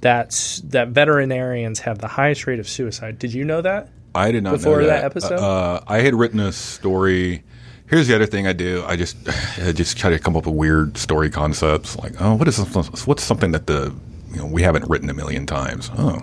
that's 0.00 0.60
that 0.60 0.88
veterinarians 0.88 1.80
have 1.80 1.98
the 1.98 2.08
highest 2.08 2.46
rate 2.46 2.58
of 2.60 2.68
suicide. 2.68 3.18
Did 3.18 3.32
you 3.32 3.44
know 3.44 3.60
that? 3.62 3.88
I 4.14 4.30
did 4.32 4.44
not 4.44 4.52
Before 4.52 4.80
know 4.80 4.86
that 4.86 5.00
that, 5.00 5.04
episode? 5.04 5.38
Uh, 5.38 5.80
I 5.86 5.98
had 5.98 6.14
written 6.14 6.40
a 6.40 6.52
story. 6.52 7.42
Here's 7.88 8.08
the 8.08 8.14
other 8.14 8.26
thing 8.26 8.46
I 8.46 8.52
do. 8.52 8.82
I 8.86 8.96
just 8.96 9.16
I 9.60 9.72
just 9.72 9.96
try 9.96 10.10
to 10.10 10.18
come 10.18 10.36
up 10.36 10.46
with 10.46 10.54
weird 10.54 10.96
story 10.96 11.30
concepts. 11.30 11.96
Like, 11.96 12.20
oh, 12.20 12.34
what 12.34 12.48
is 12.48 12.58
what's 13.06 13.22
something 13.22 13.52
that 13.52 13.66
the 13.66 13.94
you 14.36 14.42
know 14.42 14.48
we 14.48 14.62
haven't 14.62 14.88
written 14.90 15.08
a 15.08 15.14
million 15.14 15.46
times? 15.46 15.90
Oh, 15.96 16.22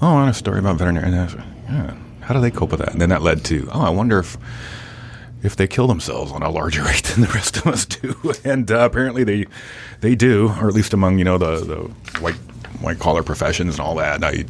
oh, 0.00 0.08
I 0.08 0.12
want 0.14 0.30
a 0.30 0.34
story 0.34 0.58
about 0.58 0.78
veterinarians. 0.78 1.34
Yeah. 1.68 1.94
How 2.22 2.32
do 2.32 2.40
they 2.40 2.50
cope 2.50 2.70
with 2.70 2.80
that? 2.80 2.92
And 2.92 3.00
then 3.00 3.10
that 3.10 3.20
led 3.20 3.44
to, 3.46 3.68
oh, 3.72 3.82
I 3.82 3.90
wonder 3.90 4.18
if 4.18 4.38
if 5.42 5.56
they 5.56 5.66
kill 5.66 5.86
themselves 5.86 6.32
on 6.32 6.42
a 6.42 6.50
larger 6.50 6.82
rate 6.90 7.04
than 7.04 7.20
the 7.20 7.28
rest 7.28 7.58
of 7.58 7.66
us 7.66 7.84
do. 7.84 8.16
And 8.44 8.70
uh, 8.70 8.86
apparently 8.86 9.22
they 9.24 9.46
they 10.00 10.14
do, 10.14 10.54
or 10.60 10.68
at 10.68 10.74
least 10.74 10.94
among 10.94 11.18
you 11.18 11.24
know 11.24 11.36
the 11.36 11.60
the 11.60 12.20
white 12.20 12.38
white 12.80 12.98
collar 12.98 13.22
professions 13.22 13.74
and 13.74 13.80
all 13.80 13.94
that. 13.96 14.22
I 14.24 14.44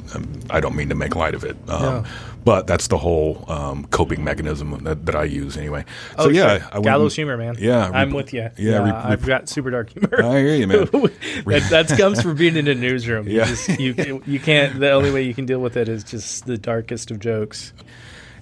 I 0.51 0.61
don't 0.61 0.77
mean 0.77 0.89
to 0.89 0.95
make 0.95 1.15
light 1.17 1.35
of 1.35 1.45
it. 1.45 1.57
Um, 1.69 1.83
No. 1.83 2.05
But 2.43 2.67
that's 2.67 2.87
the 2.87 2.97
whole 2.97 3.45
um, 3.49 3.85
coping 3.89 4.25
mechanism 4.25 4.71
that, 4.85 5.05
that 5.05 5.15
I 5.15 5.25
use 5.25 5.59
anyway. 5.59 5.85
So 6.17 6.25
Oh, 6.25 6.29
yeah, 6.31 6.57
sure. 6.61 6.69
I 6.73 6.75
went 6.77 6.85
gallows 6.87 7.15
humor, 7.15 7.37
man. 7.37 7.57
Yeah, 7.59 7.91
I'm 7.93 8.13
with 8.13 8.33
you. 8.33 8.49
Yeah, 8.57 8.79
Uh, 8.79 8.85
rep- 8.87 9.05
I've 9.05 9.27
got 9.27 9.51
super 9.51 9.69
dark 9.71 9.91
humor. 9.91 10.25
I 10.25 10.39
hear 10.39 10.55
you, 10.55 10.67
man. 10.67 10.79
that, 11.45 11.67
that 11.71 11.99
comes 11.99 12.23
from 12.23 12.37
being 12.37 12.57
in 12.57 12.67
a 12.67 12.75
newsroom. 12.75 13.29
You 13.29 13.37
Yeah. 13.41 13.45
just- 13.45 13.69
you, 13.79 14.23
you 14.27 14.41
can't. 14.41 14.81
The 14.81 14.91
only 14.91 15.11
way 15.13 15.23
you 15.25 15.35
can 15.35 15.45
deal 15.45 15.61
with 15.61 15.77
it 15.77 15.87
is 15.87 16.03
just 16.03 16.47
the 16.47 16.57
darkest 16.57 17.11
of 17.11 17.19
jokes. 17.21 17.75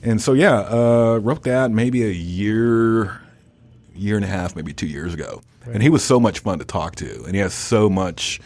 And 0.00 0.22
so 0.22 0.32
yeah, 0.32 0.60
uh, 0.60 1.18
wrote 1.20 1.42
that 1.42 1.72
maybe 1.72 2.04
a 2.04 2.12
year, 2.12 3.20
year 3.96 4.14
and 4.14 4.24
a 4.24 4.28
half, 4.28 4.54
maybe 4.54 4.72
two 4.72 4.86
years 4.86 5.12
ago. 5.12 5.42
And 5.66 5.82
he 5.82 5.88
was 5.90 6.04
so 6.04 6.20
much 6.20 6.38
fun 6.38 6.60
to 6.60 6.64
talk 6.64 6.94
to, 6.96 7.24
and 7.24 7.34
he 7.34 7.40
has 7.40 7.52
so 7.52 7.90
much 7.90 8.40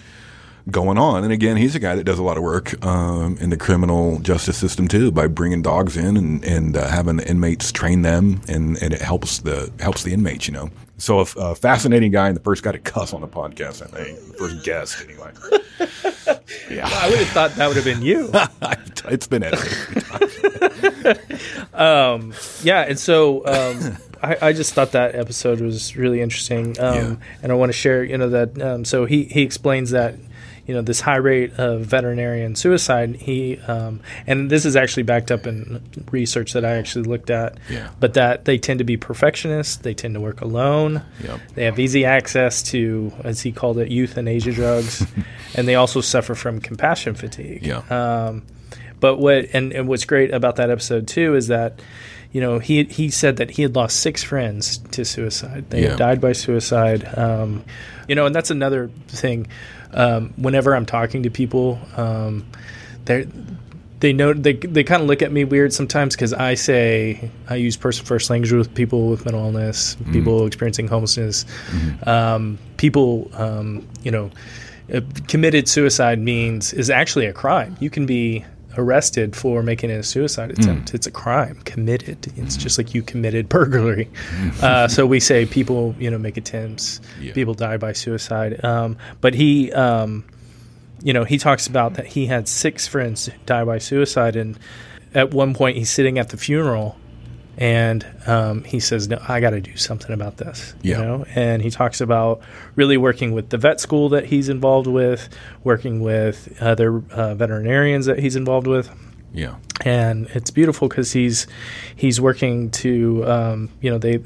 going 0.70 0.98
on. 0.98 1.24
And 1.24 1.32
again, 1.32 1.56
he's 1.56 1.74
a 1.74 1.78
guy 1.80 1.94
that 1.96 2.04
does 2.04 2.18
a 2.18 2.22
lot 2.22 2.36
of 2.36 2.42
work 2.42 2.84
um, 2.86 3.36
in 3.38 3.50
the 3.50 3.56
criminal 3.56 4.18
justice 4.20 4.56
system 4.56 4.88
too, 4.88 5.10
by 5.10 5.26
bringing 5.26 5.62
dogs 5.62 5.96
in 5.96 6.16
and, 6.16 6.44
and 6.44 6.76
uh, 6.76 6.86
having 6.88 7.16
the 7.16 7.28
inmates 7.28 7.72
train 7.72 8.02
them, 8.02 8.40
and, 8.48 8.80
and 8.82 8.94
it 8.94 9.00
helps 9.02 9.38
the 9.40 9.72
helps 9.80 10.02
the 10.04 10.12
inmates, 10.12 10.46
you 10.46 10.52
know. 10.54 10.70
So 10.98 11.18
a, 11.20 11.26
a 11.38 11.54
fascinating 11.56 12.12
guy, 12.12 12.28
and 12.28 12.36
the 12.36 12.42
first 12.42 12.62
guy 12.62 12.70
to 12.72 12.78
cuss 12.78 13.12
on 13.12 13.20
the 13.22 13.26
podcast, 13.28 13.82
I 13.82 13.86
think, 14.04 14.18
the 14.28 14.34
first 14.34 14.64
guest 14.64 15.04
anyway. 15.04 15.32
yeah, 16.70 16.88
I 16.88 17.08
would 17.10 17.18
have 17.18 17.28
thought 17.28 17.50
that 17.56 17.66
would 17.66 17.76
have 17.76 17.84
been 17.84 18.02
you. 18.02 18.30
it's 19.12 19.26
been 19.26 19.42
edited. 19.42 21.18
Um, 21.74 22.34
yeah, 22.62 22.82
and 22.82 22.98
so 22.98 23.44
um, 23.46 23.96
I, 24.22 24.48
I 24.48 24.52
just 24.52 24.74
thought 24.74 24.92
that 24.92 25.14
episode 25.14 25.60
was 25.60 25.96
really 25.96 26.20
interesting, 26.20 26.78
um, 26.78 26.94
Yeah. 26.94 27.16
and 27.42 27.50
I 27.52 27.54
want 27.54 27.70
to 27.70 27.76
share. 27.76 28.04
You 28.04 28.18
know 28.18 28.28
that. 28.28 28.60
Um, 28.60 28.84
so 28.84 29.04
he 29.06 29.24
he 29.24 29.42
explains 29.42 29.90
that. 29.90 30.14
You 30.66 30.74
know 30.74 30.82
this 30.82 31.00
high 31.00 31.16
rate 31.16 31.54
of 31.58 31.82
veterinarian 31.82 32.54
suicide. 32.54 33.16
He 33.16 33.58
um, 33.66 34.00
and 34.28 34.48
this 34.48 34.64
is 34.64 34.76
actually 34.76 35.02
backed 35.02 35.32
up 35.32 35.46
in 35.46 35.82
research 36.12 36.52
that 36.52 36.64
I 36.64 36.76
actually 36.76 37.04
looked 37.04 37.30
at. 37.30 37.58
Yeah. 37.68 37.88
But 37.98 38.14
that 38.14 38.44
they 38.44 38.58
tend 38.58 38.78
to 38.78 38.84
be 38.84 38.96
perfectionists. 38.96 39.76
They 39.76 39.92
tend 39.94 40.14
to 40.14 40.20
work 40.20 40.40
alone. 40.40 41.02
Yep. 41.24 41.40
They 41.54 41.64
have 41.64 41.78
easy 41.80 42.04
access 42.04 42.62
to, 42.70 43.12
as 43.24 43.40
he 43.40 43.50
called 43.50 43.78
it, 43.78 43.88
euthanasia 43.90 44.52
drugs, 44.52 45.04
and 45.56 45.66
they 45.66 45.74
also 45.74 46.00
suffer 46.00 46.34
from 46.36 46.60
compassion 46.60 47.14
fatigue. 47.14 47.66
Yeah. 47.66 47.78
Um, 47.90 48.44
but 49.00 49.16
what 49.16 49.46
and, 49.52 49.72
and 49.72 49.88
what's 49.88 50.04
great 50.04 50.32
about 50.32 50.56
that 50.56 50.70
episode 50.70 51.08
too 51.08 51.34
is 51.34 51.48
that 51.48 51.80
you 52.30 52.40
know 52.40 52.60
he 52.60 52.84
he 52.84 53.10
said 53.10 53.36
that 53.38 53.50
he 53.50 53.62
had 53.62 53.74
lost 53.74 53.98
six 53.98 54.22
friends 54.22 54.78
to 54.92 55.04
suicide. 55.04 55.70
They 55.70 55.82
Yeah. 55.82 55.88
had 55.90 55.98
died 55.98 56.20
by 56.20 56.32
suicide. 56.34 57.02
Um, 57.18 57.64
you 58.06 58.14
know, 58.14 58.26
and 58.26 58.34
that's 58.34 58.50
another 58.52 58.90
thing. 59.08 59.48
Um, 59.94 60.32
whenever 60.36 60.74
I'm 60.74 60.86
talking 60.86 61.22
to 61.24 61.30
people, 61.30 61.78
um, 61.96 62.46
they 63.04 63.26
they 64.00 64.12
know 64.12 64.32
they 64.32 64.54
they 64.54 64.82
kind 64.82 65.00
of 65.00 65.08
look 65.08 65.22
at 65.22 65.30
me 65.30 65.44
weird 65.44 65.72
sometimes 65.72 66.16
because 66.16 66.32
I 66.32 66.54
say 66.54 67.30
I 67.48 67.54
use 67.54 67.76
person 67.76 68.04
first 68.04 68.30
language 68.30 68.52
with 68.52 68.74
people 68.74 69.08
with 69.08 69.24
mental 69.24 69.44
illness, 69.44 69.96
people 70.12 70.44
experiencing 70.46 70.88
homelessness, 70.88 71.44
um, 72.04 72.58
people 72.78 73.30
um, 73.34 73.86
you 74.02 74.10
know 74.10 74.30
uh, 74.92 75.00
committed 75.28 75.68
suicide 75.68 76.18
means 76.18 76.72
is 76.72 76.90
actually 76.90 77.26
a 77.26 77.32
crime. 77.32 77.76
You 77.78 77.90
can 77.90 78.04
be 78.04 78.44
arrested 78.76 79.36
for 79.36 79.62
making 79.62 79.90
a 79.90 80.02
suicide 80.02 80.50
attempt. 80.50 80.94
It's 80.94 81.06
a 81.06 81.10
crime 81.10 81.60
committed. 81.64 82.32
It's 82.36 82.56
just 82.56 82.78
like 82.78 82.94
you 82.94 83.02
committed 83.02 83.48
burglary. 83.48 84.08
Uh, 84.62 84.88
so 84.88 85.06
we 85.06 85.20
say 85.20 85.46
people, 85.46 85.94
you 85.98 86.10
know, 86.10 86.18
make 86.18 86.36
attempts. 86.36 87.00
Yeah. 87.20 87.32
People 87.32 87.54
die 87.54 87.76
by 87.76 87.92
suicide. 87.92 88.64
Um, 88.64 88.96
but 89.20 89.34
he, 89.34 89.72
um, 89.72 90.24
you 91.02 91.12
know, 91.12 91.24
he 91.24 91.38
talks 91.38 91.66
about 91.66 91.94
that 91.94 92.06
he 92.06 92.26
had 92.26 92.48
six 92.48 92.86
friends 92.86 93.28
die 93.46 93.64
by 93.64 93.78
suicide, 93.78 94.36
and 94.36 94.58
at 95.14 95.32
one 95.32 95.54
point 95.54 95.76
he's 95.76 95.90
sitting 95.90 96.18
at 96.18 96.30
the 96.30 96.36
funeral. 96.36 96.96
And 97.58 98.06
um, 98.26 98.64
he 98.64 98.80
says, 98.80 99.08
"No, 99.08 99.18
I 99.28 99.40
got 99.40 99.50
to 99.50 99.60
do 99.60 99.76
something 99.76 100.10
about 100.12 100.38
this." 100.38 100.74
Yeah. 100.82 100.98
You 100.98 101.04
know, 101.04 101.24
and 101.34 101.60
he 101.62 101.70
talks 101.70 102.00
about 102.00 102.40
really 102.76 102.96
working 102.96 103.32
with 103.32 103.50
the 103.50 103.58
vet 103.58 103.78
school 103.80 104.08
that 104.10 104.24
he's 104.26 104.48
involved 104.48 104.86
with, 104.86 105.28
working 105.62 106.00
with 106.00 106.56
other 106.60 107.02
uh, 107.10 107.34
veterinarians 107.34 108.06
that 108.06 108.18
he's 108.18 108.36
involved 108.36 108.66
with, 108.66 108.90
Yeah. 109.34 109.56
and 109.84 110.28
it's 110.34 110.50
beautiful 110.50 110.88
because 110.88 111.12
he's 111.12 111.46
he's 111.94 112.20
working 112.20 112.70
to 112.70 113.24
um, 113.30 113.68
you 113.82 113.90
know 113.90 113.98
they 113.98 114.20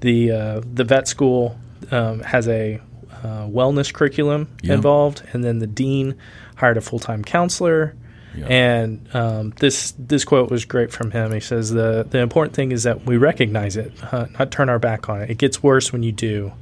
the 0.00 0.30
uh, 0.30 0.60
the 0.72 0.84
vet 0.84 1.08
school 1.08 1.58
um, 1.90 2.20
has 2.20 2.46
a 2.46 2.80
uh, 3.24 3.46
wellness 3.48 3.92
curriculum 3.92 4.48
Yeah. 4.62 4.74
involved, 4.74 5.22
and 5.32 5.42
then 5.42 5.58
the 5.58 5.66
dean 5.66 6.14
hired 6.54 6.76
a 6.76 6.80
full 6.80 7.00
time 7.00 7.24
counselor. 7.24 7.96
Yeah. 8.38 8.46
And 8.46 9.14
um, 9.14 9.50
this 9.58 9.92
this 9.98 10.24
quote 10.24 10.50
was 10.50 10.64
great 10.64 10.92
from 10.92 11.10
him. 11.10 11.32
He 11.32 11.40
says 11.40 11.70
the 11.70 12.06
the 12.08 12.18
important 12.18 12.54
thing 12.54 12.72
is 12.72 12.84
that 12.84 13.04
we 13.04 13.16
recognize 13.16 13.76
it, 13.76 13.92
uh, 14.12 14.26
not 14.38 14.50
turn 14.50 14.68
our 14.68 14.78
back 14.78 15.08
on 15.08 15.22
it. 15.22 15.30
It 15.30 15.38
gets 15.38 15.62
worse 15.62 15.92
when 15.92 16.02
you 16.02 16.12
do. 16.12 16.52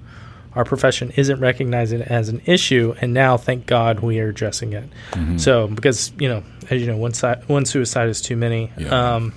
Our 0.55 0.65
profession 0.65 1.13
isn't 1.17 1.39
recognizing 1.39 2.01
it 2.01 2.09
as 2.09 2.31
an 2.31 2.41
issue, 2.47 2.95
and 3.03 3.13
now, 3.13 3.37
thank 3.37 3.67
God, 3.67 4.01
we 4.01 4.21
are 4.21 4.29
addressing 4.29 4.73
it. 4.73 4.89
Mm-hmm. 5.11 5.37
So, 5.37 5.69
because 5.69 6.13
you 6.19 6.31
know, 6.31 6.43
as 6.71 6.81
you 6.81 6.87
know, 6.87 6.97
one 6.97 7.13
side, 7.13 7.47
one 7.47 7.67
suicide 7.67 8.09
is 8.09 8.23
too 8.23 8.37
many. 8.37 8.73
Yeah. 8.79 9.17
Um, 9.17 9.35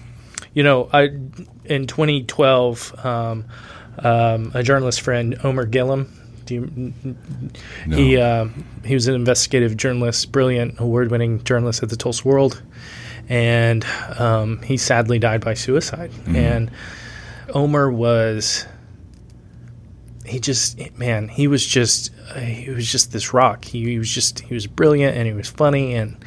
you 0.53 0.63
know, 0.63 0.89
I 0.93 1.09
in 1.65 1.87
2012, 1.87 3.05
um, 3.05 3.45
um, 3.97 4.51
a 4.53 4.63
journalist 4.63 5.01
friend, 5.01 5.37
Omer 5.43 5.67
Gillham, 5.67 6.07
do 6.49 6.55
you, 6.55 6.93
No. 7.85 7.95
he 7.97 8.17
uh, 8.17 8.47
he 8.83 8.93
was 8.93 9.07
an 9.07 9.15
investigative 9.15 9.77
journalist, 9.77 10.31
brilliant, 10.31 10.79
award-winning 10.79 11.43
journalist 11.43 11.83
at 11.83 11.89
the 11.89 11.95
Tulsa 11.95 12.27
World, 12.27 12.61
and 13.29 13.85
um, 14.17 14.61
he 14.63 14.77
sadly 14.77 15.19
died 15.19 15.41
by 15.41 15.53
suicide. 15.53 16.11
And 16.27 16.71
Omer 17.53 17.91
was 17.91 18.65
he 20.25 20.39
just 20.39 20.77
man 20.97 21.27
he 21.27 21.47
was 21.47 21.65
just 21.65 22.11
uh, 22.35 22.39
he 22.39 22.69
was 22.69 22.85
just 22.91 23.11
this 23.11 23.33
rock 23.33 23.65
he, 23.65 23.83
he 23.83 23.97
was 23.97 24.09
just 24.09 24.41
he 24.41 24.53
was 24.53 24.67
brilliant 24.67 25.17
and 25.17 25.25
he 25.25 25.33
was 25.33 25.49
funny 25.49 25.95
and 25.95 26.23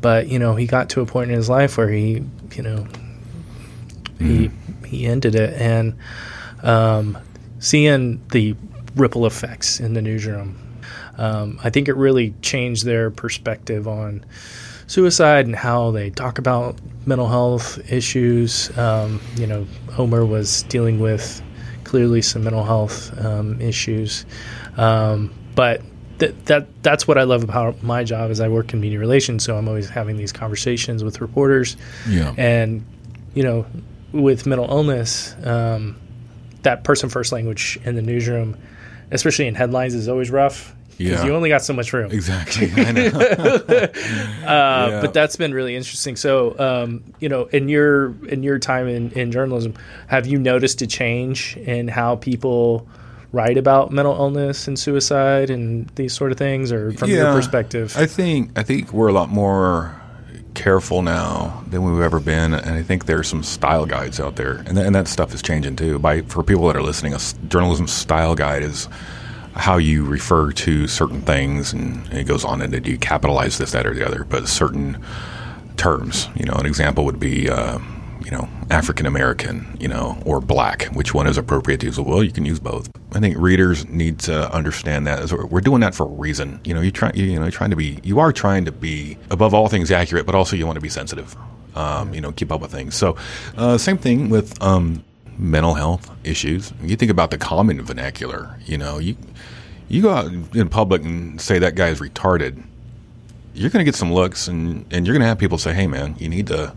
but 0.00 0.26
you 0.28 0.38
know 0.38 0.54
he 0.54 0.66
got 0.66 0.88
to 0.88 1.02
a 1.02 1.06
point 1.06 1.30
in 1.30 1.36
his 1.36 1.50
life 1.50 1.76
where 1.76 1.90
he 1.90 2.22
you 2.54 2.62
know 2.62 2.86
he 4.18 4.50
he 4.86 5.06
ended 5.06 5.34
it 5.34 5.52
and 5.60 5.98
um, 6.62 7.18
seeing 7.58 8.24
the 8.30 8.56
ripple 8.96 9.26
effects 9.26 9.78
in 9.80 9.94
the 9.94 10.02
newsroom. 10.02 10.58
Um, 11.18 11.58
i 11.64 11.70
think 11.70 11.88
it 11.88 11.96
really 11.96 12.34
changed 12.42 12.84
their 12.84 13.10
perspective 13.10 13.88
on 13.88 14.24
suicide 14.86 15.46
and 15.46 15.56
how 15.56 15.90
they 15.90 16.10
talk 16.10 16.38
about 16.38 16.76
mental 17.06 17.28
health 17.28 17.78
issues. 17.90 18.76
Um, 18.78 19.20
you 19.36 19.46
know 19.46 19.66
Omer 19.98 20.24
was 20.24 20.62
dealing 20.64 21.00
with 21.00 21.42
clearly 21.84 22.22
some 22.22 22.44
mental 22.44 22.64
health 22.64 23.16
um, 23.24 23.60
issues. 23.60 24.26
Um, 24.76 25.32
but 25.54 25.82
th- 26.18 26.34
that 26.46 26.66
that's 26.82 27.06
what 27.08 27.18
I 27.18 27.22
love 27.22 27.42
about 27.44 27.82
my 27.82 28.04
job 28.04 28.30
is 28.30 28.40
I 28.40 28.48
work 28.48 28.72
in 28.72 28.80
media 28.80 28.98
relations 28.98 29.44
so 29.44 29.56
I'm 29.56 29.68
always 29.68 29.88
having 29.88 30.16
these 30.16 30.32
conversations 30.32 31.02
with 31.04 31.20
reporters. 31.20 31.76
Yeah. 32.08 32.34
and 32.36 32.84
you 33.34 33.42
know 33.42 33.66
with 34.12 34.46
mental 34.46 34.68
illness 34.68 35.34
um, 35.44 35.96
that 36.62 36.84
person 36.84 37.08
first 37.08 37.32
language 37.32 37.78
in 37.84 37.94
the 37.96 38.02
newsroom 38.02 38.56
especially 39.10 39.46
in 39.46 39.54
headlines 39.54 39.94
is 39.94 40.08
always 40.08 40.30
rough 40.30 40.74
because 40.98 41.20
Yeah. 41.20 41.24
you 41.26 41.34
only 41.34 41.48
got 41.50 41.62
so 41.62 41.72
much 41.74 41.92
room 41.92 42.10
Exactly. 42.10 42.70
I 42.76 42.92
know. 42.92 43.08
uh, 44.46 44.88
Yeah. 44.90 45.00
but 45.00 45.12
that's 45.14 45.36
been 45.36 45.52
really 45.54 45.76
interesting 45.76 46.16
so 46.16 46.58
um, 46.58 47.04
you 47.20 47.28
know 47.28 47.44
in 47.46 47.68
your 47.68 48.14
in 48.26 48.42
your 48.42 48.58
time 48.58 48.88
in, 48.88 49.10
in 49.12 49.30
journalism 49.32 49.74
have 50.08 50.26
you 50.26 50.38
noticed 50.38 50.80
a 50.82 50.86
change 50.86 51.56
in 51.58 51.88
how 51.88 52.16
people 52.16 52.86
write 53.32 53.58
about 53.58 53.90
mental 53.92 54.14
illness 54.14 54.66
and 54.68 54.78
suicide 54.78 55.50
and 55.50 55.88
these 55.96 56.12
sort 56.14 56.32
of 56.32 56.38
things 56.38 56.72
or 56.72 56.92
from 56.92 57.10
your 57.10 57.32
perspective 57.32 57.94
I 57.96 58.06
think 58.06 58.50
I 58.58 58.62
think 58.62 58.92
we're 58.92 59.08
a 59.08 59.12
lot 59.12 59.28
more 59.28 59.94
careful 60.56 61.02
now 61.02 61.62
than 61.70 61.84
we've 61.84 62.02
ever 62.02 62.18
been, 62.18 62.52
and 62.52 62.70
I 62.74 62.82
think 62.82 63.06
there's 63.06 63.28
some 63.28 63.44
style 63.44 63.86
guides 63.86 64.18
out 64.18 64.34
there, 64.34 64.56
and, 64.56 64.70
th- 64.74 64.86
and 64.86 64.94
that 64.96 65.06
stuff 65.06 65.32
is 65.32 65.40
changing 65.42 65.76
too. 65.76 66.00
By 66.00 66.22
for 66.22 66.42
people 66.42 66.66
that 66.66 66.74
are 66.76 66.82
listening, 66.82 67.12
a 67.12 67.16
s- 67.16 67.34
journalism 67.48 67.86
style 67.86 68.34
guide 68.34 68.64
is 68.64 68.88
how 69.54 69.76
you 69.76 70.04
refer 70.04 70.50
to 70.52 70.88
certain 70.88 71.20
things, 71.22 71.72
and 71.72 72.12
it 72.12 72.24
goes 72.24 72.44
on, 72.44 72.60
and 72.60 72.82
do 72.82 72.90
you 72.90 72.98
capitalize 72.98 73.58
this, 73.58 73.70
that, 73.72 73.86
or 73.86 73.94
the 73.94 74.04
other, 74.04 74.24
but 74.24 74.48
certain 74.48 74.98
terms. 75.76 76.28
You 76.34 76.46
know, 76.46 76.54
an 76.54 76.66
example 76.66 77.04
would 77.04 77.20
be. 77.20 77.48
Uh, 77.48 77.78
you 78.24 78.30
know, 78.30 78.48
African 78.70 79.06
American, 79.06 79.76
you 79.80 79.88
know, 79.88 80.20
or 80.24 80.40
black. 80.40 80.84
Which 80.86 81.14
one 81.14 81.26
is 81.26 81.38
appropriate 81.38 81.80
to 81.80 81.86
use? 81.86 82.00
Well, 82.00 82.22
you 82.22 82.32
can 82.32 82.44
use 82.44 82.58
both. 82.58 82.90
I 83.12 83.20
think 83.20 83.36
readers 83.38 83.86
need 83.88 84.18
to 84.20 84.52
understand 84.52 85.06
that 85.06 85.32
we're 85.50 85.60
doing 85.60 85.80
that 85.80 85.94
for 85.94 86.04
a 86.04 86.10
reason. 86.10 86.60
You 86.64 86.74
know, 86.74 86.80
you 86.80 86.90
try, 86.90 87.10
you 87.14 87.36
know, 87.36 87.42
you're 87.42 87.50
trying 87.50 87.70
to 87.70 87.76
be, 87.76 87.98
you 88.02 88.18
are 88.18 88.32
trying 88.32 88.64
to 88.64 88.72
be 88.72 89.16
above 89.30 89.54
all 89.54 89.68
things 89.68 89.90
accurate, 89.90 90.26
but 90.26 90.34
also 90.34 90.56
you 90.56 90.66
want 90.66 90.76
to 90.76 90.80
be 90.80 90.88
sensitive. 90.88 91.36
Um, 91.74 92.14
you 92.14 92.20
know, 92.20 92.32
keep 92.32 92.50
up 92.50 92.60
with 92.60 92.72
things. 92.72 92.94
So, 92.94 93.16
uh, 93.56 93.76
same 93.76 93.98
thing 93.98 94.30
with 94.30 94.60
um, 94.62 95.04
mental 95.38 95.74
health 95.74 96.10
issues. 96.24 96.72
You 96.82 96.96
think 96.96 97.10
about 97.10 97.30
the 97.30 97.38
common 97.38 97.82
vernacular. 97.82 98.58
You 98.64 98.78
know, 98.78 98.98
you 98.98 99.16
you 99.88 100.02
go 100.02 100.10
out 100.10 100.32
in 100.54 100.68
public 100.68 101.02
and 101.02 101.40
say 101.40 101.58
that 101.58 101.74
guy 101.74 101.88
is 101.88 102.00
retarded. 102.00 102.62
You're 103.54 103.70
going 103.70 103.84
to 103.84 103.84
get 103.84 103.94
some 103.94 104.12
looks, 104.12 104.48
and 104.48 104.84
and 104.90 105.06
you're 105.06 105.14
going 105.14 105.22
to 105.22 105.26
have 105.26 105.38
people 105.38 105.58
say, 105.58 105.74
"Hey, 105.74 105.86
man, 105.86 106.16
you 106.18 106.28
need 106.28 106.46
to." 106.48 106.74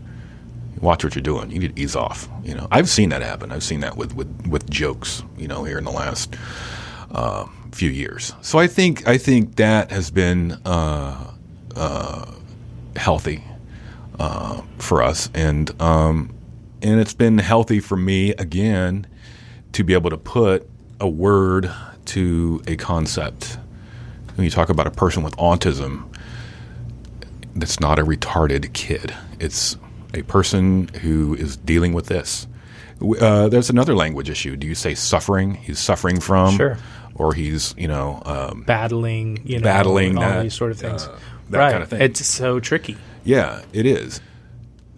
Watch 0.80 1.04
what 1.04 1.14
you're 1.14 1.22
doing. 1.22 1.50
You 1.50 1.58
need 1.58 1.76
to 1.76 1.82
ease 1.82 1.96
off. 1.96 2.28
You 2.42 2.54
know, 2.54 2.68
I've 2.70 2.88
seen 2.88 3.10
that 3.10 3.22
happen. 3.22 3.52
I've 3.52 3.62
seen 3.62 3.80
that 3.80 3.96
with 3.96 4.14
with, 4.14 4.46
with 4.46 4.68
jokes. 4.70 5.22
You 5.36 5.48
know, 5.48 5.64
here 5.64 5.78
in 5.78 5.84
the 5.84 5.90
last 5.90 6.34
uh, 7.12 7.46
few 7.72 7.90
years. 7.90 8.34
So 8.40 8.58
I 8.58 8.66
think 8.66 9.06
I 9.06 9.18
think 9.18 9.56
that 9.56 9.90
has 9.90 10.10
been 10.10 10.52
uh, 10.64 11.32
uh, 11.76 12.32
healthy 12.96 13.42
uh, 14.18 14.62
for 14.78 15.02
us, 15.02 15.30
and 15.34 15.70
um, 15.80 16.34
and 16.82 17.00
it's 17.00 17.14
been 17.14 17.38
healthy 17.38 17.80
for 17.80 17.96
me 17.96 18.30
again 18.32 19.06
to 19.72 19.84
be 19.84 19.92
able 19.94 20.10
to 20.10 20.16
put 20.16 20.68
a 21.00 21.08
word 21.08 21.70
to 22.06 22.62
a 22.66 22.76
concept. 22.76 23.58
When 24.34 24.44
you 24.44 24.50
talk 24.50 24.68
about 24.70 24.86
a 24.86 24.90
person 24.90 25.22
with 25.22 25.36
autism, 25.36 26.04
that's 27.54 27.80
not 27.80 27.98
a 27.98 28.04
retarded 28.04 28.72
kid. 28.72 29.14
It's 29.38 29.76
a 30.14 30.22
person 30.22 30.88
who 31.02 31.34
is 31.34 31.56
dealing 31.56 31.92
with 31.92 32.06
this. 32.06 32.46
Uh, 33.20 33.48
there's 33.48 33.70
another 33.70 33.94
language 33.94 34.28
issue. 34.28 34.56
Do 34.56 34.66
you 34.66 34.74
say 34.74 34.94
suffering? 34.94 35.54
He's 35.54 35.78
suffering 35.78 36.20
from, 36.20 36.56
Sure. 36.56 36.76
or 37.14 37.32
he's 37.32 37.74
you 37.78 37.88
know 37.88 38.22
um, 38.26 38.62
battling 38.66 39.40
you 39.44 39.58
know 39.58 39.64
Battling 39.64 40.16
all 40.18 40.22
that, 40.22 40.42
these 40.42 40.54
sort 40.54 40.70
of 40.70 40.78
things 40.78 41.04
uh, 41.04 41.18
that 41.50 41.58
right 41.58 41.70
kind 41.72 41.82
of 41.82 41.88
thing. 41.88 42.02
it's 42.02 42.24
so 42.26 42.60
tricky 42.60 42.96
Yeah, 43.24 43.62
it 43.72 43.86
is. 43.86 44.20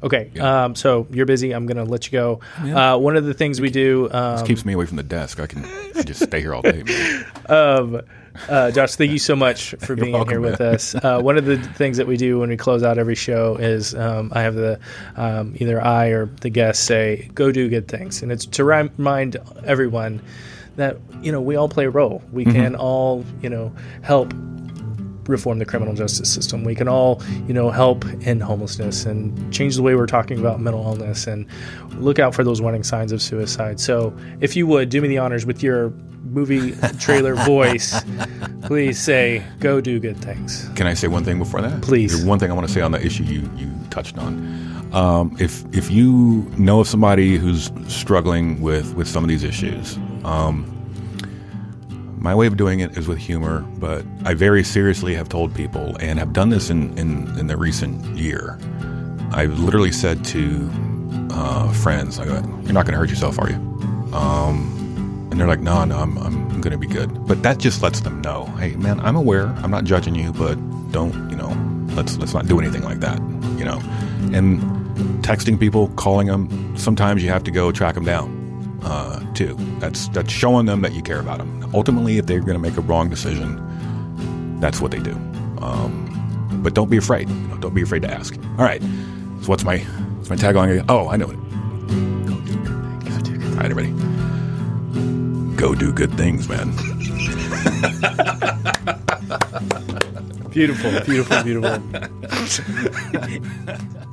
Okay, 0.03 0.37
um, 0.41 0.75
so 0.75 1.07
you're 1.13 1.27
busy. 1.27 1.53
I'm 1.53 1.65
going 1.67 1.77
to 1.77 1.85
let 1.85 2.07
you 2.07 2.11
go. 2.11 2.41
Uh, 2.59 2.99
one 2.99 3.17
of 3.17 3.25
the 3.25 3.35
things 3.35 3.61
we 3.61 3.71
do, 3.71 4.09
um, 4.11 4.37
This 4.37 4.43
keeps 4.49 4.65
me 4.65 4.73
away 4.73 4.85
from 4.87 4.97
the 4.97 5.05
desk. 5.05 5.39
I 5.39 5.47
can 5.47 5.63
just 6.05 6.25
stay 6.25 6.41
here 6.41 6.53
all 6.53 6.63
day. 6.63 6.83
uh, 8.49 8.70
Josh, 8.70 8.97
thank 8.97 9.11
you 9.12 9.18
so 9.18 9.37
much 9.37 9.74
for 9.80 9.95
being 9.95 10.12
welcome, 10.12 10.30
here 10.30 10.41
with 10.41 10.61
man. 10.61 10.74
us. 10.74 10.95
Uh, 10.95 11.20
one 11.20 11.37
of 11.39 11.45
the 11.45 11.57
things 11.57 11.97
that 11.99 12.07
we 12.07 12.16
do 12.16 12.39
when 12.39 12.49
we 12.49 12.57
close 12.57 12.83
out 12.83 12.99
every 12.99 13.14
show 13.14 13.57
is 13.57 13.95
um, 13.95 14.33
I 14.35 14.43
have 14.43 14.55
the 14.55 14.80
um, 15.16 15.55
either 15.59 15.83
I 15.85 16.09
or 16.09 16.26
the 16.26 16.51
guest 16.51 16.85
say, 16.85 17.30
"Go 17.35 17.53
do 17.53 17.68
good 17.68 17.89
things," 17.89 18.22
and 18.22 18.33
it's 18.33 18.47
to 18.47 18.64
remind 18.64 19.37
everyone 19.64 20.22
that 20.76 20.97
you 21.22 21.30
know 21.33 21.41
we 21.41 21.57
all 21.57 21.68
play 21.68 21.85
a 21.85 21.91
role. 21.91 22.22
We 22.33 22.45
Mm-hmm. 22.45 22.53
can 22.53 22.76
all 22.76 23.24
you 23.43 23.49
know 23.51 23.72
help 24.03 24.33
reform 25.28 25.59
the 25.61 25.64
criminal 25.64 25.95
justice 25.95 26.33
system. 26.33 26.64
We 26.64 26.74
can 26.74 26.89
all, 26.89 27.22
you 27.47 27.55
know, 27.55 27.70
help 27.70 28.05
end 28.26 28.43
homelessness 28.43 29.07
and 29.07 29.53
change 29.53 29.76
the 29.76 29.83
way 29.83 29.95
we're 29.95 30.07
talking 30.07 30.41
about 30.41 30.59
mental 30.61 30.85
illness 30.85 31.28
and 31.28 31.47
look 31.95 32.18
out 32.18 32.35
for 32.35 32.43
those 32.43 32.61
warning 32.61 32.83
signs 32.83 33.12
of 33.12 33.22
suicide. 33.22 33.78
So, 33.78 34.12
if 34.41 34.57
you 34.57 34.66
would 34.66 34.89
do 34.89 35.01
me 35.01 35.07
the 35.07 35.18
honors 35.18 35.47
with 35.47 35.62
your 35.62 35.93
movie 36.33 36.74
trailer 36.99 37.35
voice, 37.35 38.03
please 38.62 38.99
say, 39.01 39.43
"Go 39.61 39.80
do 39.80 40.01
good 40.01 40.16
things." 40.16 40.68
Can 40.74 40.87
I 40.87 40.95
say 40.95 41.09
one 41.09 41.24
thing 41.24 41.39
before 41.39 41.61
that? 41.61 41.83
Please. 41.83 42.12
There's 42.12 42.24
one 42.24 42.39
thing 42.39 42.51
I 42.51 42.55
want 42.55 42.66
to 42.66 42.72
say 42.72 42.80
on 42.80 42.93
the 42.93 43.05
issue 43.05 43.24
you, 43.24 43.49
you 43.57 43.70
touched 43.91 44.18
on. 44.18 44.35
Um, 44.93 45.37
if 45.41 45.64
if 45.74 45.91
you 45.91 46.51
know 46.59 46.80
of 46.80 46.89
somebody 46.89 47.37
who's 47.37 47.70
struggling 47.89 48.61
with, 48.61 48.95
with 48.95 49.09
some 49.09 49.24
of 49.24 49.28
these 49.28 49.45
issues, 49.45 49.97
um, 50.24 50.68
my 52.18 52.35
way 52.35 52.47
of 52.47 52.57
doing 52.57 52.80
it 52.80 52.97
is 52.97 53.09
with 53.09 53.18
humor, 53.18 53.61
but 53.78 54.05
I 54.24 54.35
very 54.35 54.62
seriously 54.62 55.14
have 55.14 55.28
told 55.28 55.55
people 55.55 55.97
and 55.99 56.18
have 56.20 56.33
done 56.33 56.51
this 56.51 56.70
in, 56.70 56.97
in, 56.97 57.26
in 57.37 57.49
the 57.49 57.57
recent 57.57 58.05
year. 58.16 58.59
I've 59.33 59.59
literally 59.59 59.91
said 59.91 60.24
to 60.26 60.70
uh, 61.33 61.72
friends, 61.72 62.20
I 62.20 62.26
go, 62.26 62.35
You're 62.62 62.74
not 62.74 62.87
going 62.87 62.93
to 62.93 62.99
hurt 62.99 63.11
yourself, 63.11 63.41
are 63.41 63.51
you? 63.51 63.57
Um, 64.14 64.82
and 65.33 65.41
they're 65.41 65.49
like, 65.49 65.61
No, 65.61 65.83
no, 65.85 65.99
I'm, 65.99 66.16
I'm 66.18 66.61
going 66.61 66.72
to 66.72 66.78
be 66.78 66.87
good. 66.87 67.26
But 67.26 67.43
that 67.43 67.59
just 67.59 67.83
lets 67.83 68.01
them 68.01 68.20
know, 68.20 68.45
Hey, 68.59 68.76
man, 68.76 69.01
I'm 69.01 69.16
aware. 69.16 69.47
I'm 69.47 69.70
not 69.70 69.85
judging 69.85 70.14
you, 70.14 70.33
but 70.33 70.55
don't, 70.93 71.30
you 71.30 71.37
know, 71.37 71.57
let's, 71.95 72.18
let's 72.18 72.35
not 72.35 72.47
do 72.47 72.61
anything 72.61 72.83
like 72.83 73.01
that, 73.01 73.18
you 73.59 73.64
know? 73.64 73.80
And 74.37 74.61
texting 75.24 75.59
people, 75.59 75.89
calling 75.97 76.26
them, 76.26 76.76
sometimes 76.76 77.22
you 77.24 77.30
have 77.30 77.45
to 77.45 77.51
go 77.51 77.72
track 77.72 77.95
them 77.95 78.05
down 78.05 78.80
uh, 78.85 79.20
too. 79.33 79.57
That's 79.78 80.09
that's 80.09 80.30
showing 80.30 80.66
them 80.66 80.83
that 80.83 80.93
you 80.93 81.03
care 81.03 81.20
about 81.20 81.39
them. 81.39 81.70
Ultimately, 81.74 82.18
if 82.18 82.26
they're 82.26 82.41
going 82.41 82.55
to 82.55 82.59
make 82.59 82.76
a 82.76 82.83
wrong 82.83 83.09
decision, 83.09 83.57
that's 84.61 84.80
what 84.80 84.91
they 84.91 84.99
do. 84.99 85.12
Um, 85.61 86.09
but 86.62 86.74
don't 86.74 86.91
be 86.91 86.97
afraid. 86.97 87.28
You 87.28 87.35
know, 87.35 87.57
don't 87.57 87.74
be 87.74 87.83
afraid 87.83 88.03
to 88.03 88.11
ask. 88.11 88.37
All 88.59 88.64
right. 88.64 88.83
So 88.83 89.49
what's 89.49 89.64
my 89.64 89.78
what's 89.78 90.30
my 90.30 90.37
tagline? 90.37 90.85
Oh, 90.89 91.09
I 91.09 91.16
know 91.16 91.30
it. 91.30 91.37
Go 92.26 92.41
do. 92.41 92.57
Go 93.11 93.20
do. 93.20 93.49
All 93.51 93.57
right, 93.57 93.70
everybody. 93.70 94.12
Go 95.73 95.79
do 95.79 95.91
good 95.91 96.12
things, 96.18 96.51
man. 96.51 96.70
Beautiful, 100.51 101.01
beautiful, 101.01 101.43
beautiful. 101.43 101.83